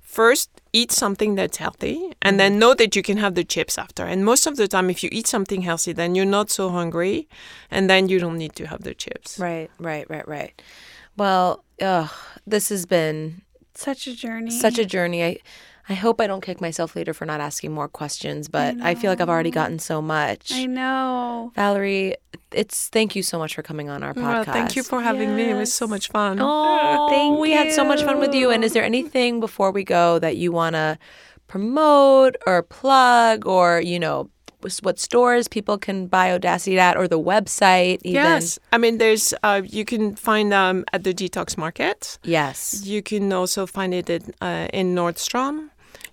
first 0.00 0.50
eat 0.72 0.92
something 0.92 1.34
that's 1.34 1.56
healthy 1.58 2.12
and 2.22 2.34
mm-hmm. 2.34 2.38
then 2.38 2.58
know 2.58 2.74
that 2.74 2.94
you 2.96 3.02
can 3.02 3.16
have 3.16 3.34
the 3.34 3.44
chips 3.44 3.78
after. 3.78 4.04
And 4.04 4.24
most 4.24 4.46
of 4.46 4.56
the 4.56 4.68
time, 4.68 4.90
if 4.90 5.02
you 5.02 5.08
eat 5.12 5.26
something 5.26 5.62
healthy, 5.62 5.92
then 5.92 6.14
you're 6.14 6.24
not 6.24 6.50
so 6.50 6.70
hungry 6.70 7.28
and 7.70 7.88
then 7.90 8.08
you 8.08 8.18
don't 8.18 8.38
need 8.38 8.54
to 8.56 8.66
have 8.66 8.82
the 8.82 8.94
chips. 8.94 9.38
Right, 9.38 9.70
right, 9.78 10.08
right, 10.08 10.26
right. 10.28 10.62
Well, 11.16 11.64
ugh, 11.80 12.10
this 12.46 12.68
has 12.68 12.86
been 12.86 13.42
Such 13.74 14.06
a 14.06 14.14
journey. 14.14 14.50
such 14.50 14.78
a 14.78 14.84
journey. 14.84 15.24
I 15.24 15.38
I 15.90 15.94
hope 15.94 16.20
I 16.20 16.28
don't 16.28 16.40
kick 16.40 16.60
myself 16.60 16.94
later 16.94 17.12
for 17.12 17.26
not 17.26 17.40
asking 17.40 17.72
more 17.72 17.88
questions, 17.88 18.46
but 18.46 18.76
I, 18.80 18.94
feel 18.94 19.10
like 19.10 19.20
I've 19.20 19.28
already 19.28 19.50
gotten 19.50 19.80
so 19.80 20.00
much. 20.00 20.52
I 20.52 20.66
know. 20.66 21.50
Valerie, 21.56 22.14
it's 22.52 22.88
thank 22.88 23.16
you 23.16 23.24
so 23.24 23.38
much 23.38 23.56
for 23.56 23.62
coming 23.62 23.88
on 23.90 24.04
our 24.04 24.14
podcast. 24.14 24.22
Well, 24.22 24.44
thank 24.44 24.76
you 24.76 24.84
for 24.84 25.02
having 25.02 25.34
me. 25.34 25.50
It 25.50 25.54
was 25.54 25.72
so 25.72 25.88
much 25.88 26.06
fun. 26.06 26.38
Oh, 26.40 27.08
Thank 27.10 27.34
you. 27.34 27.40
we 27.40 27.50
had 27.50 27.72
so 27.72 27.84
much 27.84 28.04
fun 28.04 28.20
with 28.20 28.32
you. 28.32 28.50
And 28.50 28.62
is 28.62 28.72
there 28.72 28.84
anything 28.84 29.40
before 29.40 29.72
we 29.72 29.82
go 29.82 30.20
that 30.20 30.36
you 30.36 30.52
want 30.52 30.74
to 30.76 30.96
promote 31.48 32.36
or 32.46 32.62
plug 32.62 33.44
or, 33.44 33.80
you 33.80 33.98
know, 33.98 34.30
what 34.82 35.00
stores 35.00 35.48
people 35.48 35.76
can 35.78 36.06
buy 36.06 36.28
Odacité 36.38 36.76
at, 36.76 36.96
or 36.96 37.08
the 37.08 37.18
website. 37.18 37.98
Even. 38.02 38.22
Yes, 38.22 38.58
I 38.72 38.78
mean, 38.78 38.98
there's 38.98 39.34
uh, 39.42 39.62
you 39.64 39.84
can 39.84 40.14
find 40.14 40.52
them 40.52 40.84
at 40.92 41.02
the 41.02 41.14
Detox 41.14 41.56
Market. 41.56 42.18
Yes. 42.22 42.84
You 42.84 43.02
can 43.02 43.32
also 43.32 43.66
find 43.66 43.94
it 43.94 44.10
in, 44.10 44.34
uh, 44.40 44.68
in 44.72 44.94
Nordstrom. 44.94 45.70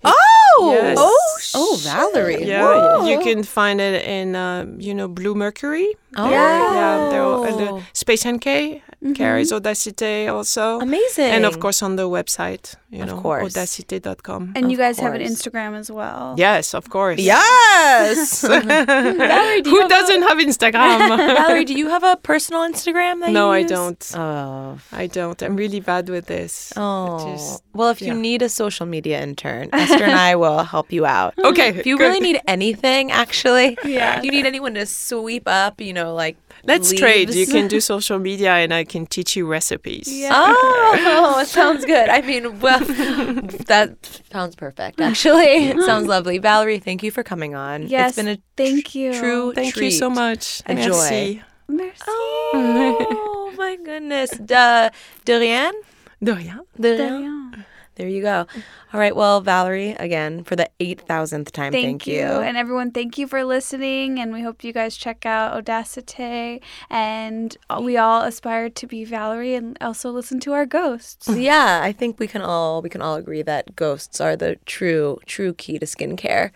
Oh. 0.08 0.72
Yes. 0.74 0.98
Oh. 1.00 1.24
Oh, 1.56 1.78
Valerie. 1.82 2.44
Yeah, 2.44 2.64
Whoa. 2.64 3.06
you 3.06 3.20
can 3.20 3.44
find 3.44 3.80
it 3.80 4.04
in 4.06 4.36
um, 4.36 4.80
you 4.80 4.94
know 4.94 5.08
Bluemercury. 5.08 5.94
Oh. 6.16 6.30
Yeah, 6.30 7.10
there 7.12 7.22
are, 7.24 7.48
uh, 7.48 7.56
the 7.56 7.84
Space 7.94 8.26
NK 8.26 8.82
carries 9.14 9.52
mm-hmm. 9.52 9.66
Odacité 9.68 10.28
also. 10.32 10.80
Amazing. 10.80 11.32
And 11.32 11.46
of 11.46 11.60
course 11.60 11.82
on 11.84 11.96
the 11.96 12.10
website, 12.10 12.76
you 12.90 13.04
Of 13.04 13.10
know, 13.10 13.22
course. 13.22 13.54
odacite.com. 13.54 14.54
And 14.56 14.72
you 14.72 14.78
Of 14.78 14.80
guys 14.80 15.00
have 15.00 15.14
an. 15.14 15.22
Instagram 15.22 15.76
as 15.78 15.92
well. 15.92 16.36
Yes, 16.38 16.74
of 16.74 16.90
course. 16.90 17.20
Yes. 17.20 18.42
Valerie, 18.48 19.62
do 19.62 19.70
Who 19.70 19.80
have 19.82 19.90
doesn't 19.90 20.22
have 20.24 20.38
Instagram? 20.40 21.18
Valerie, 21.38 21.66
do 21.66 21.74
you 21.74 21.90
have 21.90 22.04
a 22.04 22.16
personal 22.18 22.62
Instagram 22.62 23.22
that 23.22 23.32
no, 23.32 23.52
you 23.54 23.60
I 23.60 23.64
don't. 23.64 24.12
Oh. 24.16 24.80
I 24.92 25.08
don't. 25.08 25.42
I'm 25.44 25.56
really 25.56 25.80
bad 25.80 26.10
with 26.10 26.26
this. 26.26 26.74
Oh. 26.76 27.20
Just- 27.34 27.64
well, 27.74 27.90
if 27.90 28.02
you 28.02 28.14
need 28.14 28.42
a 28.42 28.50
social 28.50 28.86
media 28.88 29.22
intern, 29.22 29.70
Esther 29.72 30.04
and 30.06 30.14
I 30.18 30.36
will 30.36 30.64
help 30.64 30.92
you 30.92 31.06
out. 31.06 31.34
Okay, 31.38 31.70
If 31.70 31.86
you 31.86 31.98
good. 31.98 32.06
really 32.06 32.20
need 32.20 32.42
anything, 32.48 33.12
actually, 33.12 33.78
Yeah. 33.84 34.18
if 34.18 34.24
you 34.26 34.32
need 34.32 34.48
anyone 34.48 34.74
to 34.74 34.86
sweep 34.88 35.44
up, 35.46 35.80
you 35.80 35.94
know, 35.94 36.14
like 36.16 36.38
Let's 36.68 36.92
trade. 36.94 37.34
You 37.34 37.48
can 37.48 37.68
do 37.68 37.80
social 37.94 38.20
media 38.20 38.52
and 38.52 38.74
I 38.74 38.84
can 38.84 39.06
teach 39.08 39.36
you 39.36 39.48
recipes. 39.48 40.08
Oh, 40.30 41.40
it 41.42 41.48
sounds 41.60 41.86
good. 41.86 42.10
I 42.10 42.22
mean, 42.22 42.60
well, 42.60 42.80
that 42.80 44.22
sounds 44.32 44.56
perfect. 44.56 45.00
Actually, 45.00 45.70
it 45.70 45.82
sounds 45.84 46.08
lovely. 46.08 46.38
Valerie, 46.38 46.80
thank 46.80 47.04
you 47.04 47.12
for 47.12 47.24
coming 47.24 47.56
on. 47.56 47.88
Yes, 47.88 48.10
it's 48.10 48.16
been 48.18 48.28
a 48.28 48.38
thank 48.58 48.94
you. 48.94 49.14
true 49.14 49.54
Thank 49.54 49.78
you 49.78 49.92
so 49.92 50.10
much. 50.10 50.62
A 50.66 50.76
joy. 50.76 50.84
Merci. 50.92 51.42
Merci. 51.70 52.04
Oh 52.08 53.54
my 53.58 53.78
goodness. 53.78 54.32
De, 54.32 54.92
de 55.26 55.40
rien? 55.40 55.74
De 56.22 56.34
rien. 56.34 56.62
De 56.80 56.98
rien. 56.98 57.66
There 57.98 58.08
you 58.08 58.22
go. 58.22 58.46
All 58.94 59.00
right. 59.00 59.16
Well, 59.16 59.42
Valerie, 59.42 59.92
again, 59.92 60.44
for 60.44 60.56
the 60.56 60.70
8,000th 60.80 61.50
time, 61.52 61.72
Thank, 61.72 61.86
thank, 61.86 62.08
you. 62.08 62.22
And 62.22 62.56
everyone, 62.56 62.92
thank 62.92 63.18
you 63.18 63.28
for 63.28 63.44
listening. 63.44 64.20
And 64.20 64.32
we 64.32 64.44
hope 64.44 64.64
you 64.64 64.72
guys 64.72 64.96
check 64.96 65.26
out 65.26 65.66
Odacité. 65.66 66.62
And 66.92 67.58
we 67.82 67.98
all 67.98 68.22
aspire 68.22 68.70
to 68.70 68.88
be 68.88 69.04
Valerie 69.04 69.56
and 69.56 69.76
also 69.82 70.12
listen 70.12 70.40
to 70.42 70.54
our 70.54 70.68
ghosts. 70.68 71.28
yeah, 71.36 71.82
I 71.84 71.92
think 71.92 72.20
we 72.20 72.28
can 72.28 72.44
all 72.44 72.84
we 72.84 72.90
can 72.90 73.02
all 73.02 73.16
agree 73.16 73.42
that 73.42 73.76
ghosts 73.76 74.22
are 74.22 74.36
the 74.36 74.58
true 74.68 75.18
true 75.26 75.54
key 75.56 75.80
to 75.80 75.88
skincare. 75.88 76.52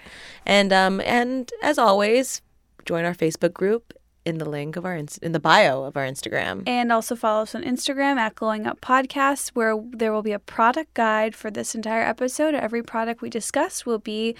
And 0.46 0.72
um 0.72 1.02
and 1.02 1.52
as 1.64 1.80
always, 1.80 2.44
join 2.86 3.04
our 3.04 3.16
Facebook 3.16 3.54
group 3.54 3.94
in 4.26 4.38
the 4.38 4.48
link 4.48 4.76
of 4.76 4.86
our 4.86 4.96
in 4.96 5.32
the 5.32 5.40
bio 5.40 5.84
of 5.84 5.98
our 5.98 6.06
Instagram. 6.06 6.64
And 6.68 6.92
also 6.92 7.16
follow 7.16 7.44
us 7.44 7.56
on 7.56 7.64
Instagram 7.64 8.18
at 8.18 8.36
Glowing 8.36 8.68
Up 8.68 8.80
Podcasts, 8.82 9.50
where 9.50 9.76
there 9.92 10.12
will 10.12 10.22
be 10.22 10.32
a 10.32 10.40
product 10.40 10.94
guide 10.94 11.36
for 11.36 11.50
this 11.50 11.74
entire 11.76 12.04
episode. 12.04 12.54
Every 12.54 12.84
product 12.84 13.22
we 13.22 13.30
discuss 13.30 13.86
will 13.86 14.00
be, 14.00 14.36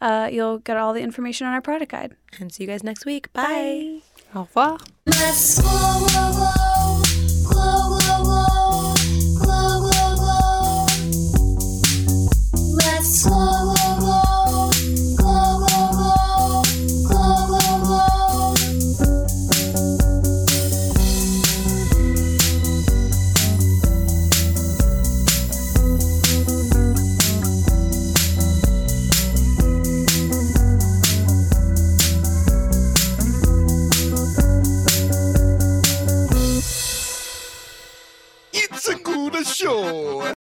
uh, 0.00 0.28
you'll 0.32 0.58
get 0.58 0.76
all 0.76 0.92
the 0.92 1.02
information 1.02 1.46
on 1.46 1.52
our 1.52 1.62
product 1.62 1.92
guide. 1.92 2.16
And 2.38 2.52
see 2.52 2.64
you 2.64 2.68
guys 2.68 2.82
next 2.82 3.04
week. 3.06 3.32
Bye. 3.32 4.00
Au 4.34 4.40
revoir. 4.40 4.78
Let's 5.06 5.60
glow, 5.60 6.06
glow, 6.08 6.32
glow, 6.32 7.02
glow, 7.44 7.98
glow, 8.24 8.94
glow, 9.38 9.80
glow, 9.80 10.16
glow. 10.16 10.86
Let's 12.74 13.22
glow, 13.24 13.36
glow, 13.36 13.52
glow, 13.52 13.55
the 39.36 39.44
show. 39.44 40.34